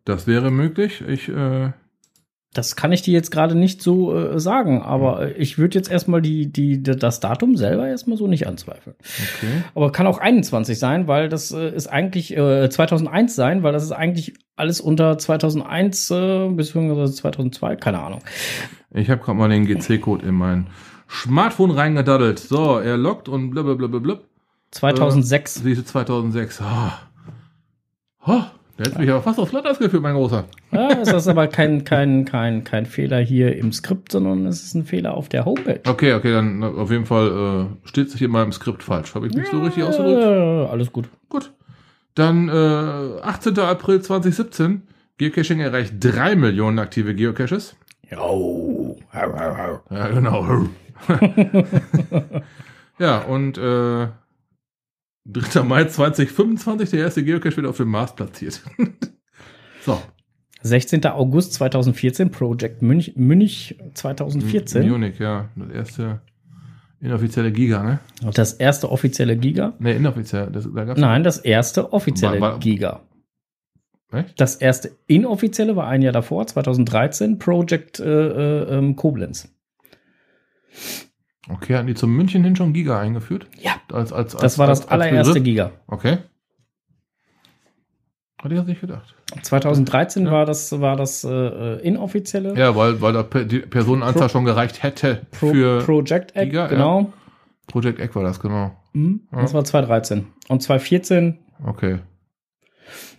Das 0.06 0.26
wäre 0.26 0.50
möglich. 0.50 1.04
Ich, 1.06 1.28
äh, 1.28 1.72
Das 2.54 2.76
kann 2.76 2.92
ich 2.92 3.02
dir 3.02 3.12
jetzt 3.12 3.30
gerade 3.30 3.54
nicht 3.54 3.82
so 3.82 4.14
äh, 4.16 4.40
sagen, 4.40 4.82
aber 4.82 5.22
äh, 5.22 5.32
ich 5.32 5.58
würde 5.58 5.76
jetzt 5.76 5.90
erstmal 5.90 6.22
die, 6.22 6.50
die, 6.50 6.82
das 6.82 7.20
Datum 7.20 7.56
selber 7.56 7.86
erstmal 7.86 8.16
so 8.16 8.26
nicht 8.26 8.46
anzweifeln. 8.46 8.96
okay. 8.98 9.64
Aber 9.74 9.92
kann 9.92 10.06
auch 10.06 10.18
21 10.18 10.78
sein, 10.78 11.06
weil 11.06 11.28
das 11.28 11.52
äh, 11.52 11.68
ist 11.74 11.88
eigentlich 11.88 12.34
äh, 12.36 12.70
2001 12.70 13.34
sein, 13.34 13.62
weil 13.62 13.72
das 13.72 13.84
ist 13.84 13.92
eigentlich 13.92 14.34
alles 14.56 14.80
unter 14.80 15.18
2001 15.18 16.10
äh, 16.10 16.48
beziehungsweise 16.48 17.12
2002, 17.14 17.76
keine 17.76 18.00
Ahnung. 18.00 18.20
Ich 18.92 19.10
habe 19.10 19.22
gerade 19.22 19.38
mal 19.38 19.50
den 19.50 19.66
GC-Code 19.66 20.26
in 20.26 20.34
mein 20.34 20.68
Smartphone 21.08 21.70
reingedaddelt. 21.70 22.38
So, 22.38 22.78
er 22.78 22.96
lockt 22.96 23.28
und 23.28 23.50
blablabla. 23.50 24.20
2006. 24.70 25.54
Siehst 25.54 25.80
du 25.80 25.84
2006. 25.84 26.60
Ah. 26.62 26.98
Ah, 28.20 28.50
Der 28.78 28.86
hätte 28.86 29.00
mich 29.00 29.10
aber 29.10 29.22
fast 29.22 29.40
aufs 29.40 29.50
Glatteis 29.50 29.78
geführt, 29.80 30.02
mein 30.02 30.14
Großer. 30.14 30.44
Ja, 30.70 30.90
es 31.00 31.12
ist 31.12 31.26
aber 31.26 31.48
kein, 31.48 31.82
kein, 31.82 32.24
kein, 32.24 32.62
kein 32.62 32.86
Fehler 32.86 33.18
hier 33.18 33.56
im 33.56 33.72
Skript, 33.72 34.12
sondern 34.12 34.46
es 34.46 34.62
ist 34.62 34.74
ein 34.74 34.84
Fehler 34.84 35.14
auf 35.14 35.28
der 35.28 35.44
Homepage. 35.44 35.80
Okay, 35.88 36.12
okay, 36.12 36.30
dann 36.30 36.62
auf 36.62 36.90
jeden 36.92 37.04
Fall 37.06 37.68
äh, 37.84 37.88
steht 37.88 38.10
sich 38.10 38.20
hier 38.20 38.28
mal 38.28 38.44
im 38.44 38.52
Skript 38.52 38.84
falsch. 38.84 39.16
Habe 39.16 39.26
ich 39.26 39.34
mich 39.34 39.48
so 39.48 39.60
richtig 39.60 39.82
ausgedrückt? 39.82 40.22
Äh, 40.22 40.70
alles 40.70 40.92
gut. 40.92 41.08
Gut. 41.28 41.52
Dann 42.14 42.48
äh, 42.48 43.20
18. 43.22 43.58
April 43.58 44.00
2017. 44.00 44.82
Geocaching 45.18 45.58
erreicht 45.58 45.94
3 45.98 46.36
Millionen 46.36 46.78
aktive 46.78 47.16
Geocaches. 47.16 47.74
Hau. 48.14 48.96
Ja, 49.90 50.08
genau. 50.08 50.68
ja, 52.98 53.18
und 53.18 53.58
äh, 53.58 54.06
3. 55.28 55.62
Mai 55.62 55.84
2025, 55.84 56.90
der 56.90 57.00
erste 57.00 57.22
Geocache 57.22 57.56
wird 57.56 57.66
auf 57.66 57.76
dem 57.76 57.88
Mars 57.88 58.14
platziert. 58.14 58.62
so. 59.84 60.00
16. 60.62 61.04
August 61.06 61.52
2014, 61.54 62.30
Project 62.30 62.82
Münch, 62.82 63.12
Münch 63.16 63.76
2014. 63.94 64.88
Munich, 64.88 65.18
ja. 65.18 65.48
Das 65.54 65.70
erste 65.70 66.20
inoffizielle 67.00 67.52
Giga, 67.52 67.82
ne? 67.82 68.00
Das 68.34 68.54
erste 68.54 68.90
offizielle 68.90 69.36
Giga? 69.36 69.74
Ne, 69.78 69.94
inoffiziell. 69.94 70.50
Das, 70.50 70.68
da 70.74 70.84
Nein, 70.94 71.22
das 71.22 71.38
erste 71.38 71.92
offizielle 71.92 72.40
War- 72.40 72.52
war- 72.54 72.58
Giga. 72.58 73.02
Echt? 74.10 74.40
Das 74.40 74.56
erste 74.56 74.92
inoffizielle 75.06 75.76
war 75.76 75.86
ein 75.86 76.02
Jahr 76.02 76.12
davor, 76.14 76.46
2013, 76.46 77.38
Project 77.38 78.00
äh, 78.00 78.04
äh, 78.04 78.78
ähm, 78.78 78.96
Koblenz. 78.96 79.54
Okay, 81.48 81.76
hatten 81.76 81.86
die 81.86 81.94
zum 81.94 82.14
München 82.14 82.44
hin 82.44 82.56
schon 82.56 82.72
Giga 82.72 82.98
eingeführt? 82.98 83.46
Ja. 83.60 83.72
Als, 83.92 84.12
als, 84.12 84.34
als, 84.34 84.42
Das 84.42 84.58
war 84.58 84.66
das 84.66 84.88
allererste? 84.88 85.40
Giga. 85.40 85.72
Okay. 85.86 86.18
Hatte 88.42 88.54
ich 88.54 88.58
jetzt 88.60 88.68
nicht 88.68 88.80
gedacht. 88.80 89.14
2013 89.42 90.26
Ja. 90.26 90.32
war 90.32 90.46
das, 90.46 90.80
war 90.80 90.96
das 90.96 91.24
äh, 91.24 91.28
äh, 91.30 91.80
inoffizielle 91.80 92.56
Ja, 92.56 92.76
weil, 92.76 93.00
weil 93.00 93.12
da 93.12 93.22
die 93.22 93.60
Personenanzahl 93.60 94.28
schon 94.30 94.44
gereicht 94.44 94.82
hätte 94.82 95.26
Pro 95.32 95.50
für 95.50 95.82
Project 95.84 96.36
Egg, 96.36 96.50
Giga, 96.50 96.62
ja. 96.62 96.66
genau. 96.68 97.12
Project 97.66 97.98
Egg 98.00 98.14
war 98.14 98.22
das, 98.22 98.40
genau. 98.40 98.74
Mhm. 98.92 99.22
Das 99.32 99.54
war 99.54 99.64
2013. 99.64 100.26
Und 100.48 100.62
2014 100.62 101.38
Okay. 101.66 101.98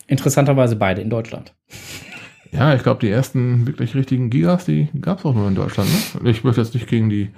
interessanterweise 0.08 0.76
beide 0.78 1.02
in 1.02 1.10
Deutschland. 1.10 1.54
Ja, 2.52 2.74
ich 2.74 2.82
glaube, 2.82 3.02
die 3.02 3.10
ersten 3.10 3.68
wirklich 3.68 3.94
richtigen 3.94 4.30
Gigas, 4.30 4.66
die 4.66 4.88
gab 5.02 5.20
es 5.20 5.26
auch 5.26 5.36
nur 5.36 5.48
in 5.50 5.56
Deutschland. 5.56 5.90
Ne? 6.24 6.30
Ich 6.32 6.44
möchte 6.44 6.62
jetzt 6.62 6.74
nicht 6.74 6.88
gegen 6.88 7.10
die 7.10 7.30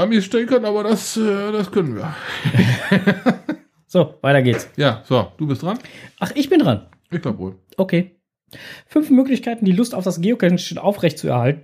Amis 0.00 0.24
stänkern, 0.24 0.64
aber 0.64 0.82
das, 0.84 1.16
äh, 1.16 1.52
das 1.52 1.70
können 1.70 1.96
wir. 1.96 2.14
So, 3.92 4.14
weiter 4.20 4.40
geht's. 4.40 4.70
Ja, 4.76 5.02
so, 5.04 5.32
du 5.36 5.48
bist 5.48 5.64
dran? 5.64 5.76
Ach, 6.20 6.30
ich 6.36 6.48
bin 6.48 6.60
dran. 6.60 6.86
Ich 7.10 7.20
glaube 7.20 7.38
wohl. 7.40 7.56
Okay. 7.76 8.20
Fünf 8.86 9.10
Möglichkeiten, 9.10 9.64
die 9.64 9.72
Lust 9.72 9.96
auf 9.96 10.04
das 10.04 10.20
Geocaching 10.20 10.78
aufrechtzuerhalten. 10.78 11.62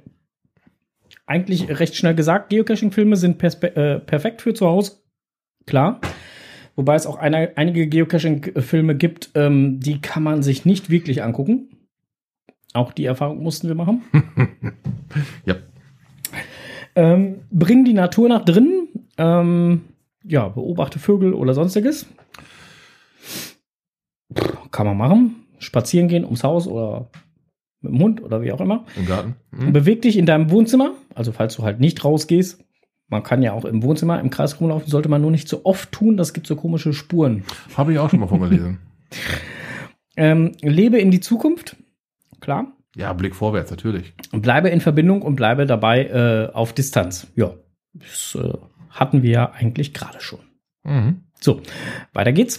Eigentlich 1.24 1.68
recht 1.68 1.94
schnell 1.94 2.16
gesagt, 2.16 2.50
Geocaching-Filme 2.50 3.14
sind 3.14 3.40
äh, 3.40 4.00
perfekt 4.00 4.42
für 4.42 4.54
zu 4.54 4.66
Hause. 4.66 5.02
Klar. 5.66 6.00
Wobei 6.74 6.96
es 6.96 7.06
auch 7.06 7.16
eine, 7.16 7.56
einige 7.56 7.86
Geocaching-Filme 7.86 8.96
gibt, 8.96 9.30
ähm, 9.36 9.78
die 9.78 10.00
kann 10.00 10.24
man 10.24 10.42
sich 10.42 10.64
nicht 10.64 10.90
wirklich 10.90 11.22
angucken. 11.22 11.76
Auch 12.72 12.92
die 12.92 13.04
Erfahrung 13.04 13.40
mussten 13.40 13.68
wir 13.68 13.76
machen. 13.76 14.02
Ja. 15.46 15.54
Ähm, 16.96 17.42
bring 17.50 17.84
die 17.84 17.92
Natur 17.92 18.28
nach 18.28 18.44
drinnen. 18.44 18.88
Ähm, 19.18 19.82
ja, 20.24 20.48
beobachte 20.48 20.98
Vögel 20.98 21.34
oder 21.34 21.54
sonstiges. 21.54 22.06
Pff, 24.34 24.70
Kann 24.72 24.86
man 24.86 24.96
machen. 24.96 25.46
Spazieren 25.58 26.08
gehen 26.08 26.24
ums 26.24 26.42
Haus 26.42 26.66
oder 26.66 27.10
mit 27.80 27.92
dem 27.92 28.00
Hund 28.00 28.22
oder 28.22 28.42
wie 28.42 28.52
auch 28.52 28.60
immer. 28.60 28.84
Im 28.96 29.06
Garten. 29.06 29.36
Hm? 29.56 29.72
Beweg 29.72 30.02
dich 30.02 30.16
in 30.16 30.26
deinem 30.26 30.50
Wohnzimmer. 30.50 30.94
Also 31.14 31.32
falls 31.32 31.54
du 31.56 31.62
halt 31.62 31.80
nicht 31.80 32.04
rausgehst. 32.04 32.62
Man 33.08 33.22
kann 33.22 33.42
ja 33.42 33.52
auch 33.52 33.64
im 33.64 33.82
Wohnzimmer 33.84 34.18
im 34.20 34.30
Kreis 34.30 34.60
rumlaufen, 34.60 34.90
sollte 34.90 35.08
man 35.08 35.22
nur 35.22 35.30
nicht 35.30 35.48
so 35.48 35.60
oft 35.64 35.92
tun. 35.92 36.16
Das 36.16 36.32
gibt 36.32 36.48
so 36.48 36.56
komische 36.56 36.92
Spuren. 36.92 37.44
Habe 37.76 37.92
ich 37.92 37.98
auch 38.00 38.10
schon 38.10 38.20
mal 38.20 38.26
von 38.26 38.40
gelesen. 38.40 38.78
Ähm, 40.18 40.52
lebe 40.62 40.98
in 40.98 41.10
die 41.10 41.20
Zukunft. 41.20 41.76
Klar. 42.40 42.72
Ja, 42.96 43.12
Blick 43.12 43.34
vorwärts, 43.34 43.70
natürlich. 43.70 44.14
Und 44.32 44.40
bleibe 44.42 44.68
in 44.70 44.80
Verbindung 44.80 45.22
und 45.22 45.36
bleibe 45.36 45.66
dabei 45.66 46.06
äh, 46.06 46.52
auf 46.52 46.72
Distanz. 46.72 47.26
Ja, 47.36 47.52
das 47.92 48.36
äh, 48.40 48.52
hatten 48.90 49.22
wir 49.22 49.30
ja 49.30 49.50
eigentlich 49.52 49.92
gerade 49.94 50.20
schon. 50.20 50.40
Mhm. 50.82 51.20
So, 51.38 51.60
weiter 52.14 52.32
geht's. 52.32 52.58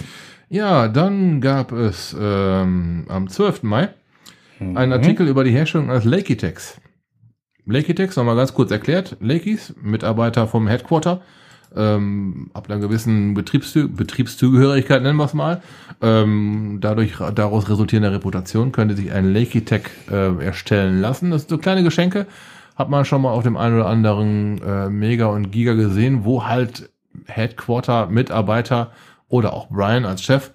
Ja, 0.50 0.88
dann 0.88 1.42
gab 1.42 1.72
es 1.72 2.16
ähm, 2.20 3.06
am 3.10 3.28
12. 3.28 3.64
Mai 3.64 3.90
Mhm. 4.60 4.76
einen 4.78 4.94
Artikel 4.94 5.28
über 5.28 5.44
die 5.44 5.52
Herstellung 5.52 5.92
eines 5.92 6.04
Lakitex. 6.04 6.82
Lakitex, 7.66 8.16
nochmal 8.16 8.36
ganz 8.36 8.54
kurz 8.54 8.72
erklärt. 8.72 9.18
Lakis, 9.20 9.76
Mitarbeiter 9.82 10.48
vom 10.48 10.68
Headquarter, 10.68 11.22
ähm, 11.76 12.49
ab 12.53 12.70
einer 12.70 12.80
gewissen 12.80 13.34
Betriebszü 13.34 13.88
Betriebszugehörigkeit 13.88 15.01
nennen 15.01 15.18
wir 15.18 15.26
es 15.26 15.34
mal, 15.34 15.61
ähm, 16.01 16.78
dadurch 16.82 17.18
daraus 17.36 17.70
resultierende 17.70 18.11
Reputation 18.11 18.72
könnte 18.72 18.95
sich 18.95 19.11
ein 19.11 19.34
Lakitech 19.34 19.84
äh, 20.09 20.43
erstellen 20.43 21.01
lassen. 21.01 21.32
Das 21.32 21.41
sind 21.41 21.49
so 21.49 21.57
kleine 21.57 21.84
Geschenke, 21.84 22.28
hat 22.76 22.89
man 22.89 23.05
schon 23.05 23.22
mal 23.22 23.32
auf 23.32 23.43
dem 23.43 23.57
einen 23.57 23.76
oder 23.76 23.88
anderen 23.88 24.61
äh, 24.61 24.89
Mega 24.89 25.28
und 25.28 25.51
Giga 25.51 25.74
gesehen, 25.74 26.24
wo 26.24 26.45
halt 26.45 26.89
Headquarter, 27.26 28.07
Mitarbeiter 28.07 28.91
oder 29.28 29.53
auch 29.53 29.70
Brian 29.70 30.05
als 30.05 30.22
Chef 30.24 30.51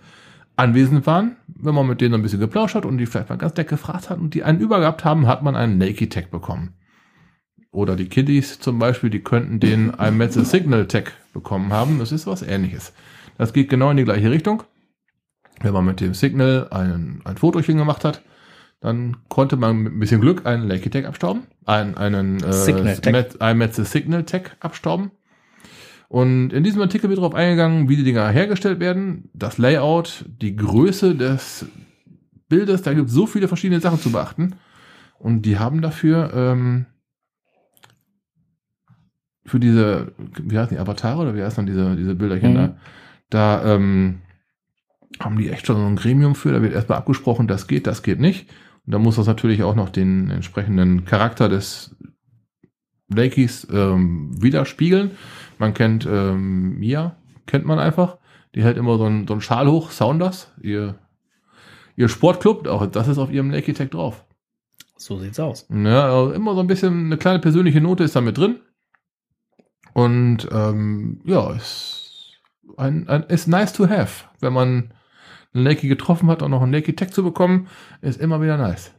anwesend 0.56 1.06
waren. 1.06 1.36
Wenn 1.46 1.74
man 1.74 1.86
mit 1.86 2.00
denen 2.00 2.14
ein 2.14 2.22
bisschen 2.22 2.40
geplauscht 2.40 2.74
hat 2.74 2.86
und 2.86 2.98
die 2.98 3.06
vielleicht 3.06 3.28
mal 3.28 3.36
ganz 3.36 3.56
nett 3.56 3.68
gefragt 3.68 4.10
hat 4.10 4.18
und 4.18 4.34
die 4.34 4.42
einen 4.42 4.60
übergehabt 4.60 5.04
haben, 5.04 5.26
hat 5.26 5.42
man 5.42 5.56
einen 5.56 5.78
Nakey 5.78 6.08
Tech 6.08 6.30
bekommen. 6.30 6.74
Oder 7.72 7.96
die 7.96 8.08
Kiddies 8.08 8.60
zum 8.60 8.78
Beispiel, 8.78 9.10
die 9.10 9.24
könnten 9.24 9.58
den 9.58 9.90
iMetze 9.98 10.44
Signal 10.44 10.86
Tech 10.86 11.06
bekommen 11.32 11.72
haben. 11.72 11.98
Das 11.98 12.12
ist 12.12 12.26
was 12.26 12.42
ähnliches. 12.42 12.92
Das 13.38 13.52
geht 13.52 13.70
genau 13.70 13.90
in 13.90 13.96
die 13.96 14.04
gleiche 14.04 14.30
Richtung. 14.30 14.62
Wenn 15.60 15.72
man 15.72 15.86
mit 15.86 16.00
dem 16.00 16.14
Signal 16.14 16.68
ein, 16.70 17.22
ein 17.24 17.36
Fotochen 17.38 17.78
gemacht 17.78 18.04
hat, 18.04 18.22
dann 18.80 19.16
konnte 19.28 19.56
man 19.56 19.76
mit 19.78 19.92
ein 19.94 19.98
bisschen 20.00 20.20
Glück 20.20 20.44
einen 20.44 20.68
Lakey 20.68 20.90
Tech 20.90 21.06
abstauben. 21.06 21.44
Einen, 21.64 21.96
einen 21.96 22.42
äh, 22.42 22.52
Signal 22.52 22.96
Signal 23.84 24.24
Tech 24.24 24.50
abstauben. 24.60 25.12
Und 26.08 26.52
in 26.52 26.62
diesem 26.62 26.82
Artikel 26.82 27.08
wird 27.08 27.20
darauf 27.20 27.34
eingegangen, 27.34 27.88
wie 27.88 27.96
die 27.96 28.04
Dinger 28.04 28.28
hergestellt 28.28 28.80
werden, 28.80 29.30
das 29.32 29.56
Layout, 29.56 30.26
die 30.28 30.54
Größe 30.56 31.14
des 31.14 31.64
Bildes. 32.50 32.82
Da 32.82 32.92
gibt 32.92 33.08
es 33.08 33.14
so 33.14 33.26
viele 33.26 33.48
verschiedene 33.48 33.80
Sachen 33.80 33.98
zu 33.98 34.12
beachten. 34.12 34.56
Und 35.18 35.42
die 35.42 35.58
haben 35.58 35.80
dafür 35.80 36.32
ähm, 36.34 36.86
für 39.44 39.58
diese, 39.60 40.12
wie 40.40 40.58
heißen 40.58 40.76
die, 40.76 40.80
Avatare 40.80 41.20
oder 41.20 41.34
wie 41.34 41.42
heißen 41.42 41.56
dann 41.56 41.66
diese, 41.66 41.96
diese 41.96 42.14
Bilderchen 42.14 42.52
Mhm. 42.52 42.56
da? 42.56 42.76
Da 43.30 43.74
ähm, 43.74 44.20
haben 45.20 45.38
die 45.38 45.50
echt 45.50 45.66
schon 45.66 45.76
so 45.76 45.82
ein 45.84 45.96
Gremium 45.96 46.34
für. 46.34 46.52
Da 46.52 46.62
wird 46.62 46.72
erstmal 46.72 46.98
abgesprochen, 46.98 47.48
das 47.48 47.66
geht, 47.66 47.86
das 47.86 48.02
geht 48.02 48.20
nicht. 48.20 48.48
Und 48.86 48.92
da 48.92 48.98
muss 48.98 49.16
das 49.16 49.26
natürlich 49.26 49.62
auch 49.62 49.74
noch 49.74 49.88
den 49.88 50.30
entsprechenden 50.30 51.04
Charakter 51.04 51.48
des 51.48 51.96
Lakeys 53.08 53.66
ähm, 53.72 54.30
widerspiegeln. 54.42 55.12
Man 55.58 55.74
kennt 55.74 56.06
ähm, 56.10 56.78
Mia, 56.78 57.16
kennt 57.46 57.64
man 57.64 57.78
einfach. 57.78 58.18
Die 58.54 58.62
hält 58.62 58.76
immer 58.76 58.98
so 58.98 59.04
einen, 59.04 59.26
so 59.26 59.34
einen 59.34 59.40
Schal 59.40 59.66
hoch, 59.68 59.90
Sounders, 59.90 60.52
ihr, 60.60 60.98
ihr 61.96 62.08
Sportclub, 62.08 62.66
auch 62.66 62.84
das 62.86 63.08
ist 63.08 63.18
auf 63.18 63.30
ihrem 63.30 63.50
Lakey 63.50 63.72
Tech 63.72 63.90
drauf. 63.90 64.24
So 64.96 65.18
sieht's 65.18 65.40
aus. 65.40 65.66
Ja, 65.70 66.04
also 66.04 66.32
immer 66.32 66.54
so 66.54 66.60
ein 66.60 66.66
bisschen 66.66 67.06
eine 67.06 67.16
kleine 67.16 67.38
persönliche 67.38 67.80
Note 67.80 68.04
ist 68.04 68.14
da 68.14 68.20
mit 68.20 68.36
drin. 68.36 68.60
Und 69.92 70.48
ähm, 70.52 71.20
ja, 71.24 71.52
ist, 71.52 72.40
ein, 72.76 73.08
ein, 73.08 73.24
ist 73.24 73.46
nice 73.46 73.72
to 73.72 73.88
have. 73.88 74.24
Wenn 74.40 74.52
man 74.52 74.92
einen 75.54 75.64
Lakey 75.64 75.88
getroffen 75.88 76.28
hat 76.28 76.42
und 76.42 76.50
noch 76.50 76.62
einen 76.62 76.72
Lakey 76.72 76.94
Tech 76.94 77.10
zu 77.10 77.22
bekommen, 77.22 77.68
ist 78.00 78.20
immer 78.20 78.40
wieder 78.40 78.56
nice. 78.56 78.92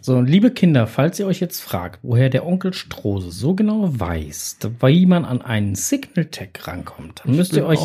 So, 0.00 0.20
liebe 0.20 0.52
Kinder, 0.52 0.86
falls 0.86 1.18
ihr 1.18 1.26
euch 1.26 1.40
jetzt 1.40 1.60
fragt, 1.60 1.98
woher 2.02 2.30
der 2.30 2.46
Onkel 2.46 2.72
Strose 2.72 3.32
so 3.32 3.54
genau 3.54 3.98
weiß, 3.98 4.58
wie 4.80 5.04
man 5.04 5.24
an 5.24 5.42
einen 5.42 5.74
Signal 5.74 6.26
Tech 6.26 6.50
rankommt, 6.62 7.22
dann 7.24 7.34
müsst 7.34 7.54
ihr 7.54 7.66
euch 7.66 7.80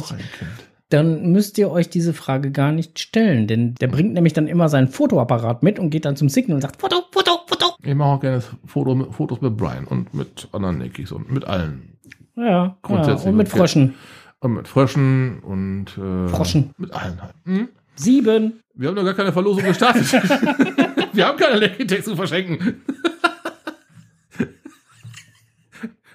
dann 0.89 1.31
müsst 1.31 1.57
ihr 1.57 1.71
euch 1.71 1.89
diese 1.89 2.13
Frage 2.13 2.51
gar 2.51 2.71
nicht 2.71 2.99
stellen, 2.99 3.47
denn 3.47 3.75
der 3.75 3.87
bringt 3.87 4.13
nämlich 4.13 4.33
dann 4.33 4.47
immer 4.47 4.69
seinen 4.69 4.89
Fotoapparat 4.89 5.63
mit 5.63 5.79
und 5.79 5.89
geht 5.89 6.05
dann 6.05 6.17
zum 6.17 6.29
Signal 6.29 6.55
und 6.55 6.61
sagt 6.61 6.81
Foto, 6.81 6.97
Foto, 7.11 7.39
Foto. 7.47 7.65
Ich 7.81 7.95
mache 7.95 8.09
auch 8.09 8.19
gerne 8.19 8.43
Foto, 8.65 9.11
Fotos 9.11 9.41
mit 9.41 9.55
Brian 9.57 9.85
und 9.85 10.13
mit 10.13 10.49
anderen 10.51 10.79
Lakeys 10.79 11.11
und 11.13 11.31
mit 11.31 11.45
allen. 11.45 11.97
Ja, 12.35 12.45
ja 12.45 12.77
Grundsätzlich 12.81 13.27
und 13.27 13.37
mit. 13.37 13.49
Fröschen. 13.49 13.95
Und 14.39 14.53
mit 14.53 14.67
Fröschen 14.67 15.39
und 15.39 15.97
äh, 15.97 16.27
Froschen. 16.27 16.71
mit 16.77 16.91
allen 16.93 17.21
halt. 17.21 17.33
Hm? 17.45 17.69
Sieben. 17.95 18.61
Wir 18.73 18.87
haben 18.87 18.95
noch 18.95 19.03
gar 19.03 19.13
keine 19.13 19.31
Verlosung 19.31 19.63
gestartet. 19.63 20.11
Wir 21.13 21.27
haben 21.27 21.37
keine 21.37 21.77
Techs 21.85 22.05
zu 22.05 22.15
verschenken. 22.15 22.81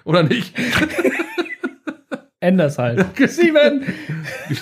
Oder 0.03 0.23
nicht? 0.23 0.53
Änders 2.39 2.77
halt. 2.77 3.05
Sieben. 3.29 3.85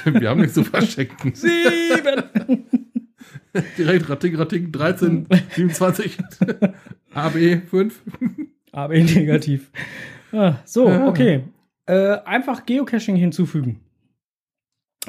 Wir 0.06 0.30
haben 0.30 0.42
nichts 0.42 0.56
zu 0.56 0.64
verschenken. 0.64 1.36
Sieben. 1.36 2.24
Direkt 3.78 4.10
Rating, 4.10 4.36
Rating, 4.36 4.72
13, 4.72 5.28
27, 5.56 6.18
AB 7.14 7.62
5. 7.70 8.02
AB 8.72 8.92
negativ. 8.92 9.70
Ah, 10.32 10.56
so, 10.66 10.88
okay. 10.88 11.44
Äh, 11.86 12.18
einfach 12.26 12.66
Geocaching 12.66 13.16
hinzufügen. 13.16 13.82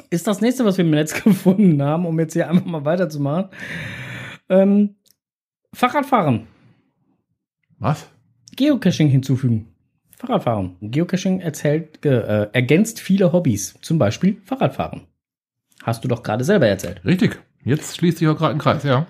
Ist 0.09 0.27
das 0.27 0.41
nächste, 0.41 0.63
was 0.63 0.77
wir 0.77 0.85
im 0.85 0.91
Netz 0.91 1.13
gefunden 1.23 1.81
haben, 1.81 2.05
um 2.05 2.19
jetzt 2.19 2.33
hier 2.33 2.49
einfach 2.49 2.65
mal 2.65 2.85
weiterzumachen. 2.85 3.49
Ähm, 4.49 4.95
Fahrradfahren. 5.73 6.47
Was? 7.79 8.07
Geocaching 8.55 9.09
hinzufügen. 9.09 9.67
Fahrradfahren. 10.17 10.77
Geocaching 10.81 11.41
erzählt, 11.41 12.03
äh, 12.05 12.49
ergänzt 12.51 12.99
viele 12.99 13.31
Hobbys, 13.33 13.77
zum 13.81 13.99
Beispiel 13.99 14.41
Fahrradfahren. 14.45 15.01
Hast 15.83 16.03
du 16.03 16.07
doch 16.07 16.23
gerade 16.23 16.43
selber 16.43 16.67
erzählt. 16.67 17.05
Richtig. 17.05 17.39
Jetzt 17.63 17.97
schließt 17.97 18.17
sich 18.17 18.27
auch 18.27 18.37
gerade 18.37 18.55
ein 18.55 18.59
Kreis, 18.59 18.83
ja. 18.83 19.05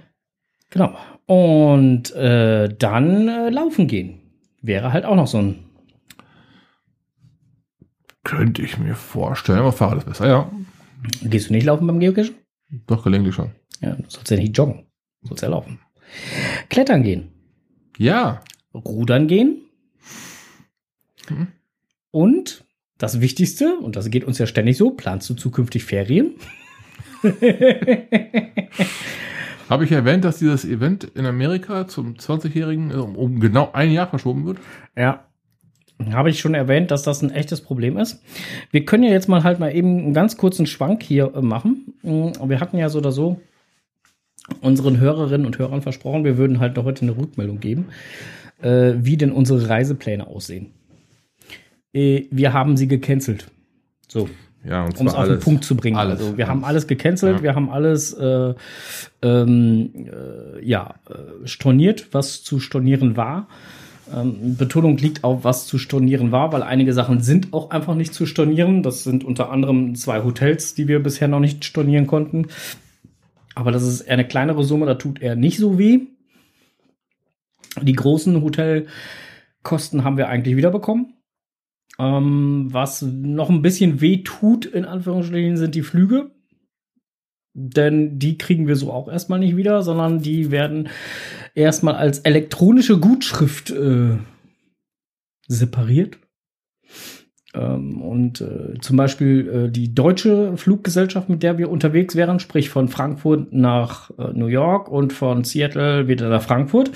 Genau. 0.70 0.98
Und 1.26 2.14
äh, 2.16 2.70
dann 2.70 3.28
äh, 3.28 3.50
laufen 3.50 3.88
gehen. 3.88 4.20
Wäre 4.62 4.92
halt 4.92 5.06
auch 5.06 5.16
noch 5.16 5.28
so 5.28 5.38
ein. 5.38 5.64
Könnte 8.28 8.62
ich 8.62 8.78
mir 8.78 8.94
vorstellen, 8.94 9.60
aber 9.60 9.72
Fahrrad 9.72 10.00
ist 10.00 10.06
besser, 10.06 10.28
ja. 10.28 10.52
Gehst 11.22 11.48
du 11.48 11.54
nicht 11.54 11.64
laufen 11.64 11.88
beim 11.88 12.02
Geocachen? 12.02 12.36
Doch, 12.86 13.06
gelegentlich 13.06 13.34
schon. 13.34 13.52
Ja, 13.80 13.96
du 13.96 14.04
sollst 14.10 14.30
ja 14.30 14.36
nicht 14.36 14.58
joggen. 14.58 14.86
Du 15.22 15.30
sollst 15.30 15.44
ja 15.44 15.48
laufen. 15.48 15.80
Klettern 16.70 17.04
gehen. 17.04 17.30
Ja. 17.98 18.42
Rudern 18.74 19.30
gehen. 19.30 19.62
Mhm. 21.30 21.48
Und 22.12 22.66
das 22.98 23.22
Wichtigste, 23.22 23.78
und 23.78 23.96
das 23.96 24.10
geht 24.10 24.26
uns 24.26 24.40
ja 24.40 24.46
ständig 24.46 24.76
so, 24.76 24.90
planst 24.90 25.30
du 25.30 25.34
zukünftig 25.34 25.86
Ferien? 25.86 26.34
Habe 29.70 29.86
ich 29.86 29.92
erwähnt, 29.94 30.26
dass 30.26 30.40
dieses 30.40 30.66
Event 30.66 31.06
in 31.06 31.26
Amerika 31.26 31.88
zum 31.88 32.16
20-Jährigen 32.16 32.92
um, 32.92 33.16
um 33.16 33.40
genau 33.40 33.72
ein 33.72 33.92
Jahr 33.92 34.08
verschoben 34.08 34.46
wird? 34.46 34.58
Ja. 34.98 35.27
Habe 36.12 36.30
ich 36.30 36.40
schon 36.40 36.54
erwähnt, 36.54 36.92
dass 36.92 37.02
das 37.04 37.22
ein 37.24 37.32
echtes 37.32 37.62
Problem 37.62 37.98
ist. 37.98 38.22
Wir 38.72 38.86
können 38.86 39.04
ja 39.04 39.10
jetzt 39.10 39.28
mal 39.28 39.44
halt 39.44 39.60
mal 39.60 39.76
eben 39.76 39.98
einen 39.98 40.14
ganz 40.14 40.38
kurzen 40.38 40.66
Schwank 40.68 41.02
hier 41.02 41.34
äh, 41.36 41.42
machen. 41.42 41.94
Mm, 42.04 42.30
Wir 42.48 42.60
hatten 42.60 42.78
ja 42.78 42.90
so 42.90 43.00
oder 43.00 43.12
so 43.12 43.40
unseren 44.62 45.00
Hörerinnen 45.00 45.46
und 45.46 45.58
Hörern 45.60 45.82
versprochen, 45.82 46.24
wir 46.24 46.38
würden 46.38 46.60
halt 46.60 46.78
noch 46.78 46.86
heute 46.86 47.02
eine 47.02 47.18
Rückmeldung 47.18 47.60
geben, 47.60 47.88
äh, 48.62 48.94
wie 48.98 49.18
denn 49.18 49.32
unsere 49.32 49.68
Reisepläne 49.68 50.28
aussehen. 50.28 50.68
Äh, 51.94 52.24
wir 52.32 52.54
haben 52.54 52.78
sie 52.78 52.88
gecancelt. 52.88 53.48
So, 54.08 54.30
Ja, 54.64 54.86
und 54.86 54.98
um 55.00 55.08
es 55.08 55.16
auf 55.16 55.28
den 55.28 55.40
Punkt 55.40 55.64
zu 55.66 55.76
bringen. 55.76 55.98
Alles. 55.98 56.20
Also 56.20 56.38
wir 56.38 56.48
haben 56.48 56.64
alles 56.64 56.88
gecancelt, 56.88 57.38
Ja. 57.38 57.44
wir 57.44 57.56
haben 57.56 57.70
alles 57.70 58.14
äh, 58.14 58.54
ähm, 59.22 59.90
äh, 59.96 60.66
ja, 60.66 60.96
storniert, 61.44 62.08
was 62.14 62.44
zu 62.44 62.60
stornieren 62.60 63.18
war. 63.18 63.48
Ähm, 64.14 64.56
Betonung 64.58 64.98
liegt 64.98 65.24
auf, 65.24 65.44
was 65.44 65.68
zu 65.68 65.78
stornieren 65.78 66.32
war, 66.32 66.52
weil 66.52 66.64
einige 66.64 66.94
Sachen 66.94 67.22
sind 67.22 67.54
auch 67.54 67.72
einfach 67.72 67.96
nicht 67.96 68.14
zu 68.14 68.26
stornieren. 68.26 68.84
Das 68.84 69.04
sind 69.04 69.24
unter 69.24 69.52
anderem 69.52 69.96
zwei 69.96 70.24
Hotels, 70.24 70.76
die 70.76 70.88
wir 70.88 71.02
bisher 71.02 71.28
noch 71.28 71.40
nicht 71.40 71.66
stornieren 71.66 72.08
konnten. 72.08 72.48
Aber 73.56 73.72
das 73.72 73.84
ist 73.84 74.02
eher 74.02 74.14
eine 74.14 74.28
kleinere 74.28 74.64
Summe, 74.64 74.86
da 74.86 74.96
tut 74.96 75.22
er 75.22 75.36
nicht 75.36 75.58
so 75.58 75.80
weh. 75.80 76.02
Die 77.82 77.94
großen 77.94 78.42
Hotelkosten 78.42 80.04
haben 80.04 80.18
wir 80.18 80.30
eigentlich 80.30 80.56
wiederbekommen. 80.56 81.14
Ähm, 82.00 82.68
was 82.72 83.02
noch 83.02 83.50
ein 83.50 83.62
bisschen 83.62 84.02
weh 84.02 84.24
tut, 84.24 84.66
in 84.66 84.86
Anführungsstrichen, 84.86 85.58
sind 85.58 85.76
die 85.76 85.82
Flüge. 85.82 86.32
Denn 87.54 88.20
die 88.20 88.38
kriegen 88.38 88.68
wir 88.68 88.76
so 88.76 88.92
auch 88.92 89.08
erstmal 89.08 89.40
nicht 89.40 89.58
wieder, 89.58 89.82
sondern 89.82 90.22
die 90.22 90.52
werden 90.52 90.90
erstmal 91.58 91.96
als 91.96 92.20
elektronische 92.20 93.00
Gutschrift 93.00 93.72
äh, 93.72 94.18
separiert. 95.48 96.20
Ähm, 97.54 98.02
und 98.02 98.42
äh, 98.42 98.76
zum 98.80 98.98
Beispiel 98.98 99.50
äh, 99.50 99.72
die 99.72 99.94
deutsche 99.94 100.56
Fluggesellschaft, 100.58 101.30
mit 101.30 101.44
der 101.44 101.58
wir 101.58 101.70
unterwegs 101.70 102.16
wären, 102.16 102.40
sprich 102.40 102.70
von 102.70 102.88
Frankfurt 102.88 103.52
nach 103.54 104.12
äh, 104.18 104.34
New 104.34 104.48
York 104.48 104.90
und 104.90 105.14
von 105.14 105.44
Seattle 105.44 106.08
wieder 106.08 106.30
nach 106.30 106.44
Frankfurt, 106.44 106.92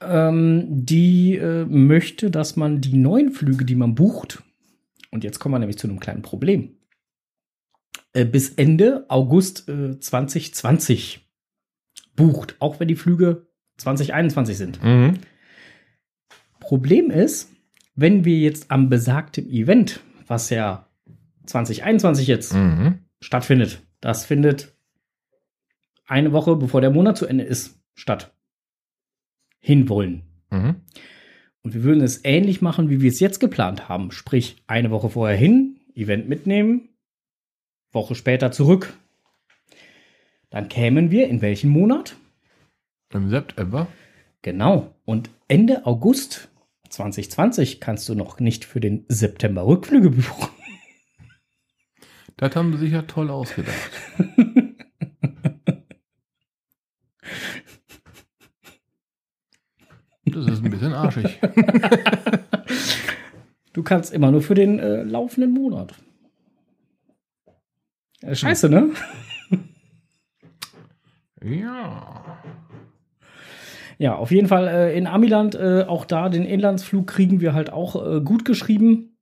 ähm, 0.00 0.66
die 0.68 1.36
äh, 1.36 1.64
möchte, 1.64 2.30
dass 2.30 2.56
man 2.56 2.80
die 2.80 2.96
neuen 2.96 3.32
Flüge, 3.32 3.64
die 3.64 3.76
man 3.76 3.94
bucht, 3.94 4.42
und 5.10 5.24
jetzt 5.24 5.38
kommen 5.38 5.54
wir 5.54 5.58
nämlich 5.58 5.78
zu 5.78 5.88
einem 5.88 6.00
kleinen 6.00 6.22
Problem, 6.22 6.76
äh, 8.12 8.26
bis 8.26 8.50
Ende 8.50 9.06
August 9.08 9.68
äh, 9.68 9.98
2020 9.98 11.27
bucht, 12.18 12.56
auch 12.58 12.78
wenn 12.80 12.88
die 12.88 12.96
Flüge 12.96 13.46
2021 13.78 14.58
sind. 14.58 14.82
Mhm. 14.82 15.14
Problem 16.60 17.10
ist, 17.10 17.50
wenn 17.94 18.24
wir 18.24 18.38
jetzt 18.38 18.70
am 18.70 18.90
besagten 18.90 19.48
Event, 19.50 20.00
was 20.26 20.50
ja 20.50 20.86
2021 21.46 22.26
jetzt 22.26 22.52
Mhm. 22.52 22.98
stattfindet, 23.20 23.82
das 24.00 24.26
findet 24.26 24.74
eine 26.06 26.32
Woche 26.32 26.56
bevor 26.56 26.80
der 26.80 26.90
Monat 26.90 27.16
zu 27.16 27.26
Ende 27.26 27.44
ist, 27.44 27.80
statt. 27.94 28.32
Hinwollen. 29.60 30.22
Mhm. 30.50 30.76
Und 31.62 31.74
wir 31.74 31.82
würden 31.82 32.02
es 32.02 32.24
ähnlich 32.24 32.62
machen, 32.62 32.90
wie 32.90 33.00
wir 33.00 33.08
es 33.08 33.20
jetzt 33.20 33.40
geplant 33.40 33.88
haben. 33.88 34.10
Sprich, 34.10 34.62
eine 34.66 34.90
Woche 34.90 35.10
vorher 35.10 35.36
hin, 35.36 35.80
Event 35.94 36.28
mitnehmen, 36.28 36.88
Woche 37.92 38.14
später 38.14 38.52
zurück. 38.52 38.94
Dann 40.50 40.68
kämen 40.68 41.10
wir 41.10 41.28
in 41.28 41.42
welchen 41.42 41.70
Monat? 41.70 42.16
Im 43.12 43.28
September. 43.28 43.88
Genau. 44.42 44.94
Und 45.04 45.30
Ende 45.48 45.86
August 45.86 46.48
2020 46.88 47.80
kannst 47.80 48.08
du 48.08 48.14
noch 48.14 48.40
nicht 48.40 48.64
für 48.64 48.80
den 48.80 49.04
September 49.08 49.66
Rückflüge 49.66 50.10
buchen. 50.10 50.48
Das 52.36 52.54
haben 52.54 52.72
sie 52.72 52.78
sich 52.78 52.92
ja 52.92 53.02
toll 53.02 53.30
ausgedacht. 53.30 53.90
Das 60.24 60.46
ist 60.46 60.62
ein 60.64 60.70
bisschen 60.70 60.92
arschig. 60.92 61.40
Du 63.74 63.84
kannst 63.84 64.12
immer 64.12 64.32
nur 64.32 64.42
für 64.42 64.56
den 64.56 64.80
äh, 64.80 65.04
laufenden 65.04 65.52
Monat. 65.52 65.94
Äh, 68.22 68.34
scheiße, 68.34 68.68
ne? 68.68 68.90
Ja. 71.44 72.38
Ja, 73.98 74.14
auf 74.14 74.30
jeden 74.30 74.46
Fall 74.46 74.68
äh, 74.68 74.96
in 74.96 75.06
Amiland, 75.08 75.56
äh, 75.56 75.84
auch 75.86 76.04
da 76.04 76.28
den 76.28 76.44
Inlandsflug 76.44 77.06
kriegen 77.08 77.40
wir 77.40 77.52
halt 77.52 77.72
auch 77.72 77.96
äh, 77.96 78.20
gut 78.20 78.44
geschrieben. 78.44 79.16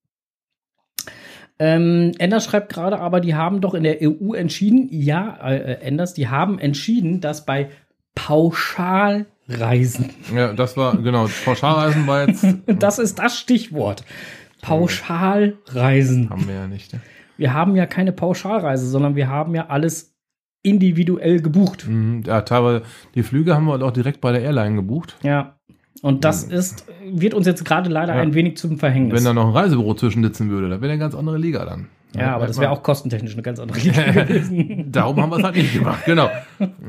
Ähm, 1.59 2.13
Enders 2.19 2.45
schreibt 2.45 2.71
gerade, 2.73 2.99
aber 3.01 3.21
die 3.21 3.35
haben 3.35 3.63
doch 3.63 3.73
in 3.73 3.83
der 3.83 4.01
EU 4.03 4.35
entschieden, 4.35 4.89
ja, 4.91 5.39
äh, 5.49 5.81
Enders, 5.81 6.13
die 6.13 6.29
haben 6.29 6.59
entschieden, 6.59 7.23
dass 7.23 7.47
bei 7.47 7.71
Pauschalreisen, 8.15 10.11
Ja, 10.35 10.53
das 10.53 10.77
war, 10.77 10.99
genau, 10.99 11.29
Pauschalreisen 11.47 12.07
war 12.07 12.29
jetzt, 12.29 12.45
das 12.67 12.99
ist 12.99 13.19
das 13.19 13.39
Stichwort, 13.39 14.05
Pauschalreisen. 14.61 16.29
haben 16.29 16.47
wir 16.47 16.55
ja 16.55 16.67
nicht. 16.67 16.93
Ne? 16.93 17.01
Wir 17.39 17.55
haben 17.55 17.75
ja 17.77 17.87
keine 17.87 18.13
Pauschalreise, 18.13 18.87
sondern 18.87 19.17
wir 19.17 19.29
haben 19.29 19.55
ja 19.55 19.69
alles 19.69 20.16
individuell 20.67 21.41
gebucht. 21.41 21.87
Mhm, 21.89 22.23
Ja, 22.27 22.43
teilweise, 22.43 22.83
die 23.15 23.23
Flüge 23.23 23.55
haben 23.55 23.65
wir 23.67 23.73
halt 23.73 23.83
auch 23.83 23.93
direkt 23.93 24.21
bei 24.21 24.33
der 24.33 24.43
Airline 24.43 24.77
gebucht. 24.77 25.17
Ja. 25.23 25.55
Und 26.03 26.25
das 26.25 26.45
ist, 26.45 26.85
wird 27.11 27.33
uns 27.35 27.47
jetzt 27.47 27.65
gerade 27.65 27.89
leider 27.89 28.15
Ja. 28.15 28.21
ein 28.21 28.35
wenig 28.35 28.57
zum 28.59 28.79
Verhängnis. 28.79 29.17
Wenn 29.17 29.25
da 29.25 29.33
noch 29.33 29.47
ein 29.47 29.53
Reisebüro 29.53 29.95
zwischensitzen 29.95 30.51
würde, 30.51 30.69
da 30.69 30.81
wäre 30.81 30.93
eine 30.93 30.99
ganz 31.01 31.15
andere 31.15 31.39
Liga 31.39 31.65
dann. 31.65 31.87
ja, 32.15 32.35
aber 32.35 32.47
das 32.47 32.59
wäre 32.61 32.71
auch 32.71 32.83
kostentechnisch 32.83 33.33
eine 33.33 33.43
ganz 33.43 33.59
andere 33.59 33.79
Liga 33.79 34.03
gewesen. 34.13 34.93
Darum 34.93 35.21
haben 35.21 35.31
wir 35.31 35.39
es 35.39 35.43
halt 35.45 35.57
nicht 35.57 35.73
gemacht, 35.75 36.05
genau. 36.05 36.29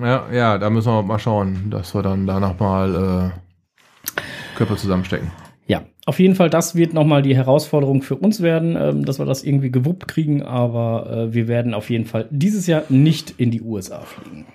Ja, 0.01 0.23
ja, 0.33 0.57
da 0.57 0.69
müssen 0.69 0.91
wir 0.91 1.03
mal 1.03 1.19
schauen, 1.19 1.69
dass 1.69 1.93
wir 1.95 2.01
dann 2.01 2.27
danach 2.27 2.59
mal 2.59 3.31
äh, 3.33 4.17
Körper 4.57 4.75
zusammenstecken. 4.75 5.31
Ja, 5.67 5.85
auf 6.05 6.19
jeden 6.19 6.35
Fall, 6.35 6.49
das 6.49 6.75
wird 6.75 6.93
nochmal 6.93 7.21
die 7.21 7.35
Herausforderung 7.35 8.01
für 8.01 8.15
uns 8.15 8.41
werden, 8.41 8.77
ähm, 8.79 9.03
dass 9.03 9.19
wir 9.19 9.25
das 9.25 9.43
irgendwie 9.43 9.69
gewuppt 9.69 10.07
kriegen, 10.07 10.41
aber 10.41 11.11
äh, 11.11 11.33
wir 11.33 11.49
werden 11.49 11.73
auf 11.73 11.89
jeden 11.89 12.05
Fall 12.05 12.27
dieses 12.31 12.67
Jahr 12.67 12.83
nicht 12.87 13.33
in 13.37 13.51
die 13.51 13.61
USA 13.61 13.99
fliegen. 13.99 14.45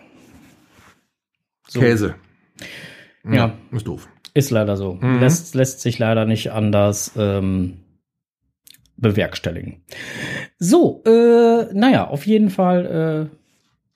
So. 1.69 1.81
Käse. 1.81 2.15
Ja. 3.31 3.53
Ist 3.71 3.87
doof. 3.87 4.09
Ist 4.33 4.51
leider 4.51 4.79
so. 4.79 4.95
Mhm. 4.95 5.21
Lässt, 5.21 5.55
lässt 5.55 5.83
sich 5.83 5.99
leider 5.99 6.25
nicht 6.25 6.53
anders 6.53 7.13
ähm, 7.17 7.81
bewerkstelligen. 8.97 9.85
So, 10.59 11.03
äh, 11.05 11.67
naja, 11.75 12.09
auf 12.09 12.27
jeden 12.27 12.49
Fall, 12.49 13.31
äh, 13.31 13.37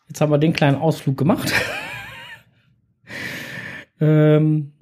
jetzt 0.09 0.21
haben 0.21 0.31
wir 0.31 0.39
den 0.39 0.53
kleinen 0.53 0.77
Ausflug 0.77 1.17
gemacht. 1.17 1.51
ähm, 4.01 4.73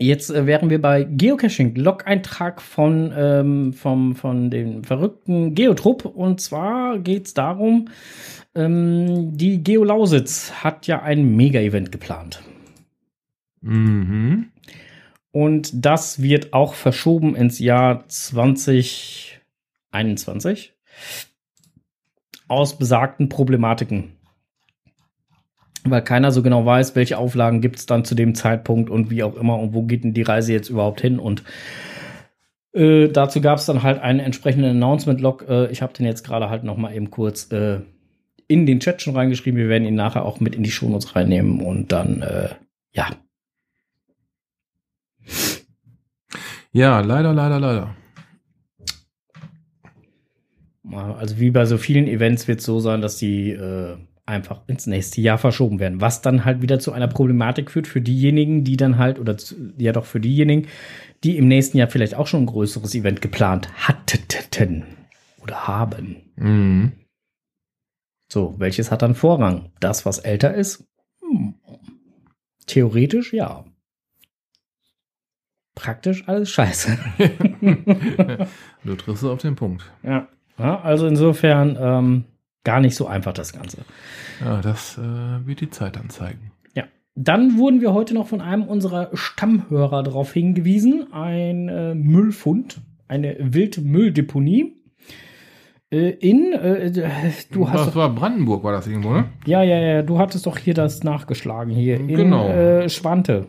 Jetzt 0.00 0.30
äh, 0.30 0.46
wären 0.46 0.70
wir 0.70 0.80
bei 0.80 1.02
Geocaching, 1.04 1.74
Log-Eintrag 1.74 2.62
von, 2.62 3.12
ähm, 3.16 3.72
vom, 3.72 4.14
von 4.14 4.48
dem 4.48 4.84
verrückten 4.84 5.56
Geotrupp. 5.56 6.04
Und 6.04 6.40
zwar 6.40 7.00
geht 7.00 7.26
es 7.26 7.34
darum, 7.34 7.88
ähm, 8.54 9.36
die 9.36 9.64
Geolausitz 9.64 10.52
hat 10.62 10.86
ja 10.86 11.02
ein 11.02 11.34
Mega-Event 11.34 11.90
geplant. 11.90 12.44
Mhm. 13.60 14.50
Und 15.32 15.84
das 15.84 16.22
wird 16.22 16.52
auch 16.52 16.74
verschoben 16.74 17.34
ins 17.34 17.58
Jahr 17.58 18.08
2021 18.08 20.74
aus 22.46 22.78
besagten 22.78 23.28
Problematiken. 23.28 24.12
Weil 25.90 26.02
keiner 26.02 26.32
so 26.32 26.42
genau 26.42 26.64
weiß, 26.64 26.96
welche 26.96 27.18
Auflagen 27.18 27.60
gibt 27.60 27.78
es 27.78 27.86
dann 27.86 28.04
zu 28.04 28.14
dem 28.14 28.34
Zeitpunkt 28.34 28.90
und 28.90 29.10
wie 29.10 29.22
auch 29.22 29.36
immer 29.36 29.58
und 29.58 29.74
wo 29.74 29.82
geht 29.82 30.04
denn 30.04 30.14
die 30.14 30.22
Reise 30.22 30.52
jetzt 30.52 30.70
überhaupt 30.70 31.00
hin. 31.00 31.18
Und 31.18 31.42
äh, 32.72 33.08
dazu 33.08 33.40
gab 33.40 33.58
es 33.58 33.66
dann 33.66 33.82
halt 33.82 34.00
einen 34.00 34.20
entsprechenden 34.20 34.70
Announcement-Log. 34.70 35.46
Äh, 35.48 35.70
ich 35.70 35.82
habe 35.82 35.92
den 35.92 36.06
jetzt 36.06 36.24
gerade 36.24 36.50
halt 36.50 36.64
noch 36.64 36.76
mal 36.76 36.94
eben 36.94 37.10
kurz 37.10 37.50
äh, 37.52 37.80
in 38.46 38.66
den 38.66 38.80
Chat 38.80 39.02
schon 39.02 39.16
reingeschrieben. 39.16 39.58
Wir 39.58 39.68
werden 39.68 39.86
ihn 39.86 39.94
nachher 39.94 40.24
auch 40.24 40.40
mit 40.40 40.54
in 40.54 40.62
die 40.62 40.70
Shownotes 40.70 41.14
reinnehmen 41.16 41.60
und 41.60 41.92
dann, 41.92 42.22
äh, 42.22 42.48
ja, 42.92 43.08
Ja, 46.72 47.00
leider, 47.00 47.32
leider, 47.32 47.58
leider. 47.58 47.96
Also 50.92 51.38
wie 51.38 51.50
bei 51.50 51.66
so 51.66 51.76
vielen 51.76 52.06
Events 52.06 52.48
wird 52.48 52.60
es 52.60 52.66
so 52.66 52.80
sein, 52.80 53.00
dass 53.00 53.16
die 53.16 53.50
äh, 53.50 53.96
einfach 54.28 54.60
ins 54.66 54.86
nächste 54.86 55.20
Jahr 55.20 55.38
verschoben 55.38 55.80
werden. 55.80 56.00
Was 56.00 56.22
dann 56.22 56.44
halt 56.44 56.62
wieder 56.62 56.78
zu 56.78 56.92
einer 56.92 57.08
Problematik 57.08 57.70
führt 57.70 57.86
für 57.86 58.00
diejenigen, 58.00 58.62
die 58.62 58.76
dann 58.76 58.98
halt, 58.98 59.18
oder 59.18 59.36
zu, 59.38 59.54
ja 59.78 59.92
doch 59.92 60.04
für 60.04 60.20
diejenigen, 60.20 60.68
die 61.24 61.36
im 61.36 61.48
nächsten 61.48 61.78
Jahr 61.78 61.88
vielleicht 61.88 62.14
auch 62.14 62.26
schon 62.26 62.42
ein 62.42 62.46
größeres 62.46 62.94
Event 62.94 63.22
geplant 63.22 63.68
hatten 63.76 64.84
oder 65.42 65.66
haben. 65.66 66.16
Mhm. 66.36 66.92
So, 68.30 68.54
welches 68.58 68.90
hat 68.90 69.02
dann 69.02 69.14
Vorrang? 69.14 69.72
Das, 69.80 70.04
was 70.04 70.18
älter 70.18 70.54
ist? 70.54 70.86
Hm. 71.22 71.54
Theoretisch 72.66 73.32
ja. 73.32 73.64
Praktisch 75.74 76.28
alles 76.28 76.50
scheiße. 76.50 76.98
du 78.84 78.94
triffst 78.96 79.22
es 79.22 79.28
auf 79.28 79.40
den 79.40 79.56
Punkt. 79.56 79.90
Ja. 80.02 80.28
ja 80.58 80.80
also 80.80 81.06
insofern 81.06 81.78
ähm, 81.80 82.24
gar 82.68 82.80
nicht 82.80 82.96
so 82.96 83.06
einfach 83.06 83.32
das 83.32 83.54
Ganze. 83.54 83.78
Ja, 84.44 84.60
das 84.60 84.98
äh, 84.98 85.46
wird 85.46 85.62
die 85.62 85.70
Zeit 85.70 85.96
anzeigen. 85.96 86.52
Ja. 86.74 86.84
Dann 87.14 87.56
wurden 87.56 87.80
wir 87.80 87.94
heute 87.94 88.12
noch 88.12 88.26
von 88.26 88.42
einem 88.42 88.64
unserer 88.64 89.08
Stammhörer 89.14 90.02
darauf 90.02 90.34
hingewiesen, 90.34 91.10
ein 91.14 91.70
äh, 91.70 91.94
Müllfund, 91.94 92.82
eine 93.08 93.36
Wildmülldeponie. 93.40 94.74
Äh, 95.90 96.10
in, 96.10 96.52
äh, 96.52 96.92
du 97.50 97.70
hast. 97.70 97.86
Das 97.86 97.96
war 97.96 98.14
Brandenburg, 98.14 98.62
war 98.64 98.72
das 98.72 98.86
irgendwo, 98.86 99.14
ne? 99.14 99.24
Ja, 99.46 99.62
ja, 99.62 99.78
ja, 99.78 100.02
du 100.02 100.18
hattest 100.18 100.44
doch 100.44 100.58
hier 100.58 100.74
das 100.74 101.02
nachgeschlagen, 101.02 101.72
hier 101.72 101.96
in 101.98 102.08
Genau. 102.08 102.50
äh, 102.50 102.90
Schwante. 102.90 103.46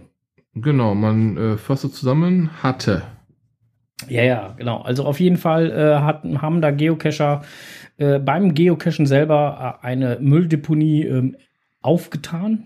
Genau, 0.56 0.96
man 0.96 1.36
äh, 1.36 1.58
fasst 1.58 1.94
zusammen, 1.94 2.52
hatte. 2.64 3.02
Ja, 4.08 4.24
ja, 4.24 4.54
genau. 4.58 4.82
Also 4.82 5.04
auf 5.04 5.20
jeden 5.20 5.36
Fall 5.36 5.72
äh, 5.72 6.02
hatten, 6.02 6.42
haben 6.42 6.62
da 6.62 6.72
Geocacher 6.72 7.42
äh, 8.00 8.18
beim 8.18 8.54
Geocachen 8.54 9.06
selber 9.06 9.80
äh, 9.82 9.86
eine 9.86 10.18
Mülldeponie 10.22 11.04
ähm, 11.04 11.36
aufgetan. 11.82 12.64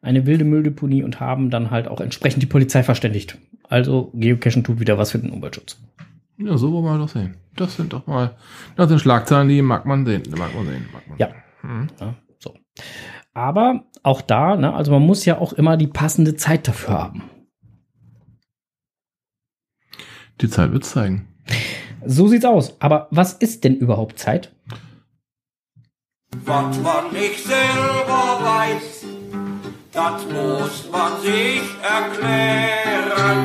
Eine 0.00 0.24
wilde 0.24 0.44
Mülldeponie 0.44 1.02
und 1.02 1.18
haben 1.18 1.50
dann 1.50 1.72
halt 1.72 1.88
auch 1.88 2.00
entsprechend 2.00 2.42
die 2.42 2.46
Polizei 2.46 2.84
verständigt. 2.84 3.38
Also 3.68 4.12
Geocachen 4.14 4.62
tut 4.62 4.78
wieder 4.78 4.98
was 4.98 5.10
für 5.10 5.18
den 5.18 5.30
Umweltschutz. 5.30 5.80
Ja, 6.38 6.56
so 6.56 6.72
wollen 6.72 6.84
wir 6.84 6.98
das 6.98 7.12
sehen. 7.12 7.36
Das 7.56 7.76
sind 7.76 7.92
doch 7.92 8.06
mal, 8.06 8.36
das 8.76 8.88
sind 8.88 9.00
Schlagzeilen, 9.00 9.48
die 9.48 9.62
mag 9.62 9.84
man 9.84 10.06
sehen. 10.06 10.22
Mag 10.36 10.54
man 10.54 10.66
sehen. 10.66 10.86
Mag 10.92 11.08
man 11.08 11.18
Ja. 11.18 11.28
Mhm. 11.62 11.88
Ja, 12.00 12.14
so. 12.38 12.54
Aber 13.34 13.84
auch 14.04 14.20
da, 14.20 14.54
ne, 14.54 14.72
also 14.72 14.92
man 14.92 15.02
muss 15.02 15.24
ja 15.24 15.38
auch 15.38 15.54
immer 15.54 15.76
die 15.76 15.88
passende 15.88 16.36
Zeit 16.36 16.68
dafür 16.68 16.94
haben. 16.94 17.24
Die 20.40 20.48
Zeit 20.48 20.70
wird 20.72 20.84
zeigen. 20.84 21.26
So 22.08 22.28
sieht's 22.28 22.44
aus. 22.44 22.80
Aber 22.80 23.08
was 23.10 23.32
ist 23.32 23.64
denn 23.64 23.76
überhaupt 23.76 24.18
Zeit? 24.18 24.52
Was 26.44 26.80
man 26.80 27.12
nicht 27.12 27.44
selber 27.44 28.38
weiß, 28.42 29.06
das 29.92 30.24
muss 30.26 30.90
man 30.92 31.20
sich 31.20 31.62
erklären. 31.82 33.36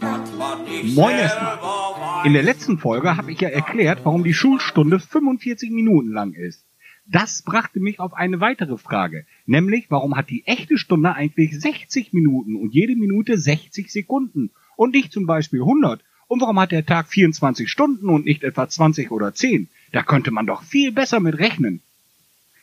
Was 0.00 0.36
man 0.36 0.64
nicht 0.64 0.94
Moin 0.94 1.16
selber 1.16 1.22
erstmal. 1.22 1.56
weiß. 1.56 2.26
In 2.26 2.32
der 2.34 2.42
letzten 2.42 2.78
Folge 2.78 3.16
habe 3.16 3.32
ich 3.32 3.40
ja 3.40 3.48
erklärt, 3.48 4.00
warum 4.04 4.24
die 4.24 4.34
Schulstunde 4.34 4.98
45 4.98 5.70
Minuten 5.70 6.12
lang 6.12 6.32
ist. 6.34 6.66
Das 7.08 7.42
brachte 7.42 7.78
mich 7.78 8.00
auf 8.00 8.14
eine 8.14 8.40
weitere 8.40 8.76
Frage, 8.76 9.26
nämlich 9.46 9.86
warum 9.90 10.16
hat 10.16 10.28
die 10.28 10.44
echte 10.44 10.76
Stunde 10.76 11.14
eigentlich 11.14 11.58
60 11.58 12.12
Minuten 12.12 12.56
und 12.56 12.74
jede 12.74 12.96
Minute 12.96 13.38
60 13.38 13.92
Sekunden 13.92 14.50
und 14.76 14.92
nicht 14.92 15.12
zum 15.12 15.24
Beispiel 15.24 15.60
100? 15.60 16.02
Und 16.28 16.40
warum 16.40 16.58
hat 16.58 16.72
der 16.72 16.84
Tag 16.84 17.08
24 17.08 17.70
Stunden 17.70 18.08
und 18.08 18.24
nicht 18.24 18.42
etwa 18.42 18.68
20 18.68 19.10
oder 19.10 19.32
10? 19.32 19.68
Da 19.92 20.02
könnte 20.02 20.30
man 20.30 20.46
doch 20.46 20.62
viel 20.62 20.92
besser 20.92 21.20
mit 21.20 21.38
rechnen. 21.38 21.80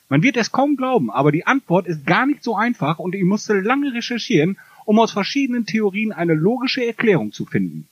Man 0.10 0.22
wird 0.22 0.38
es 0.38 0.52
kaum 0.52 0.76
glauben, 0.76 1.10
aber 1.10 1.32
die 1.32 1.48
Antwort 1.48 1.88
ist 1.88 2.06
gar 2.06 2.26
nicht 2.26 2.44
so 2.44 2.56
einfach 2.56 3.00
und 3.00 3.16
ich 3.16 3.24
musste 3.24 3.60
lange 3.60 3.94
recherchieren, 3.94 4.58
um 4.86 5.00
aus 5.00 5.12
verschiedenen 5.12 5.66
Theorien 5.66 6.12
eine 6.12 6.34
logische 6.34 6.86
Erklärung 6.86 7.32
zu 7.32 7.46
finden. 7.46 7.88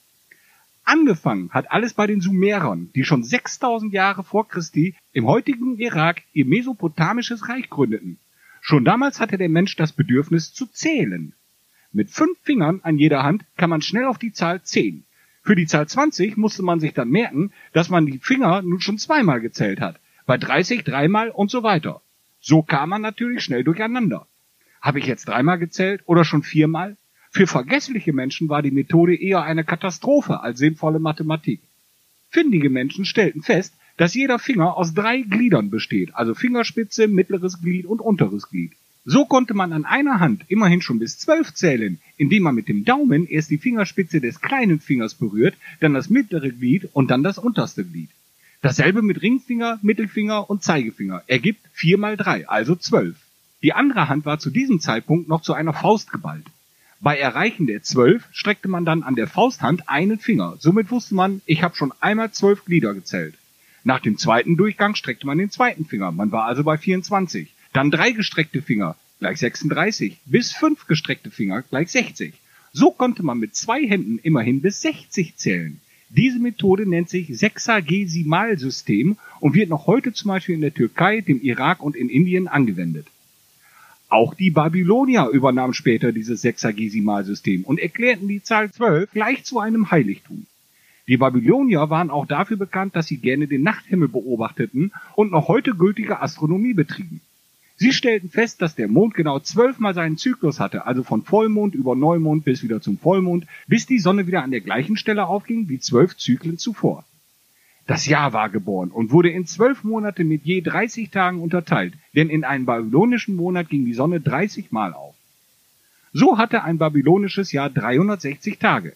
Angefangen 0.84 1.52
hat 1.52 1.72
alles 1.72 1.94
bei 1.94 2.06
den 2.06 2.22
Sumerern, 2.22 2.90
die 2.96 3.06
schon 3.06 3.24
6000 3.24 3.94
Jahre 3.94 4.24
vor 4.24 4.48
Christi 4.48 4.96
im 5.14 5.26
heutigen 5.26 5.78
Irak 5.78 6.24
ihr 6.34 6.46
mesopotamisches 6.46 7.48
Reich 7.48 7.70
gründeten. 7.70 8.20
Schon 8.60 8.84
damals 8.84 9.20
hatte 9.20 9.38
der 9.38 9.50
Mensch 9.50 9.76
das 9.76 9.94
Bedürfnis 9.94 10.54
zu 10.54 10.66
zählen. 10.68 11.34
Mit 11.94 12.10
fünf 12.10 12.38
Fingern 12.44 12.82
an 12.84 12.98
jeder 12.98 13.24
Hand 13.24 13.46
kann 13.58 13.70
man 13.70 13.82
schnell 13.82 14.06
auf 14.06 14.18
die 14.18 14.34
Zahl 14.34 14.62
10. 14.62 15.06
Für 15.44 15.56
die 15.56 15.66
Zahl 15.66 15.88
20 15.88 16.38
musste 16.38 16.62
man 16.62 16.80
sich 16.80 16.94
dann 16.94 17.10
merken, 17.10 17.52
dass 17.74 17.90
man 17.90 18.06
die 18.06 18.20
Finger 18.20 18.62
nun 18.62 18.80
schon 18.80 19.00
zweimal 19.00 19.42
gezählt 19.42 19.82
hat, 19.82 20.00
bei 20.26 20.38
30 20.38 20.84
dreimal 20.84 21.30
und 21.30 21.50
so 21.50 21.64
weiter. 21.64 22.02
So 22.40 22.62
kam 22.62 22.90
man 22.90 23.02
natürlich 23.02 23.44
schnell 23.44 23.64
durcheinander. 23.64 24.28
Habe 24.82 25.00
ich 25.00 25.06
jetzt 25.06 25.28
dreimal 25.28 25.58
gezählt 25.60 26.02
oder 26.06 26.26
schon 26.26 26.44
viermal? 26.44 26.98
Für 27.32 27.48
vergessliche 27.48 28.14
Menschen 28.14 28.50
war 28.50 28.62
die 28.62 28.72
Methode 28.72 29.16
eher 29.16 29.44
eine 29.44 29.64
Katastrophe 29.64 30.42
als 30.42 30.60
sinnvolle 30.60 31.00
Mathematik. 31.00 31.62
Findige 32.30 32.70
Menschen 32.70 33.06
stellten 33.06 33.42
fest, 33.42 33.74
dass 33.98 34.14
jeder 34.14 34.40
Finger 34.40 34.76
aus 34.78 34.94
drei 34.94 35.22
Gliedern 35.22 35.70
besteht, 35.70 36.16
also 36.16 36.34
Fingerspitze, 36.34 37.08
mittleres 37.08 37.62
Glied 37.62 37.86
und 37.86 38.00
unteres 38.00 38.50
Glied. 38.50 38.74
So 39.04 39.26
konnte 39.26 39.56
man 39.56 39.74
an 39.74 39.86
einer 39.86 40.20
Hand 40.20 40.44
immerhin 40.48 40.84
schon 40.84 41.00
bis 41.00 41.18
zwölf 41.18 41.56
zählen, 41.56 42.00
indem 42.18 42.44
man 42.44 42.54
mit 42.54 42.68
dem 42.68 42.86
Daumen 42.86 43.26
erst 43.26 43.50
die 43.50 43.58
Fingerspitze 43.58 44.22
des 44.22 44.42
kleinen 44.42 44.80
Fingers 44.80 45.16
berührt, 45.16 45.56
dann 45.80 45.96
das 45.96 46.12
mittlere 46.12 46.52
Glied 46.52 46.88
und 46.94 47.10
dann 47.10 47.24
das 47.24 47.40
unterste 47.40 47.84
Glied. 47.84 48.10
Dasselbe 48.62 49.02
mit 49.02 49.24
Ringfinger, 49.24 49.80
Mittelfinger 49.82 50.48
und 50.48 50.62
Zeigefinger 50.62 51.24
ergibt 51.26 51.62
vier 51.74 51.98
mal 51.98 52.16
drei, 52.16 52.48
also 52.48 52.76
zwölf. 52.76 53.16
Die 53.64 53.74
andere 53.74 54.08
Hand 54.08 54.26
war 54.26 54.38
zu 54.38 54.52
diesem 54.52 54.80
Zeitpunkt 54.80 55.28
noch 55.28 55.42
zu 55.42 55.54
einer 55.54 55.74
Faust 55.74 56.12
geballt. 56.12 56.46
Bei 57.00 57.18
Erreichen 57.18 57.66
der 57.66 57.82
zwölf 57.82 58.28
streckte 58.32 58.68
man 58.68 58.86
dann 58.86 59.02
an 59.02 59.16
der 59.16 59.26
Fausthand 59.26 59.90
einen 59.90 60.20
Finger. 60.20 60.58
Somit 60.60 60.92
wusste 60.92 61.16
man, 61.16 61.42
ich 61.48 61.64
habe 61.64 61.76
schon 61.76 61.92
einmal 62.02 62.32
zwölf 62.32 62.66
Glieder 62.66 62.94
gezählt. 62.94 63.34
Nach 63.84 64.00
dem 64.00 64.20
zweiten 64.20 64.58
Durchgang 64.58 64.94
streckte 64.94 65.26
man 65.26 65.40
den 65.40 65.50
zweiten 65.50 65.86
Finger. 65.86 66.12
Man 66.12 66.32
war 66.32 66.46
also 66.46 66.64
bei 66.64 66.78
24. 66.78 67.52
Dann 67.74 67.92
drei 67.92 68.12
gestreckte 68.12 68.62
Finger 68.62 68.96
gleich 69.20 69.40
36. 69.40 70.18
Bis 70.26 70.52
fünf 70.52 70.88
gestreckte 70.88 71.32
Finger 71.32 71.62
gleich 71.62 71.92
60. 71.92 72.34
So 72.74 72.92
konnte 72.92 73.24
man 73.24 73.40
mit 73.40 73.56
zwei 73.56 73.88
Händen 73.88 74.20
immerhin 74.20 74.62
bis 74.62 74.82
60 74.82 75.36
zählen. 75.36 75.80
Diese 76.10 76.40
Methode 76.40 76.90
nennt 76.90 77.10
sich 77.10 77.38
Sexagesimalsystem 77.38 79.18
und 79.40 79.54
wird 79.54 79.70
noch 79.70 79.88
heute 79.88 80.12
zum 80.12 80.30
Beispiel 80.30 80.56
in 80.56 80.62
der 80.62 80.74
Türkei, 80.74 81.22
dem 81.22 81.42
Irak 81.42 81.82
und 81.82 81.96
in 81.96 82.10
Indien 82.10 82.50
angewendet. 82.50 83.08
Auch 84.10 84.34
die 84.34 84.52
Babylonier 84.52 85.28
übernahmen 85.28 85.74
später 85.74 86.12
dieses 86.12 86.42
Sexagesimalsystem 86.42 87.64
und 87.64 87.80
erklärten 87.80 88.28
die 88.28 88.44
Zahl 88.44 88.70
12 88.70 89.12
gleich 89.12 89.46
zu 89.46 89.60
einem 89.60 89.90
Heiligtum. 89.90 90.46
Die 91.08 91.16
Babylonier 91.16 91.90
waren 91.90 92.10
auch 92.10 92.26
dafür 92.26 92.58
bekannt, 92.58 92.96
dass 92.98 93.08
sie 93.08 93.18
gerne 93.18 93.48
den 93.48 93.64
Nachthimmel 93.64 94.10
beobachteten 94.10 94.92
und 95.16 95.32
noch 95.32 95.48
heute 95.48 95.72
gültige 95.76 96.22
Astronomie 96.22 96.74
betrieben. 96.74 97.22
Sie 97.82 97.94
stellten 97.94 98.30
fest, 98.30 98.62
dass 98.62 98.76
der 98.76 98.88
Mond 98.88 99.16
genau 99.16 99.40
zwölfmal 99.40 99.96
seinen 99.96 100.16
Zyklus 100.16 100.60
hatte, 100.60 100.86
also 100.86 101.02
von 101.02 101.24
Vollmond 101.24 101.74
über 101.74 101.96
Neumond 101.96 102.46
bis 102.46 102.62
wieder 102.62 102.80
zum 102.80 103.00
Vollmond, 103.00 103.48
bis 103.66 103.88
die 103.88 103.98
Sonne 103.98 104.28
wieder 104.28 104.44
an 104.44 104.52
der 104.52 104.62
gleichen 104.62 104.98
Stelle 104.98 105.26
aufging 105.26 105.68
wie 105.68 105.80
zwölf 105.80 106.16
Zyklen 106.16 106.60
zuvor. 106.60 107.04
Das 107.88 108.06
Jahr 108.06 108.34
war 108.34 108.52
geboren 108.52 108.92
und 108.92 109.10
wurde 109.10 109.32
in 109.32 109.48
zwölf 109.48 109.84
Monate 109.84 110.24
mit 110.24 110.46
je 110.46 110.62
30 110.62 111.10
Tagen 111.10 111.42
unterteilt, 111.42 111.96
denn 112.16 112.30
in 112.30 112.44
einem 112.44 112.68
babylonischen 112.68 113.36
Monat 113.36 113.68
ging 113.68 113.84
die 113.84 113.96
Sonne 113.96 114.22
30 114.22 114.72
Mal 114.72 114.94
auf. 114.94 115.16
So 116.14 116.38
hatte 116.38 116.64
ein 116.64 116.78
babylonisches 116.78 117.52
Jahr 117.52 117.72
360 117.72 118.60
Tage. 118.60 118.94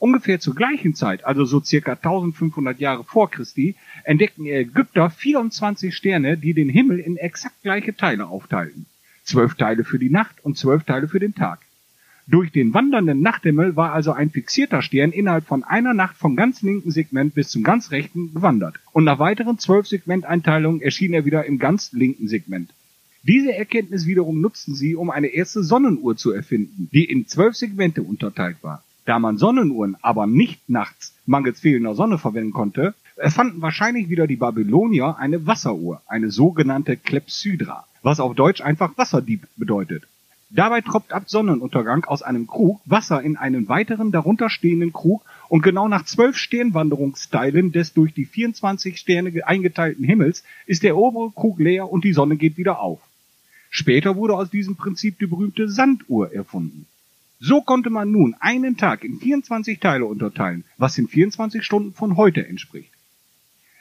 Ungefähr 0.00 0.40
zur 0.40 0.54
gleichen 0.54 0.94
Zeit, 0.94 1.26
also 1.26 1.44
so 1.44 1.60
circa 1.60 1.92
1500 1.92 2.80
Jahre 2.80 3.04
vor 3.04 3.30
Christi, 3.30 3.76
entdeckten 4.04 4.44
die 4.44 4.50
Ägypter 4.50 5.10
24 5.10 5.94
Sterne, 5.94 6.38
die 6.38 6.54
den 6.54 6.70
Himmel 6.70 6.98
in 6.98 7.18
exakt 7.18 7.62
gleiche 7.62 7.94
Teile 7.94 8.26
aufteilten. 8.26 8.86
Zwölf 9.24 9.56
Teile 9.56 9.84
für 9.84 9.98
die 9.98 10.08
Nacht 10.08 10.42
und 10.42 10.56
zwölf 10.56 10.84
Teile 10.84 11.06
für 11.06 11.20
den 11.20 11.34
Tag. 11.34 11.60
Durch 12.26 12.50
den 12.50 12.72
wandernden 12.72 13.20
Nachthimmel 13.20 13.76
war 13.76 13.92
also 13.92 14.12
ein 14.12 14.30
fixierter 14.30 14.80
Stern 14.80 15.12
innerhalb 15.12 15.44
von 15.44 15.64
einer 15.64 15.92
Nacht 15.92 16.16
vom 16.16 16.34
ganz 16.34 16.62
linken 16.62 16.92
Segment 16.92 17.34
bis 17.34 17.50
zum 17.50 17.62
ganz 17.62 17.90
rechten 17.90 18.32
gewandert. 18.32 18.76
Und 18.92 19.04
nach 19.04 19.18
weiteren 19.18 19.58
zwölf 19.58 19.86
Segmenteinteilungen 19.86 20.80
erschien 20.80 21.12
er 21.12 21.26
wieder 21.26 21.44
im 21.44 21.58
ganz 21.58 21.92
linken 21.92 22.26
Segment. 22.26 22.70
Diese 23.24 23.52
Erkenntnis 23.52 24.06
wiederum 24.06 24.40
nutzten 24.40 24.74
sie, 24.74 24.96
um 24.96 25.10
eine 25.10 25.26
erste 25.26 25.62
Sonnenuhr 25.62 26.16
zu 26.16 26.32
erfinden, 26.32 26.88
die 26.90 27.04
in 27.04 27.26
zwölf 27.26 27.54
Segmente 27.54 28.02
unterteilt 28.02 28.56
war. 28.62 28.82
Da 29.10 29.18
man 29.18 29.38
Sonnenuhren 29.38 29.96
aber 30.02 30.28
nicht 30.28 30.70
nachts 30.70 31.16
mangels 31.26 31.58
fehlender 31.58 31.96
Sonne 31.96 32.16
verwenden 32.16 32.52
konnte, 32.52 32.94
erfanden 33.16 33.60
wahrscheinlich 33.60 34.08
wieder 34.08 34.28
die 34.28 34.36
Babylonier 34.36 35.16
eine 35.18 35.48
Wasseruhr, 35.48 36.00
eine 36.06 36.30
sogenannte 36.30 36.96
Klepsydra, 36.96 37.88
was 38.02 38.20
auf 38.20 38.36
Deutsch 38.36 38.60
einfach 38.60 38.96
Wasserdieb 38.96 39.48
bedeutet. 39.56 40.04
Dabei 40.50 40.80
tropft 40.80 41.12
ab 41.12 41.24
Sonnenuntergang 41.28 42.04
aus 42.04 42.22
einem 42.22 42.46
Krug 42.46 42.80
Wasser 42.84 43.20
in 43.20 43.36
einen 43.36 43.68
weiteren 43.68 44.12
darunter 44.12 44.48
stehenden 44.48 44.92
Krug 44.92 45.24
und 45.48 45.62
genau 45.62 45.88
nach 45.88 46.04
zwölf 46.04 46.36
Sternwanderungsteilen 46.36 47.72
des 47.72 47.92
durch 47.92 48.14
die 48.14 48.26
24 48.26 48.96
Sterne 48.96 49.32
eingeteilten 49.44 50.04
Himmels 50.04 50.44
ist 50.66 50.84
der 50.84 50.96
obere 50.96 51.32
Krug 51.32 51.58
leer 51.58 51.90
und 51.90 52.04
die 52.04 52.12
Sonne 52.12 52.36
geht 52.36 52.58
wieder 52.58 52.78
auf. 52.78 53.00
Später 53.70 54.14
wurde 54.14 54.36
aus 54.36 54.50
diesem 54.50 54.76
Prinzip 54.76 55.18
die 55.18 55.26
berühmte 55.26 55.68
Sanduhr 55.68 56.32
erfunden. 56.32 56.86
So 57.42 57.62
konnte 57.62 57.88
man 57.88 58.10
nun 58.10 58.36
einen 58.38 58.76
Tag 58.76 59.02
in 59.02 59.18
24 59.18 59.80
Teile 59.80 60.04
unterteilen, 60.04 60.64
was 60.76 60.96
den 60.96 61.08
24 61.08 61.64
Stunden 61.64 61.94
von 61.94 62.18
heute 62.18 62.46
entspricht. 62.46 62.92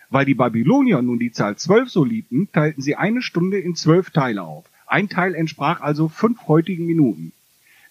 Weil 0.09 0.23
die 0.23 0.33
Babylonier 0.33 1.01
nun 1.01 1.19
die 1.19 1.33
Zahl 1.33 1.57
12 1.57 1.89
so 1.89 2.05
liebten, 2.05 2.49
teilten 2.53 2.81
sie 2.81 2.95
eine 2.95 3.21
Stunde 3.21 3.59
in 3.59 3.75
zwölf 3.75 4.11
Teile 4.11 4.43
auf. 4.43 4.63
Ein 4.87 5.09
Teil 5.09 5.35
entsprach 5.35 5.81
also 5.81 6.07
fünf 6.07 6.47
heutigen 6.47 6.85
Minuten. 6.85 7.33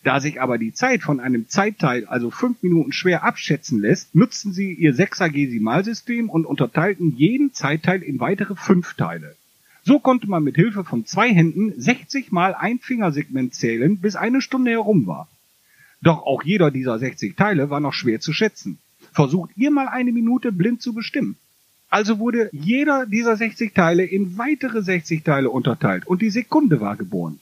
Da 0.04 0.20
sich 0.20 0.40
aber 0.40 0.56
die 0.56 0.72
Zeit 0.72 1.02
von 1.02 1.20
einem 1.20 1.48
Zeitteil, 1.48 2.06
also 2.06 2.30
fünf 2.30 2.62
Minuten, 2.62 2.92
schwer 2.92 3.22
abschätzen 3.22 3.78
lässt, 3.78 4.14
nutzten 4.14 4.54
sie 4.54 4.72
ihr 4.72 4.94
Sechsagesimalsystem 4.94 6.30
und 6.30 6.46
unterteilten 6.46 7.14
jeden 7.14 7.52
Zeitteil 7.52 8.02
in 8.02 8.20
weitere 8.20 8.56
fünf 8.56 8.94
Teile. 8.94 9.36
So 9.82 9.98
konnte 9.98 10.30
man 10.30 10.44
mit 10.44 10.56
Hilfe 10.56 10.82
von 10.82 11.04
zwei 11.04 11.28
Händen 11.28 11.78
60 11.78 12.32
mal 12.32 12.54
ein 12.54 12.78
Fingersegment 12.78 13.54
zählen, 13.54 13.98
bis 13.98 14.16
eine 14.16 14.40
Stunde 14.40 14.70
herum 14.70 15.06
war. 15.06 15.28
Doch 16.01 16.22
auch 16.22 16.42
jeder 16.42 16.70
dieser 16.70 16.99
60 16.99 17.36
Teile 17.36 17.70
war 17.70 17.80
noch 17.80 17.92
schwer 17.92 18.20
zu 18.20 18.32
schätzen. 18.32 18.78
Versucht 19.12 19.51
ihr 19.57 19.70
mal 19.70 19.88
eine 19.88 20.12
Minute 20.12 20.53
blind 20.53 20.80
zu 20.80 20.92
bestimmen. 20.92 21.36
Also 21.90 22.18
wurde 22.18 22.51
jeder 22.53 23.07
dieser 23.07 23.36
60 23.36 23.72
Teile 23.72 24.05
in 24.05 24.36
weitere 24.36 24.82
60 24.82 25.24
Teile 25.24 25.51
unterteilt 25.51 26.07
und 26.07 26.20
die 26.22 26.30
Sekunde 26.30 26.80
war 26.80 26.96
geboren. 26.96 27.40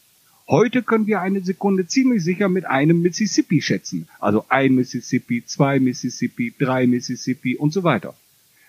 Heute 0.49 0.85
können 0.85 1.09
wir 1.09 1.21
eine 1.21 1.41
Sekunde 1.41 1.89
ziemlich 1.89 2.23
sicher 2.23 2.49
mit 2.49 2.67
einem 2.67 3.03
Mississippi 3.03 3.61
schätzen. 3.61 4.07
Also 4.21 4.45
ein 4.49 4.77
Mississippi, 4.77 5.45
zwei 5.45 5.81
Mississippi, 5.81 6.55
drei 6.57 6.87
Mississippi 6.87 7.57
und 7.57 7.73
so 7.73 7.83
weiter. 7.83 8.15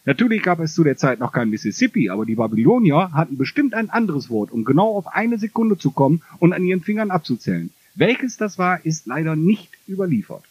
Natürlich 0.03 0.41
gab 0.41 0.59
es 0.59 0.73
zu 0.73 0.83
der 0.83 0.97
Zeit 0.97 1.19
noch 1.19 1.31
kein 1.31 1.51
Mississippi, 1.51 2.09
aber 2.09 2.25
die 2.25 2.35
Babylonier 2.35 3.11
hatten 3.13 3.37
bestimmt 3.37 3.75
ein 3.75 3.91
anderes 3.91 4.29
Wort, 4.31 4.51
um 4.51 4.65
genau 4.65 4.95
auf 4.95 5.05
eine 5.07 5.37
Sekunde 5.37 5.77
zu 5.77 5.91
kommen 5.91 6.23
und 6.39 6.53
an 6.53 6.65
ihren 6.65 6.81
Fingern 6.81 7.11
abzuzählen. 7.11 7.69
Welches 7.99 8.37
das 8.37 8.59
war, 8.59 8.85
ist 8.85 9.07
leider 9.07 9.35
nicht 9.35 9.69
überliefert. 9.87 10.43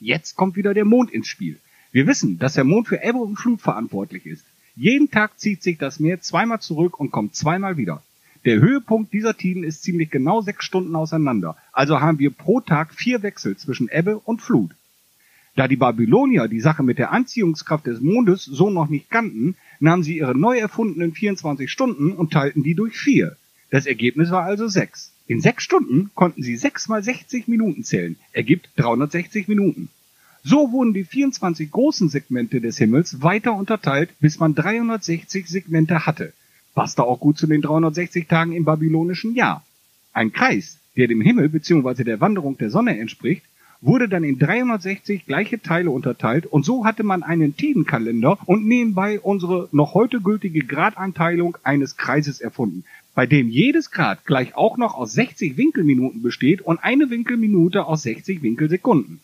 Jetzt 0.00 0.34
kommt 0.34 0.56
wieder 0.56 0.74
der 0.74 0.84
Mond 0.84 1.12
ins 1.12 1.28
Spiel. 1.28 1.60
Wir 1.92 2.08
wissen, 2.08 2.40
dass 2.40 2.54
der 2.54 2.64
Mond 2.64 2.88
für 2.88 3.00
Ebbe 3.00 3.18
und 3.18 3.36
Flut 3.36 3.60
verantwortlich 3.60 4.26
ist. 4.26 4.44
Jeden 4.74 5.08
Tag 5.08 5.38
zieht 5.38 5.62
sich 5.62 5.78
das 5.78 6.00
Meer 6.00 6.20
zweimal 6.20 6.60
zurück 6.60 6.98
und 6.98 7.12
kommt 7.12 7.36
zweimal 7.36 7.76
wieder. 7.76 8.02
Der 8.44 8.60
Höhepunkt 8.60 9.12
dieser 9.12 9.36
Tiden 9.36 9.62
ist 9.62 9.84
ziemlich 9.84 10.10
genau 10.10 10.40
sechs 10.40 10.64
Stunden 10.64 10.96
auseinander. 10.96 11.56
Also 11.70 12.00
haben 12.00 12.18
wir 12.18 12.32
pro 12.32 12.60
Tag 12.60 12.92
vier 12.92 13.22
Wechsel 13.22 13.56
zwischen 13.56 13.88
Ebbe 13.88 14.18
und 14.18 14.42
Flut. 14.42 14.72
Da 15.54 15.68
die 15.68 15.76
Babylonier 15.76 16.48
die 16.48 16.60
Sache 16.60 16.82
mit 16.82 16.98
der 16.98 17.12
Anziehungskraft 17.12 17.86
des 17.86 18.00
Mondes 18.00 18.44
so 18.44 18.68
noch 18.68 18.88
nicht 18.88 19.10
kannten, 19.10 19.54
nahmen 19.78 20.02
sie 20.02 20.18
ihre 20.18 20.36
neu 20.36 20.58
erfundenen 20.58 21.12
24 21.12 21.70
Stunden 21.70 22.10
und 22.10 22.32
teilten 22.32 22.64
die 22.64 22.74
durch 22.74 22.98
vier. 22.98 23.36
Das 23.70 23.86
Ergebnis 23.86 24.32
war 24.32 24.42
also 24.42 24.66
sechs. 24.66 25.11
In 25.26 25.40
sechs 25.40 25.62
Stunden 25.64 26.10
konnten 26.14 26.42
sie 26.42 26.56
sechs 26.56 26.88
mal 26.88 27.02
60 27.02 27.48
Minuten 27.48 27.84
zählen, 27.84 28.16
ergibt 28.32 28.70
360 28.76 29.48
Minuten. 29.48 29.88
So 30.42 30.72
wurden 30.72 30.92
die 30.92 31.04
24 31.04 31.70
großen 31.70 32.08
Segmente 32.08 32.60
des 32.60 32.78
Himmels 32.78 33.22
weiter 33.22 33.54
unterteilt, 33.54 34.10
bis 34.20 34.40
man 34.40 34.54
360 34.54 35.46
Segmente 35.46 36.04
hatte. 36.06 36.32
Passte 36.74 37.04
auch 37.04 37.20
gut 37.20 37.38
zu 37.38 37.46
den 37.46 37.62
360 37.62 38.26
Tagen 38.26 38.52
im 38.52 38.64
babylonischen 38.64 39.34
Jahr. 39.34 39.64
Ein 40.12 40.32
Kreis, 40.32 40.78
der 40.96 41.06
dem 41.06 41.20
Himmel 41.20 41.48
bzw. 41.48 42.02
der 42.02 42.20
Wanderung 42.20 42.58
der 42.58 42.70
Sonne 42.70 42.98
entspricht, 42.98 43.44
wurde 43.80 44.08
dann 44.08 44.24
in 44.24 44.38
360 44.38 45.26
gleiche 45.26 45.60
Teile 45.60 45.90
unterteilt 45.90 46.46
und 46.46 46.64
so 46.64 46.84
hatte 46.84 47.02
man 47.02 47.22
einen 47.22 47.56
Tidenkalender 47.56 48.38
und 48.46 48.64
nebenbei 48.66 49.20
unsere 49.20 49.68
noch 49.72 49.94
heute 49.94 50.20
gültige 50.20 50.60
Gradeinteilung 50.60 51.58
eines 51.64 51.96
Kreises 51.96 52.40
erfunden, 52.40 52.84
bei 53.14 53.26
dem 53.26 53.48
jedes 53.50 53.90
Grad 53.90 54.24
gleich 54.24 54.54
auch 54.54 54.78
noch 54.78 54.94
aus 54.94 55.12
60 55.12 55.56
Winkelminuten 55.56 56.22
besteht 56.22 56.62
und 56.62 56.82
eine 56.82 57.10
Winkelminute 57.10 57.84
aus 57.84 58.02
60 58.02 58.42
Winkelsekunden. 58.42 59.20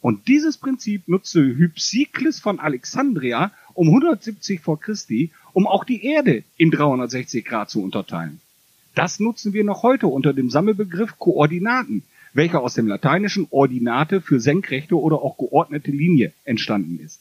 Und 0.00 0.26
dieses 0.26 0.58
Prinzip 0.58 1.06
nutzte 1.06 1.40
Hypsikles 1.40 2.40
von 2.40 2.58
Alexandria 2.58 3.52
um 3.74 3.86
170 3.86 4.60
vor 4.60 4.80
Christi, 4.80 5.30
um 5.52 5.68
auch 5.68 5.84
die 5.84 6.04
Erde 6.04 6.42
in 6.56 6.72
360 6.72 7.44
Grad 7.44 7.70
zu 7.70 7.82
unterteilen. 7.82 8.40
Das 8.94 9.20
nutzen 9.20 9.52
wir 9.52 9.64
noch 9.64 9.84
heute 9.84 10.08
unter 10.08 10.32
dem 10.32 10.50
Sammelbegriff 10.50 11.18
Koordinaten, 11.18 12.02
welcher 12.34 12.60
aus 12.60 12.74
dem 12.74 12.88
lateinischen 12.88 13.46
Ordinate 13.50 14.20
für 14.20 14.40
senkrechte 14.40 14.98
oder 14.98 15.22
auch 15.22 15.38
geordnete 15.38 15.92
Linie 15.92 16.32
entstanden 16.44 16.98
ist. 16.98 17.20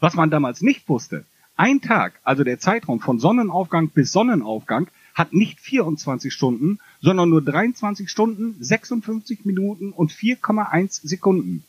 Was 0.00 0.14
man 0.14 0.30
damals 0.30 0.62
nicht 0.62 0.88
wusste, 0.88 1.24
ein 1.58 1.80
Tag, 1.80 2.20
also 2.22 2.44
der 2.44 2.60
Zeitraum 2.60 3.00
von 3.00 3.18
Sonnenaufgang 3.18 3.88
bis 3.88 4.12
Sonnenaufgang, 4.12 4.88
hat 5.12 5.32
nicht 5.32 5.58
24 5.58 6.32
Stunden, 6.32 6.78
sondern 7.00 7.28
nur 7.28 7.42
23 7.42 8.08
Stunden, 8.08 8.54
56 8.60 9.44
Minuten 9.44 9.90
und 9.90 10.12
4,1 10.12 11.06
Sekunden. 11.06 11.64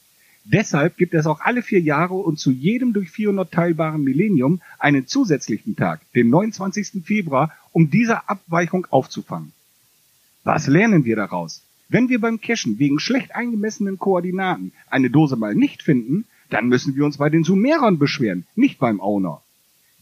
Deshalb 0.46 0.96
gibt 0.98 1.16
es 1.16 1.26
auch 1.26 1.42
alle 1.42 1.64
vier 1.64 1.82
Jahre 1.82 2.14
und 2.14 2.40
zu 2.40 2.52
jedem 2.52 2.94
durch 2.94 3.10
400 3.10 3.52
teilbaren 3.52 4.04
Millennium 4.04 4.62
einen 4.78 5.08
zusätzlichen 5.08 5.76
Tag, 5.76 6.02
den 6.14 6.30
29. 6.30 7.04
Februar, 7.04 7.52
um 7.72 7.90
diese 7.90 8.30
Abweichung 8.30 8.86
aufzufangen. 8.92 9.54
Was 10.44 10.68
lernen 10.68 11.04
wir 11.04 11.16
daraus? 11.16 11.64
Wenn 11.88 12.10
wir 12.10 12.22
beim 12.22 12.40
Cashen 12.40 12.78
wegen 12.78 13.00
schlecht 13.00 13.36
eingemessenen 13.36 13.98
Koordinaten 13.98 14.72
eine 14.92 15.10
Dose 15.10 15.36
mal 15.36 15.56
nicht 15.56 15.82
finden, 15.82 16.26
dann 16.52 16.68
müssen 16.68 16.96
wir 16.96 17.06
uns 17.06 17.18
bei 17.18 17.30
den 17.30 17.44
Sumerern 17.44 17.98
beschweren, 17.98 18.46
nicht 18.56 18.78
beim 18.78 19.00
Owner. 19.00 19.42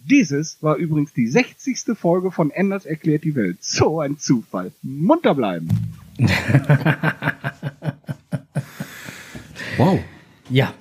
Dieses 0.10 0.62
war 0.62 0.76
übrigens 0.78 1.14
die 1.14 1.28
60. 1.28 1.98
Folge 1.98 2.32
von 2.32 2.52
Enders 2.52 2.86
erklärt 2.86 3.24
die 3.24 3.36
Welt. 3.36 3.58
So 3.62 4.00
ein 4.00 4.18
Zufall. 4.18 4.72
Munter 4.82 5.36
bleiben. 5.36 5.70
Wow. 9.78 10.00
Ja, 10.50 10.74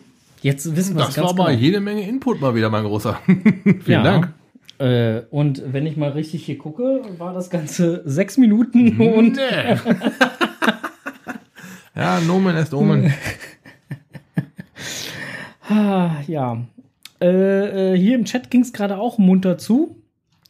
jetzt 0.43 0.75
wissen 0.75 0.97
wir 0.97 1.03
es 1.03 1.09
Das 1.09 1.17
ganz 1.17 1.29
war 1.29 1.35
mal 1.37 1.51
genau. 1.51 1.61
jede 1.63 1.81
Menge 1.81 2.09
Input 2.09 2.41
mal 2.41 2.55
wieder, 2.55 2.71
mein 2.71 2.85
Großer. 2.85 3.21
Vielen 3.27 3.85
ja. 3.87 4.03
Dank. 4.03 4.33
Äh, 4.79 5.23
und 5.31 5.63
wenn 5.73 5.87
ich 5.87 5.97
mal 5.97 6.11
richtig 6.11 6.45
hier 6.45 6.59
gucke, 6.59 7.03
war 7.19 7.33
das 7.33 7.51
Ganze 7.51 8.03
sechs 8.05 8.37
Minuten 8.37 9.01
und 9.01 9.37
Nee. 9.37 9.77
ja, 11.95 12.21
Nomen 12.21 12.57
est 12.57 12.75
Omen. 12.75 13.13
Ah, 15.69 16.17
ja. 16.27 16.59
Äh, 17.21 17.95
äh, 17.95 17.99
hier 17.99 18.15
im 18.15 18.25
Chat 18.25 18.51
ging 18.51 18.63
es 18.63 18.73
gerade 18.73 18.99
auch 18.99 19.19
munter 19.19 19.59
zu. 19.59 19.97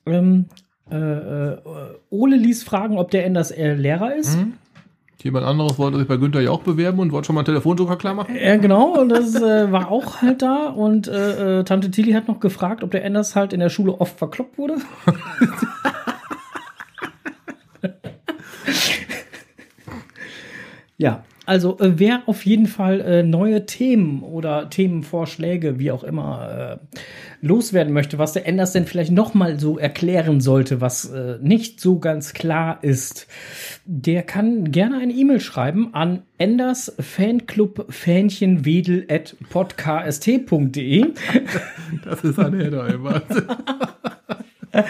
Ähm, 0.05 0.47
äh, 0.91 0.97
äh, 0.97 1.59
Ole 2.11 2.37
ließ 2.37 2.65
fragen, 2.65 2.99
ob 2.99 3.11
der 3.11 3.25
Enders 3.25 3.57
Lehrer 3.57 4.15
ist. 4.15 4.39
Jemand 5.23 5.45
anderes 5.45 5.79
wollte 5.79 5.99
sich 5.99 6.07
bei 6.07 6.19
Günther 6.19 6.41
ja 6.41 6.53
auch 6.53 6.63
bewerben 6.63 7.01
und 7.01 7.11
wollte 7.11 7.27
schon 7.27 7.35
mal 7.35 7.41
einen 7.41 7.47
Telefonjoker 7.47 7.97
klar 7.97 8.15
machen. 8.15 8.37
Ja, 8.41 8.57
genau, 8.59 9.01
und 9.01 9.09
das 9.09 9.35
äh, 9.35 9.73
war 9.73 9.91
auch 9.91 10.23
halt 10.23 10.41
da. 10.41 10.69
Und 10.69 11.09
äh, 11.09 11.61
äh, 11.61 11.65
Tante 11.65 11.91
Tilly 11.91 12.13
hat 12.13 12.29
noch 12.29 12.39
gefragt, 12.39 12.85
ob 12.85 12.93
der 12.93 13.05
Enders 13.05 13.35
halt 13.35 13.53
in 13.53 13.59
der 13.59 13.71
Schule 13.71 14.01
oft 14.01 14.17
verkloppt 14.19 14.57
wurde. 14.57 14.77
ja. 20.97 21.25
Also 21.47 21.79
äh, 21.79 21.99
wer 21.99 22.23
auf 22.27 22.45
jeden 22.45 22.67
Fall 22.67 23.01
äh, 23.01 23.23
neue 23.23 23.67
Themen 23.67 24.23
oder 24.23 24.69
Themenvorschläge, 24.69 25.79
wie 25.79 25.91
auch 25.91 26.05
immer, 26.05 26.81
äh, 26.83 26.97
loswerden 27.41 27.93
möchte, 27.93 28.19
was 28.19 28.33
der 28.33 28.47
Enders 28.47 28.73
denn 28.73 28.87
vielleicht 28.87 29.13
noch 29.13 29.35
mal 29.35 29.59
so 29.59 29.79
erklären 29.79 30.41
sollte, 30.41 30.81
was 30.81 31.07
äh, 31.11 31.39
nicht 31.41 31.81
so 31.81 31.99
ganz 31.99 32.35
klar 32.35 32.79
ist, 32.83 33.27
der 33.85 34.23
kann 34.25 34.73
gerne 34.73 34.99
eine 34.99 35.13
E-Mail 35.13 35.41
schreiben 35.41 35.95
an 35.95 36.23
Enders 36.39 36.95
Fanclub 36.99 37.87
Fähnchenwedel 37.89 39.07
at 39.09 39.37
podkst.de. 39.49 41.07
Das 42.05 42.25
ist 42.25 42.39
ein 42.39 42.55
Header, 42.55 42.89
ey, 42.89 43.03
Wahnsinn. 43.03 43.45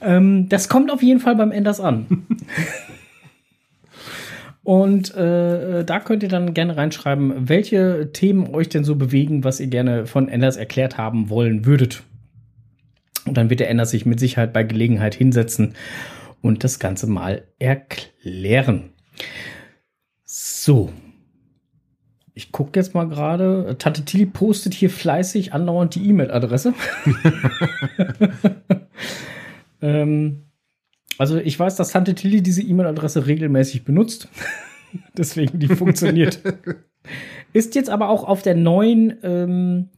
Ähm, 0.00 0.48
das 0.48 0.68
kommt 0.68 0.90
auf 0.90 1.02
jeden 1.02 1.20
Fall 1.20 1.36
beim 1.36 1.52
Enders 1.52 1.80
an. 1.80 2.26
Und 4.62 5.14
äh, 5.14 5.84
da 5.84 6.00
könnt 6.00 6.22
ihr 6.22 6.28
dann 6.28 6.52
gerne 6.52 6.76
reinschreiben, 6.76 7.48
welche 7.48 8.12
Themen 8.12 8.54
euch 8.54 8.68
denn 8.68 8.84
so 8.84 8.94
bewegen, 8.94 9.42
was 9.42 9.58
ihr 9.58 9.68
gerne 9.68 10.06
von 10.06 10.28
Enders 10.28 10.56
erklärt 10.56 10.98
haben 10.98 11.30
wollen 11.30 11.64
würdet. 11.64 12.02
Und 13.26 13.36
dann 13.36 13.48
wird 13.48 13.60
der 13.60 13.70
Enders 13.70 13.90
sich 13.90 14.04
mit 14.04 14.20
Sicherheit 14.20 14.52
bei 14.52 14.62
Gelegenheit 14.62 15.14
hinsetzen 15.14 15.74
und 16.42 16.62
das 16.64 16.78
Ganze 16.78 17.06
mal 17.06 17.44
erklären. 17.58 18.90
So. 20.24 20.92
Ich 22.34 22.52
gucke 22.52 22.78
jetzt 22.78 22.94
mal 22.94 23.08
gerade. 23.08 23.76
Tante 23.78 24.04
Tilly 24.04 24.26
postet 24.26 24.72
hier 24.72 24.90
fleißig 24.90 25.52
andauernd 25.52 25.94
die 25.94 26.08
E-Mail-Adresse. 26.08 26.74
ähm, 29.82 30.49
also 31.20 31.36
ich 31.36 31.58
weiß, 31.58 31.76
dass 31.76 31.90
Tante 31.90 32.14
Tilly 32.14 32.40
diese 32.42 32.62
E-Mail-Adresse 32.62 33.26
regelmäßig 33.26 33.84
benutzt. 33.84 34.28
Deswegen 35.18 35.58
die 35.58 35.68
funktioniert. 35.68 36.40
Ist 37.52 37.74
jetzt 37.74 37.90
aber 37.90 38.08
auch 38.08 38.24
auf 38.24 38.40
der 38.40 38.54
neuen, 38.54 39.18
ähm, 39.22 39.90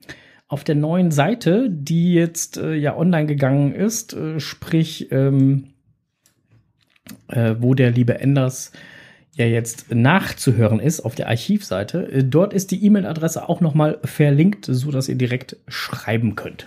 auf 0.49 0.65
der 0.65 0.75
neuen 0.75 1.13
Seite, 1.13 1.71
die 1.71 2.13
jetzt 2.13 2.57
äh, 2.57 2.75
ja 2.75 2.97
online 2.97 3.27
gegangen 3.27 3.73
ist, 3.73 4.15
äh, 4.15 4.41
sprich, 4.41 5.13
ähm, 5.13 5.69
äh, 7.29 7.55
wo 7.61 7.75
der 7.75 7.93
liebe 7.93 8.19
Enders 8.19 8.73
ja 9.37 9.47
jetzt 9.47 9.95
nachzuhören 9.95 10.81
ist 10.81 11.03
auf 11.03 11.15
der 11.15 11.29
Archivseite. 11.29 12.11
Äh, 12.11 12.25
dort 12.25 12.53
ist 12.53 12.73
die 12.73 12.85
E-Mail-Adresse 12.85 13.49
auch 13.49 13.61
noch 13.61 13.75
mal 13.75 14.01
verlinkt, 14.03 14.65
so 14.69 14.91
dass 14.91 15.09
ihr 15.09 15.15
direkt 15.15 15.57
schreiben 15.69 16.35
könnt. 16.35 16.67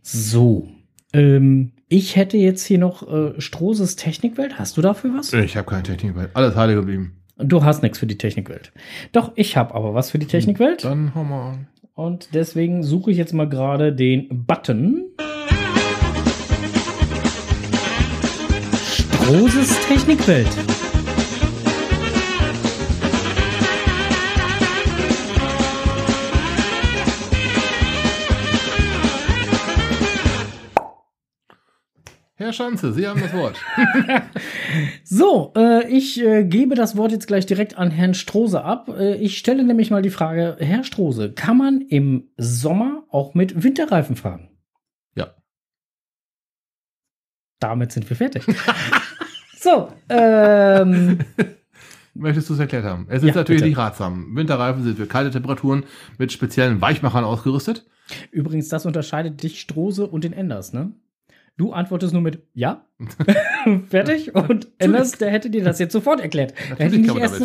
So, 0.00 0.68
ähm, 1.12 1.72
ich 1.92 2.16
hätte 2.16 2.38
jetzt 2.38 2.64
hier 2.64 2.78
noch 2.78 3.06
äh, 3.06 3.38
Strohses 3.38 3.96
Technikwelt. 3.96 4.58
Hast 4.58 4.78
du 4.78 4.80
dafür 4.80 5.10
was? 5.14 5.30
Ich 5.34 5.58
habe 5.58 5.68
keine 5.68 5.82
Technik, 5.82 6.16
weil 6.16 6.30
alles 6.32 6.56
heile 6.56 6.74
geblieben. 6.74 7.18
Du 7.36 7.64
hast 7.64 7.82
nichts 7.82 7.98
für 7.98 8.06
die 8.06 8.16
Technikwelt. 8.16 8.72
Doch, 9.12 9.32
ich 9.34 9.58
habe 9.58 9.74
aber 9.74 9.92
was 9.92 10.10
für 10.10 10.18
die 10.18 10.26
Technikwelt. 10.26 10.84
Dann 10.84 11.14
hau 11.14 11.22
mal 11.22 11.50
an. 11.50 11.66
Und 11.94 12.30
deswegen 12.32 12.82
suche 12.82 13.10
ich 13.10 13.18
jetzt 13.18 13.34
mal 13.34 13.46
gerade 13.46 13.92
den 13.92 14.46
Button. 14.46 15.04
Strohses 18.86 19.78
Technikwelt. 19.86 20.48
Herr 32.42 32.52
Schanze, 32.52 32.92
Sie 32.92 33.06
haben 33.06 33.20
das 33.20 33.32
Wort. 33.32 33.56
So, 35.04 35.52
äh, 35.56 35.86
ich 35.90 36.20
äh, 36.24 36.44
gebe 36.44 36.74
das 36.74 36.96
Wort 36.96 37.12
jetzt 37.12 37.26
gleich 37.26 37.44
direkt 37.46 37.76
an 37.76 37.90
Herrn 37.90 38.14
Strose 38.14 38.64
ab. 38.64 38.88
Äh, 38.88 39.16
ich 39.16 39.36
stelle 39.38 39.62
nämlich 39.64 39.90
mal 39.90 40.00
die 40.02 40.10
Frage, 40.10 40.56
Herr 40.58 40.82
Strose, 40.84 41.32
kann 41.32 41.58
man 41.58 41.80
im 41.82 42.28
Sommer 42.38 43.04
auch 43.10 43.34
mit 43.34 43.62
Winterreifen 43.62 44.16
fahren? 44.16 44.48
Ja. 45.14 45.34
Damit 47.60 47.92
sind 47.92 48.08
wir 48.08 48.16
fertig. 48.16 48.44
so, 49.58 49.92
ähm, 50.08 51.18
Möchtest 52.14 52.50
du 52.50 52.54
es 52.54 52.60
erklärt 52.60 52.84
haben? 52.84 53.06
Es 53.08 53.22
ist 53.22 53.28
Ja, 53.30 53.34
natürlich 53.34 53.60
bitte. 53.62 53.68
nicht 53.70 53.78
ratsam. 53.78 54.34
Winterreifen 54.36 54.82
sind 54.84 54.96
für 54.96 55.06
kalte 55.06 55.30
Temperaturen 55.30 55.84
mit 56.18 56.32
speziellen 56.32 56.80
Weichmachern 56.80 57.24
ausgerüstet. 57.24 57.86
übrigens, 58.30 58.68
das 58.68 58.84
unterscheidet 58.86 59.42
dich, 59.42 59.60
Strose 59.60 60.06
und 60.06 60.24
den 60.24 60.32
Enders, 60.32 60.72
ne? 60.72 60.92
Du 61.56 61.72
antwortest 61.72 62.12
nur 62.12 62.22
mit 62.22 62.42
Ja. 62.54 62.86
Fertig. 63.88 64.34
Und 64.34 64.68
Enders, 64.78 65.12
der 65.12 65.30
hätte 65.30 65.50
dir 65.50 65.62
das 65.64 65.78
jetzt 65.78 65.92
sofort 65.92 66.20
erklärt. 66.20 66.54
Da 66.70 66.84
hätte 66.84 66.96
ich, 66.96 67.14
erst, 67.14 67.42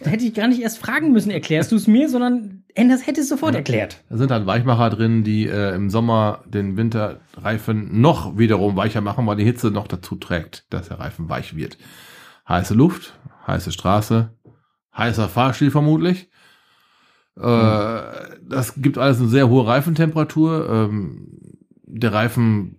hätte 0.00 0.24
ich 0.24 0.34
gar 0.34 0.48
nicht 0.48 0.60
erst 0.60 0.78
fragen 0.78 1.12
müssen, 1.12 1.30
erklärst 1.30 1.72
du 1.72 1.76
es 1.76 1.86
mir, 1.86 2.08
sondern 2.08 2.64
Enders 2.74 3.06
hätte 3.06 3.20
es 3.20 3.28
sofort 3.28 3.54
erklärt. 3.54 4.04
Da 4.08 4.16
sind 4.16 4.30
halt 4.30 4.46
Weichmacher 4.46 4.90
drin, 4.90 5.24
die 5.24 5.46
äh, 5.46 5.74
im 5.74 5.90
Sommer 5.90 6.42
den 6.46 6.76
Winterreifen 6.76 8.00
noch 8.00 8.38
wiederum 8.38 8.76
weicher 8.76 9.00
machen, 9.00 9.26
weil 9.26 9.36
die 9.36 9.44
Hitze 9.44 9.70
noch 9.70 9.88
dazu 9.88 10.16
trägt, 10.16 10.66
dass 10.70 10.88
der 10.88 10.98
Reifen 10.98 11.28
weich 11.28 11.54
wird. 11.54 11.76
Heiße 12.48 12.74
Luft, 12.74 13.18
heiße 13.46 13.72
Straße, 13.72 14.30
heißer 14.96 15.28
Fahrstil 15.28 15.70
vermutlich. 15.70 16.30
Äh, 17.36 18.00
das 18.42 18.74
gibt 18.76 18.98
alles 18.98 19.20
eine 19.20 19.28
sehr 19.28 19.48
hohe 19.48 19.66
Reifentemperatur. 19.66 20.68
Ähm, 20.68 21.28
der 21.84 22.12
Reifen 22.12 22.76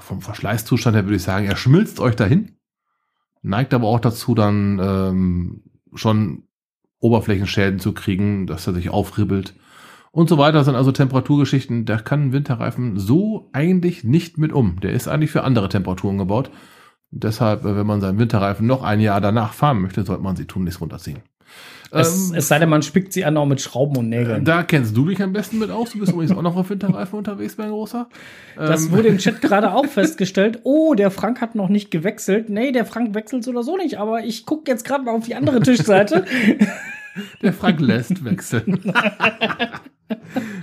vom 0.00 0.20
Verschleißzustand 0.20 0.96
her 0.96 1.04
würde 1.04 1.16
ich 1.16 1.22
sagen, 1.22 1.46
er 1.46 1.56
schmilzt 1.56 2.00
euch 2.00 2.16
dahin, 2.16 2.56
neigt 3.42 3.74
aber 3.74 3.88
auch 3.88 4.00
dazu, 4.00 4.34
dann 4.34 4.78
ähm, 4.82 5.62
schon 5.94 6.44
Oberflächenschäden 7.00 7.80
zu 7.80 7.92
kriegen, 7.92 8.46
dass 8.46 8.66
er 8.66 8.74
sich 8.74 8.90
aufribbelt 8.90 9.54
und 10.10 10.28
so 10.28 10.38
weiter. 10.38 10.58
Das 10.58 10.66
sind 10.66 10.76
also 10.76 10.92
Temperaturgeschichten, 10.92 11.84
da 11.84 11.98
kann 11.98 12.28
ein 12.28 12.32
Winterreifen 12.32 12.98
so 12.98 13.50
eigentlich 13.52 14.04
nicht 14.04 14.38
mit 14.38 14.52
um. 14.52 14.80
Der 14.80 14.92
ist 14.92 15.08
eigentlich 15.08 15.30
für 15.30 15.44
andere 15.44 15.68
Temperaturen 15.68 16.18
gebaut. 16.18 16.50
Deshalb, 17.10 17.64
äh, 17.64 17.76
wenn 17.76 17.86
man 17.86 18.00
seinen 18.00 18.18
Winterreifen 18.18 18.66
noch 18.66 18.82
ein 18.82 19.00
Jahr 19.00 19.20
danach 19.20 19.52
fahren 19.52 19.82
möchte, 19.82 20.04
sollte 20.04 20.22
man 20.22 20.36
sie 20.36 20.46
tunlichst 20.46 20.80
runterziehen. 20.80 21.18
Es, 21.94 22.30
Ähm, 22.30 22.36
es 22.36 22.48
sei 22.48 22.58
denn, 22.58 22.68
man 22.68 22.82
spickt 22.82 23.12
sie 23.12 23.24
an 23.24 23.36
auch 23.36 23.46
mit 23.46 23.60
Schrauben 23.60 23.96
und 23.96 24.08
Nägeln. 24.08 24.44
da 24.44 24.62
kennst 24.64 24.96
du 24.96 25.06
dich 25.06 25.22
am 25.22 25.32
besten 25.32 25.58
mit 25.58 25.70
aus. 25.70 25.90
Du 25.92 26.00
bist 26.00 26.12
übrigens 26.12 26.36
auch 26.36 26.42
noch 26.42 26.56
auf 26.56 26.68
Winterreifen 26.70 27.18
unterwegs, 27.18 27.56
mein 27.56 27.70
Großer. 27.70 28.08
Das 28.56 28.86
Ähm, 28.86 28.92
wurde 28.92 29.08
im 29.08 29.18
Chat 29.18 29.40
gerade 29.42 29.72
auch 29.72 29.86
festgestellt. 29.86 30.60
Oh, 30.64 30.94
der 30.94 31.10
Frank 31.10 31.40
hat 31.40 31.54
noch 31.54 31.68
nicht 31.68 31.90
gewechselt. 31.90 32.48
Nee, 32.50 32.72
der 32.72 32.84
Frank 32.84 33.14
wechselt 33.14 33.44
so 33.44 33.52
oder 33.52 33.62
so 33.62 33.76
nicht, 33.76 33.98
aber 33.98 34.24
ich 34.24 34.44
gucke 34.44 34.70
jetzt 34.70 34.84
gerade 34.84 35.04
mal 35.04 35.12
auf 35.12 35.24
die 35.26 35.34
andere 35.34 35.60
Tischseite. 35.60 36.24
Der 37.42 37.52
Frank 37.52 37.78
lässt 37.78 38.24
wechseln. 38.24 38.80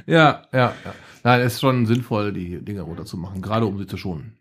ja, 0.06 0.42
ja, 0.52 0.74
ja. 0.84 0.94
Nein, 1.24 1.42
es 1.42 1.54
ist 1.54 1.62
schon 1.62 1.86
sinnvoll, 1.86 2.34
die 2.34 2.64
Dinge 2.64 2.82
runterzumachen, 2.82 3.42
gerade 3.42 3.66
um 3.66 3.78
sie 3.78 3.88
zu 3.88 3.96
schonen. 3.96 4.34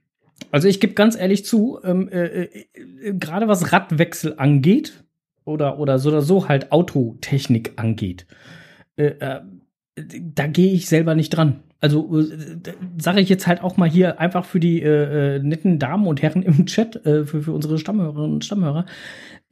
Also 0.50 0.66
ich 0.66 0.80
gebe 0.80 0.94
ganz 0.94 1.16
ehrlich 1.16 1.44
zu, 1.44 1.78
ähm, 1.84 2.08
äh, 2.08 2.24
äh, 2.26 2.66
äh, 2.74 3.12
gerade 3.14 3.46
was 3.46 3.72
Radwechsel 3.72 4.34
angeht 4.38 5.04
oder, 5.44 5.78
oder 5.78 5.98
so 5.98 6.10
oder 6.10 6.22
so 6.22 6.48
halt 6.48 6.72
Autotechnik 6.72 7.72
angeht, 7.76 8.26
äh, 8.96 9.06
äh, 9.06 9.40
da 9.96 10.46
gehe 10.46 10.72
ich 10.72 10.88
selber 10.88 11.14
nicht 11.14 11.30
dran. 11.30 11.60
Also 11.80 12.20
äh, 12.20 12.26
sage 12.98 13.20
ich 13.20 13.28
jetzt 13.28 13.46
halt 13.46 13.62
auch 13.62 13.76
mal 13.76 13.88
hier 13.88 14.20
einfach 14.20 14.44
für 14.44 14.60
die 14.60 14.82
äh, 14.82 15.36
äh, 15.36 15.38
netten 15.40 15.78
Damen 15.78 16.06
und 16.06 16.22
Herren 16.22 16.42
im 16.42 16.66
Chat, 16.66 17.00
für, 17.02 17.24
für 17.24 17.52
unsere 17.52 17.78
Stammhörerinnen 17.78 18.34
und 18.34 18.44
Stammhörer, 18.44 18.86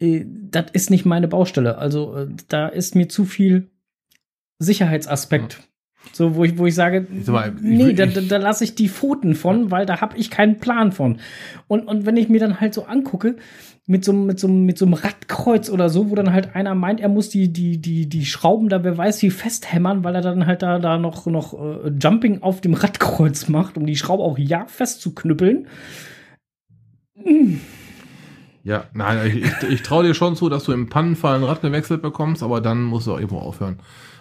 das 0.01 0.66
ist 0.72 0.91
nicht 0.91 1.05
meine 1.05 1.26
Baustelle. 1.26 1.78
Also 1.78 2.28
da 2.47 2.68
ist 2.68 2.95
mir 2.95 3.09
zu 3.09 3.24
viel 3.24 3.68
Sicherheitsaspekt. 4.61 5.61
So, 6.12 6.36
wo 6.36 6.45
ich, 6.45 6.57
wo 6.59 6.66
ich 6.66 6.74
sage, 6.74 7.07
mal, 7.26 7.55
ich 7.57 7.62
nee, 7.62 7.93
da, 7.93 8.07
da, 8.07 8.20
da 8.20 8.36
lasse 8.39 8.64
ich 8.64 8.74
die 8.74 8.89
Pfoten 8.89 9.34
von, 9.34 9.70
weil 9.70 9.86
da 9.86 10.01
habe 10.01 10.16
ich 10.16 10.30
keinen 10.30 10.59
Plan 10.59 10.93
von. 10.93 11.18
Und, 11.66 11.86
und 11.86 12.07
wenn 12.07 12.16
ich 12.16 12.28
mir 12.28 12.41
dann 12.41 12.61
halt 12.61 12.74
so 12.74 12.84
angucke, 12.84 13.36
mit 13.89 14.05
so, 14.05 14.12
einem- 14.12 14.26
mit, 14.26 14.39
so, 14.39 14.49
mit 14.49 14.76
so 14.76 14.84
einem 14.84 14.95
Radkreuz 14.95 15.70
oder 15.70 15.89
so, 15.89 16.11
wo 16.11 16.14
dann 16.14 16.32
halt 16.32 16.55
einer 16.55 16.74
meint, 16.74 17.01
er 17.01 17.09
muss 17.09 17.30
die, 17.30 17.53
die, 17.53 17.78
die, 17.78 18.07
die 18.07 18.26
Schrauben 18.26 18.68
da, 18.68 18.84
wer 18.84 18.97
weiß 18.99 19.22
wie, 19.22 19.30
festhämmern, 19.30 20.05
weil 20.05 20.14
er 20.14 20.20
dann 20.20 20.47
halt 20.47 20.61
da, 20.62 20.78
da 20.78 20.99
noch, 20.99 21.24
noch 21.26 21.55
äh, 21.55 21.89
Jumping 22.01 22.43
auf 22.43 22.61
dem 22.61 22.74
Radkreuz 22.74 23.49
macht, 23.49 23.78
um 23.78 23.86
die 23.86 23.97
Schraube 23.97 24.22
auch 24.22 24.36
ja 24.39 24.66
festzuknüppeln. 24.66 25.66
Ja, 28.62 28.84
nein, 28.93 29.26
ich, 29.26 29.36
ich, 29.36 29.70
ich 29.70 29.82
traue 29.82 30.05
dir 30.05 30.14
schon 30.14 30.36
zu, 30.36 30.51
dass 30.51 30.64
du 30.64 30.72
im 30.72 30.91
Pannenfall 30.91 31.36
ein 31.36 31.45
Rad 31.45 31.62
gewechselt 31.62 32.03
bekommst, 32.03 32.43
aber 32.43 32.61
dann 32.61 32.82
musst 32.82 33.07
du 33.07 33.14
auch 33.14 33.18
irgendwo 33.18 33.39
aufhören. 33.39 33.78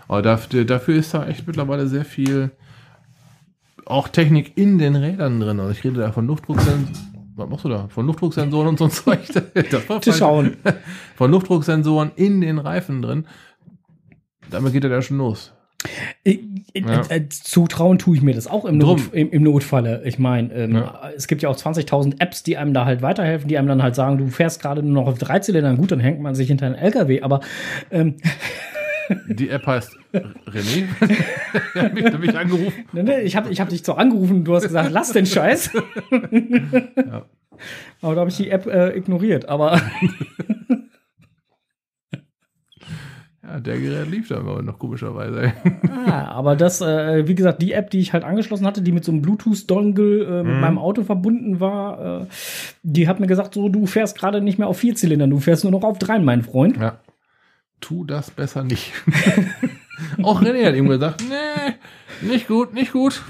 Aber 0.07 0.21
dafür, 0.21 0.63
dafür 0.63 0.95
ist 0.95 1.13
da 1.13 1.27
echt 1.27 1.45
mittlerweile 1.45 1.87
sehr 1.87 2.05
viel 2.05 2.51
auch 3.85 4.07
Technik 4.07 4.57
in 4.57 4.77
den 4.77 4.95
Rädern 4.95 5.41
drin. 5.41 5.59
Also 5.59 5.71
ich 5.71 5.83
rede 5.83 5.99
da 5.99 6.13
von 6.13 6.25
Luftdrucksensoren. 6.25 6.87
Was 7.37 7.47
machst 7.49 7.65
du 7.65 7.69
da? 7.69 7.87
Von 7.87 8.05
Luftdrucksensoren 8.07 8.67
und 8.67 8.77
so 8.79 8.85
ein 8.85 8.91
Zeug. 8.91 9.19
Das 9.71 9.87
war 9.89 10.01
Zu 10.01 10.11
schauen. 10.11 10.57
Von 11.15 11.31
Luftdrucksensoren 11.31 12.11
in 12.15 12.41
den 12.41 12.57
Reifen 12.59 13.01
drin. 13.01 13.25
Damit 14.49 14.73
geht 14.73 14.83
er 14.83 14.89
da 14.89 15.01
schon 15.01 15.17
los. 15.17 15.53
Äh, 16.23 16.39
äh, 16.73 16.81
Ja. 16.81 17.01
äh, 17.09 17.29
Zutrauen 17.29 17.99
tue 17.99 18.15
ich 18.17 18.23
mir 18.23 18.33
das 18.33 18.47
auch 18.47 18.65
im. 18.65 18.77
Not, 18.79 19.13
im, 19.13 19.29
im 19.29 19.43
Notfalle. 19.43 20.01
Ich 20.05 20.17
meine, 20.17 20.51
ähm, 20.53 20.75
Ja. 20.75 21.11
es 21.15 21.27
gibt 21.27 21.43
ja 21.43 21.49
auch 21.49 21.55
20.000 21.55 22.19
Apps, 22.19 22.41
die 22.43 22.57
einem 22.57 22.73
da 22.73 22.85
halt 22.85 23.01
weiterhelfen, 23.03 23.47
die 23.47 23.57
einem 23.57 23.67
dann 23.67 23.83
halt 23.83 23.93
sagen, 23.95 24.17
du 24.17 24.27
fährst 24.27 24.61
gerade 24.61 24.81
nur 24.81 25.03
noch 25.03 25.07
auf 25.11 25.19
drei 25.19 25.39
Zylindern. 25.39 25.77
Gut, 25.77 25.91
dann 25.91 25.99
hängt 25.99 26.19
man 26.19 26.33
sich 26.33 26.47
hinter 26.47 26.65
einen 26.65 26.75
LKW. 26.75 27.21
Aber 27.21 27.41
ähm, 27.91 28.15
Die 29.29 29.49
App 29.49 29.65
heißt 29.65 29.95
René. 30.13 30.85
er 31.75 31.83
hat 31.83 31.93
mich 31.93 32.03
nämlich 32.03 32.37
angerufen. 32.37 32.85
ne, 32.91 33.03
ne, 33.03 33.21
ich 33.21 33.35
habe 33.35 33.49
ich 33.51 33.59
hab 33.61 33.69
dich 33.69 33.83
so 33.85 33.93
angerufen 33.93 34.43
du 34.43 34.55
hast 34.55 34.63
gesagt, 34.63 34.91
lass 34.91 35.11
den 35.13 35.25
Scheiß. 35.25 35.71
Ja. 36.97 37.25
Aber 38.01 38.13
da 38.13 38.21
habe 38.21 38.29
ich 38.29 38.37
die 38.37 38.49
App 38.51 38.67
äh, 38.67 38.95
ignoriert. 38.95 39.49
Aber 39.49 39.81
Ja, 43.43 43.59
der 43.61 43.79
Gerät 43.79 44.09
lief 44.11 44.27
da 44.27 44.37
aber 44.39 44.61
noch 44.61 44.77
komischerweise. 44.77 45.53
Ah, 46.05 46.25
aber 46.31 46.55
das, 46.57 46.81
äh, 46.81 47.27
wie 47.29 47.35
gesagt, 47.35 47.61
die 47.61 47.71
App, 47.71 47.89
die 47.91 47.99
ich 47.99 48.11
halt 48.11 48.25
angeschlossen 48.25 48.65
hatte, 48.67 48.81
die 48.81 48.91
mit 48.91 49.05
so 49.05 49.11
einem 49.13 49.21
Bluetooth-Dongle 49.21 50.23
äh, 50.25 50.43
mit 50.43 50.55
Mhm. 50.55 50.59
meinem 50.61 50.77
Auto 50.79 51.03
verbunden 51.03 51.59
war, 51.61 52.23
äh, 52.23 52.25
die 52.83 53.07
hat 53.07 53.19
mir 53.21 53.27
gesagt, 53.27 53.53
so, 53.53 53.69
du 53.69 53.85
fährst 53.85 54.17
gerade 54.17 54.41
nicht 54.41 54.59
mehr 54.59 54.67
auf 54.67 54.77
vier 54.79 54.95
Zylindern, 54.95 55.29
du 55.29 55.39
fährst 55.39 55.63
nur 55.63 55.71
noch 55.71 55.83
auf 55.83 55.97
drei, 55.97 56.19
mein 56.19 56.41
Freund. 56.41 56.75
Ja. 56.77 56.97
Tu 57.79 58.03
das 58.05 58.31
besser 58.31 58.63
nicht. 58.63 58.93
Auch 60.23 60.41
René 60.41 60.65
hat 60.65 60.75
ihm 60.75 60.87
gesagt, 60.89 61.23
nee, 61.27 62.27
nicht 62.27 62.47
gut, 62.47 62.73
nicht 62.73 62.91
gut. 62.91 63.23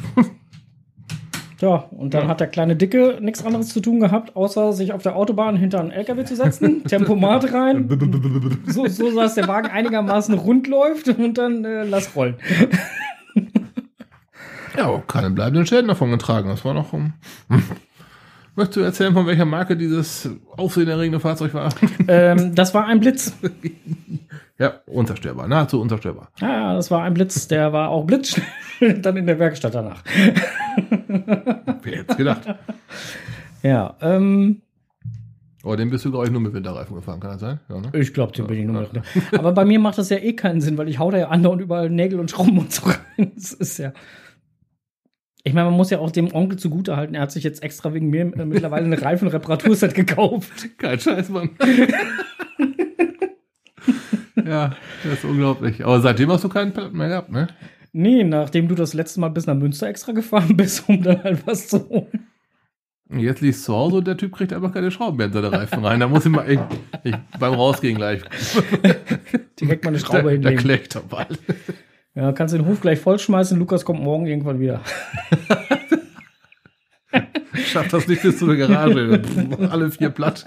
Ja, 1.59 1.87
und 1.91 2.13
dann 2.13 2.27
hat 2.27 2.39
der 2.39 2.47
kleine 2.47 2.75
Dicke 2.75 3.17
nichts 3.19 3.43
anderes 3.43 3.69
zu 3.69 3.79
tun 3.79 3.99
gehabt, 3.99 4.35
außer 4.35 4.73
sich 4.73 4.93
auf 4.93 5.01
der 5.01 5.15
Autobahn 5.15 5.55
hinter 5.55 5.79
einen 5.79 5.91
LKW 5.91 6.23
zu 6.23 6.35
setzen, 6.35 6.83
Tempomat 6.87 7.51
rein, 7.51 7.89
so, 8.67 8.85
so 8.87 9.15
dass 9.15 9.35
der 9.35 9.47
Wagen 9.47 9.69
einigermaßen 9.69 10.35
rund 10.35 10.67
läuft 10.67 11.07
und 11.07 11.37
dann 11.37 11.65
äh, 11.65 11.83
lass 11.83 12.15
rollen. 12.15 12.35
Ja, 14.77 14.85
aber 14.85 15.01
keine 15.01 15.31
bleibenden 15.31 15.65
Schäden 15.65 15.87
davon 15.87 16.11
getragen. 16.11 16.49
Das 16.49 16.63
war 16.63 16.75
noch 16.75 16.93
um. 16.93 17.13
Möchtest 18.57 18.77
du 18.77 18.81
erzählen, 18.81 19.13
von 19.13 19.27
welcher 19.27 19.45
Marke 19.45 19.77
dieses 19.77 20.27
aufsehenerregende 20.57 21.19
Fahrzeug 21.19 21.53
war? 21.53 21.69
ähm, 22.07 22.55
das 22.55 22.73
war 22.73 22.87
ein 22.87 22.99
Blitz. 22.99 23.31
ja, 24.57 24.81
unzerstörbar, 24.87 25.47
nahezu 25.47 25.79
unzerstörbar. 25.79 26.29
Ja, 26.39 26.49
ja, 26.49 26.73
das 26.73 26.89
war 26.89 27.03
ein 27.03 27.13
Blitz, 27.13 27.47
der 27.47 27.71
war 27.71 27.89
auch 27.89 28.05
blitzschnell 28.05 28.47
dann 28.99 29.15
in 29.15 29.27
der 29.27 29.37
Werkstatt 29.37 29.75
danach. 29.75 30.03
Wer 31.83 31.97
hätte 31.99 32.15
gedacht? 32.15 32.55
Ja, 33.61 33.95
ähm, 34.01 34.63
Aber 35.61 35.77
den 35.77 35.91
bist 35.91 36.05
du, 36.05 36.09
glaube 36.09 36.25
ich, 36.25 36.31
nur 36.31 36.41
mit 36.41 36.51
Winterreifen 36.51 36.95
gefahren, 36.95 37.19
kann 37.19 37.33
das 37.33 37.41
sein? 37.41 37.59
Ja, 37.69 37.79
ne? 37.79 37.91
Ich 37.93 38.11
glaube, 38.11 38.31
den 38.31 38.47
bin 38.47 38.57
ich 38.57 38.65
nur 38.65 38.81
noch. 38.81 38.89
Aber 39.37 39.51
bei 39.51 39.65
mir 39.65 39.77
macht 39.77 39.99
das 39.99 40.09
ja 40.09 40.17
eh 40.17 40.33
keinen 40.33 40.61
Sinn, 40.61 40.79
weil 40.79 40.89
ich 40.89 40.97
hau 40.97 41.11
da 41.11 41.19
ja 41.19 41.27
andauernd 41.27 41.61
überall 41.61 41.91
Nägel 41.91 42.19
und 42.19 42.31
Schrauben 42.31 42.57
und 42.57 42.73
so 42.73 42.87
rein. 42.87 43.33
Das 43.35 43.53
ist 43.53 43.77
ja. 43.77 43.93
Ich 45.47 45.53
meine, 45.53 45.69
man 45.69 45.77
muss 45.77 45.89
ja 45.91 45.99
auch 45.99 46.11
dem 46.11 46.33
Onkel 46.35 46.59
zugutehalten, 46.59 47.15
er 47.15 47.21
hat 47.21 47.31
sich 47.31 47.45
jetzt 47.45 47.63
extra 47.63 47.93
wegen 47.93 48.09
mir 48.09 48.33
äh, 48.37 48.43
mittlerweile 48.43 48.83
eine 48.85 49.01
Reifenreparaturset 49.01 49.95
gekauft. 49.95 50.67
Kein 50.77 50.99
Scheiß, 50.99 51.29
Mann. 51.29 51.51
ja, 54.45 54.75
das 55.05 55.13
ist 55.19 55.23
unglaublich. 55.23 55.85
Aber 55.85 56.01
seitdem 56.01 56.29
hast 56.31 56.43
du 56.43 56.49
keinen 56.49 56.73
Platten 56.73 56.97
mehr 56.97 57.07
gehabt, 57.07 57.31
ne? 57.31 57.47
Nee, 57.93 58.25
nachdem 58.25 58.67
du 58.67 58.75
das 58.75 58.93
letzte 58.93 59.21
Mal 59.21 59.29
bis 59.29 59.47
nach 59.47 59.55
Münster 59.55 59.87
extra 59.87 60.11
gefahren 60.11 60.57
bist, 60.57 60.83
um 60.89 61.01
dann 61.01 61.23
halt 61.23 61.47
was 61.47 61.69
zu 61.69 61.87
holen. 61.87 62.27
Jetzt 63.09 63.39
liegst 63.39 63.61
du 63.61 63.65
zu 63.67 63.73
Hause 63.73 63.95
und 63.97 64.07
der 64.07 64.17
Typ 64.17 64.33
kriegt 64.35 64.51
einfach 64.51 64.73
keine 64.73 64.91
Schrauben 64.91 65.15
mehr 65.15 65.27
in 65.27 65.33
seine 65.33 65.49
Reifen 65.49 65.85
rein. 65.85 66.01
Da 66.01 66.09
muss 66.09 66.25
ich 66.25 66.31
mal 66.31 66.51
ich, 66.51 66.59
ich, 67.05 67.15
beim 67.39 67.53
Rausgehen 67.53 67.95
gleich. 67.95 68.19
Direkt 69.61 69.85
mal 69.85 69.91
eine 69.91 69.99
Da, 69.99 70.05
Schraube 70.05 70.23
da 70.23 70.29
hinlegen. 70.31 70.57
klägt 70.57 70.95
er 70.95 71.03
bald. 71.03 71.39
Ja, 72.17 72.31
kannst 72.31 72.55
den 72.55 72.65
Hof 72.65 72.81
gleich 72.81 72.99
vollschmeißen, 72.99 73.59
Lukas 73.59 73.85
kommt 73.85 74.01
morgen 74.01 74.25
irgendwann 74.25 74.59
wieder. 74.59 74.81
Schafft 77.53 77.93
das 77.93 78.07
nicht 78.07 78.23
bis 78.23 78.39
zu 78.39 78.47
der 78.47 78.55
Garage. 78.55 79.21
Alle 79.69 79.91
vier 79.91 80.09
platt. 80.09 80.43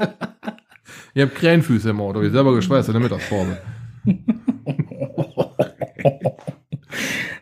Ihr 1.14 1.26
habt 1.26 1.36
Krähenfüße 1.36 1.90
im 1.90 2.00
Auto. 2.00 2.22
Ich 2.22 2.32
selber 2.32 2.56
geschweißt 2.56 2.88
in 2.88 2.94
der 2.94 3.02
Mittagspause. 3.02 3.58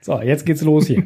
So, 0.01 0.21
jetzt 0.23 0.47
geht's 0.47 0.63
los 0.63 0.87
hier. 0.87 1.05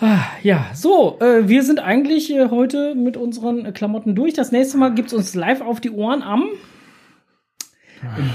Ah, 0.00 0.20
Ja, 0.42 0.70
so, 0.74 1.18
äh, 1.20 1.48
wir 1.48 1.62
sind 1.62 1.80
eigentlich 1.80 2.30
äh, 2.30 2.50
heute 2.50 2.94
mit 2.94 3.16
unseren 3.16 3.64
äh, 3.64 3.72
Klamotten 3.72 4.14
durch. 4.14 4.34
Das 4.34 4.52
nächste 4.52 4.76
Mal 4.76 4.94
gibt's 4.94 5.14
uns 5.14 5.34
live 5.34 5.62
auf 5.62 5.80
die 5.80 5.90
Ohren 5.90 6.22
am 6.22 6.44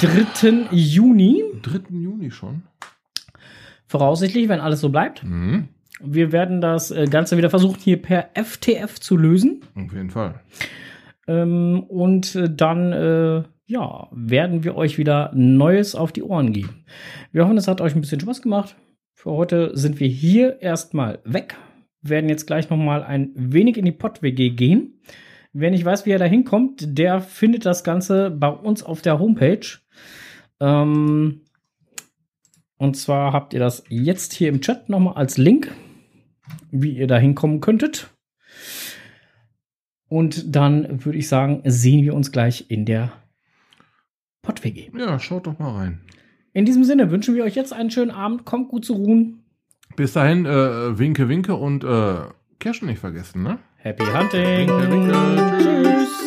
3. 0.01 0.69
Juni. 0.71 1.43
3. 1.61 1.79
Juni 1.91 2.31
schon. 2.31 2.63
Voraussichtlich, 3.97 4.49
wenn 4.49 4.59
alles 4.59 4.81
so 4.81 4.89
bleibt. 4.89 5.23
Mhm. 5.23 5.69
Wir 6.03 6.33
werden 6.33 6.59
das 6.59 6.91
äh, 6.91 7.05
Ganze 7.05 7.37
wieder 7.37 7.49
versuchen, 7.49 7.79
hier 7.79 8.01
per 8.01 8.29
FTF 8.33 8.99
zu 8.99 9.15
lösen. 9.15 9.61
Auf 9.73 9.93
jeden 9.93 10.09
Fall. 10.09 10.41
Ähm, 11.27 11.83
und 11.87 12.35
äh, 12.35 12.53
dann, 12.53 12.91
äh, 12.91 13.43
ja, 13.67 14.09
werden 14.11 14.65
wir 14.65 14.75
euch 14.75 14.97
wieder 14.97 15.31
Neues 15.33 15.95
auf 15.95 16.11
die 16.11 16.23
Ohren 16.23 16.51
geben. 16.51 16.83
Wir 17.31 17.45
hoffen, 17.45 17.57
es 17.57 17.69
hat 17.69 17.79
euch 17.79 17.95
ein 17.95 18.01
bisschen 18.01 18.19
Spaß 18.19 18.41
gemacht. 18.41 18.75
Für 19.13 19.31
heute 19.31 19.71
sind 19.77 20.01
wir 20.01 20.09
hier 20.09 20.61
erstmal 20.61 21.19
weg. 21.23 21.55
Werden 22.01 22.29
jetzt 22.29 22.47
gleich 22.47 22.69
noch 22.69 22.77
mal 22.77 23.01
ein 23.01 23.31
wenig 23.33 23.77
in 23.77 23.85
die 23.85 23.93
Pott-WG 23.93 24.49
gehen. 24.49 24.99
Wer 25.53 25.71
nicht 25.71 25.85
weiß, 25.85 26.05
wie 26.05 26.11
er 26.11 26.19
da 26.19 26.25
hinkommt, 26.25 26.97
der 26.97 27.21
findet 27.21 27.65
das 27.65 27.85
Ganze 27.85 28.29
bei 28.29 28.49
uns 28.49 28.83
auf 28.83 29.01
der 29.01 29.19
Homepage. 29.19 29.65
Ähm, 30.59 31.44
und 32.77 32.97
zwar 32.97 33.33
habt 33.33 33.53
ihr 33.53 33.59
das 33.59 33.83
jetzt 33.89 34.33
hier 34.33 34.49
im 34.49 34.61
Chat 34.61 34.89
noch 34.89 34.99
mal 34.99 35.13
als 35.13 35.37
Link, 35.37 35.71
wie 36.71 36.97
ihr 36.97 37.07
da 37.07 37.17
hinkommen 37.17 37.61
könntet. 37.61 38.09
Und 40.07 40.55
dann 40.55 41.03
würde 41.05 41.17
ich 41.17 41.27
sagen, 41.27 41.61
sehen 41.65 42.03
wir 42.03 42.13
uns 42.13 42.31
gleich 42.31 42.69
in 42.69 42.85
der 42.85 43.11
Pott-WG. 44.41 44.91
Ja, 44.97 45.19
schaut 45.19 45.47
doch 45.47 45.57
mal 45.57 45.71
rein. 45.71 46.01
In 46.53 46.65
diesem 46.65 46.83
Sinne 46.83 47.11
wünschen 47.11 47.35
wir 47.35 47.43
euch 47.43 47.55
jetzt 47.55 47.73
einen 47.73 47.91
schönen 47.91 48.11
Abend. 48.11 48.45
Kommt 48.45 48.69
gut 48.69 48.85
zu 48.85 48.93
ruhen. 48.93 49.43
Bis 49.95 50.13
dahin, 50.13 50.45
äh, 50.45 50.97
winke, 50.97 51.27
winke 51.27 51.55
und 51.55 51.83
äh, 51.83 52.17
Cashen 52.59 52.87
nicht 52.87 52.99
vergessen, 52.99 53.43
ne? 53.43 53.59
Happy 53.77 54.03
Hunting. 54.03 54.67
Winke, 54.67 54.91
winke. 54.91 55.57
Tschüss. 55.59 56.24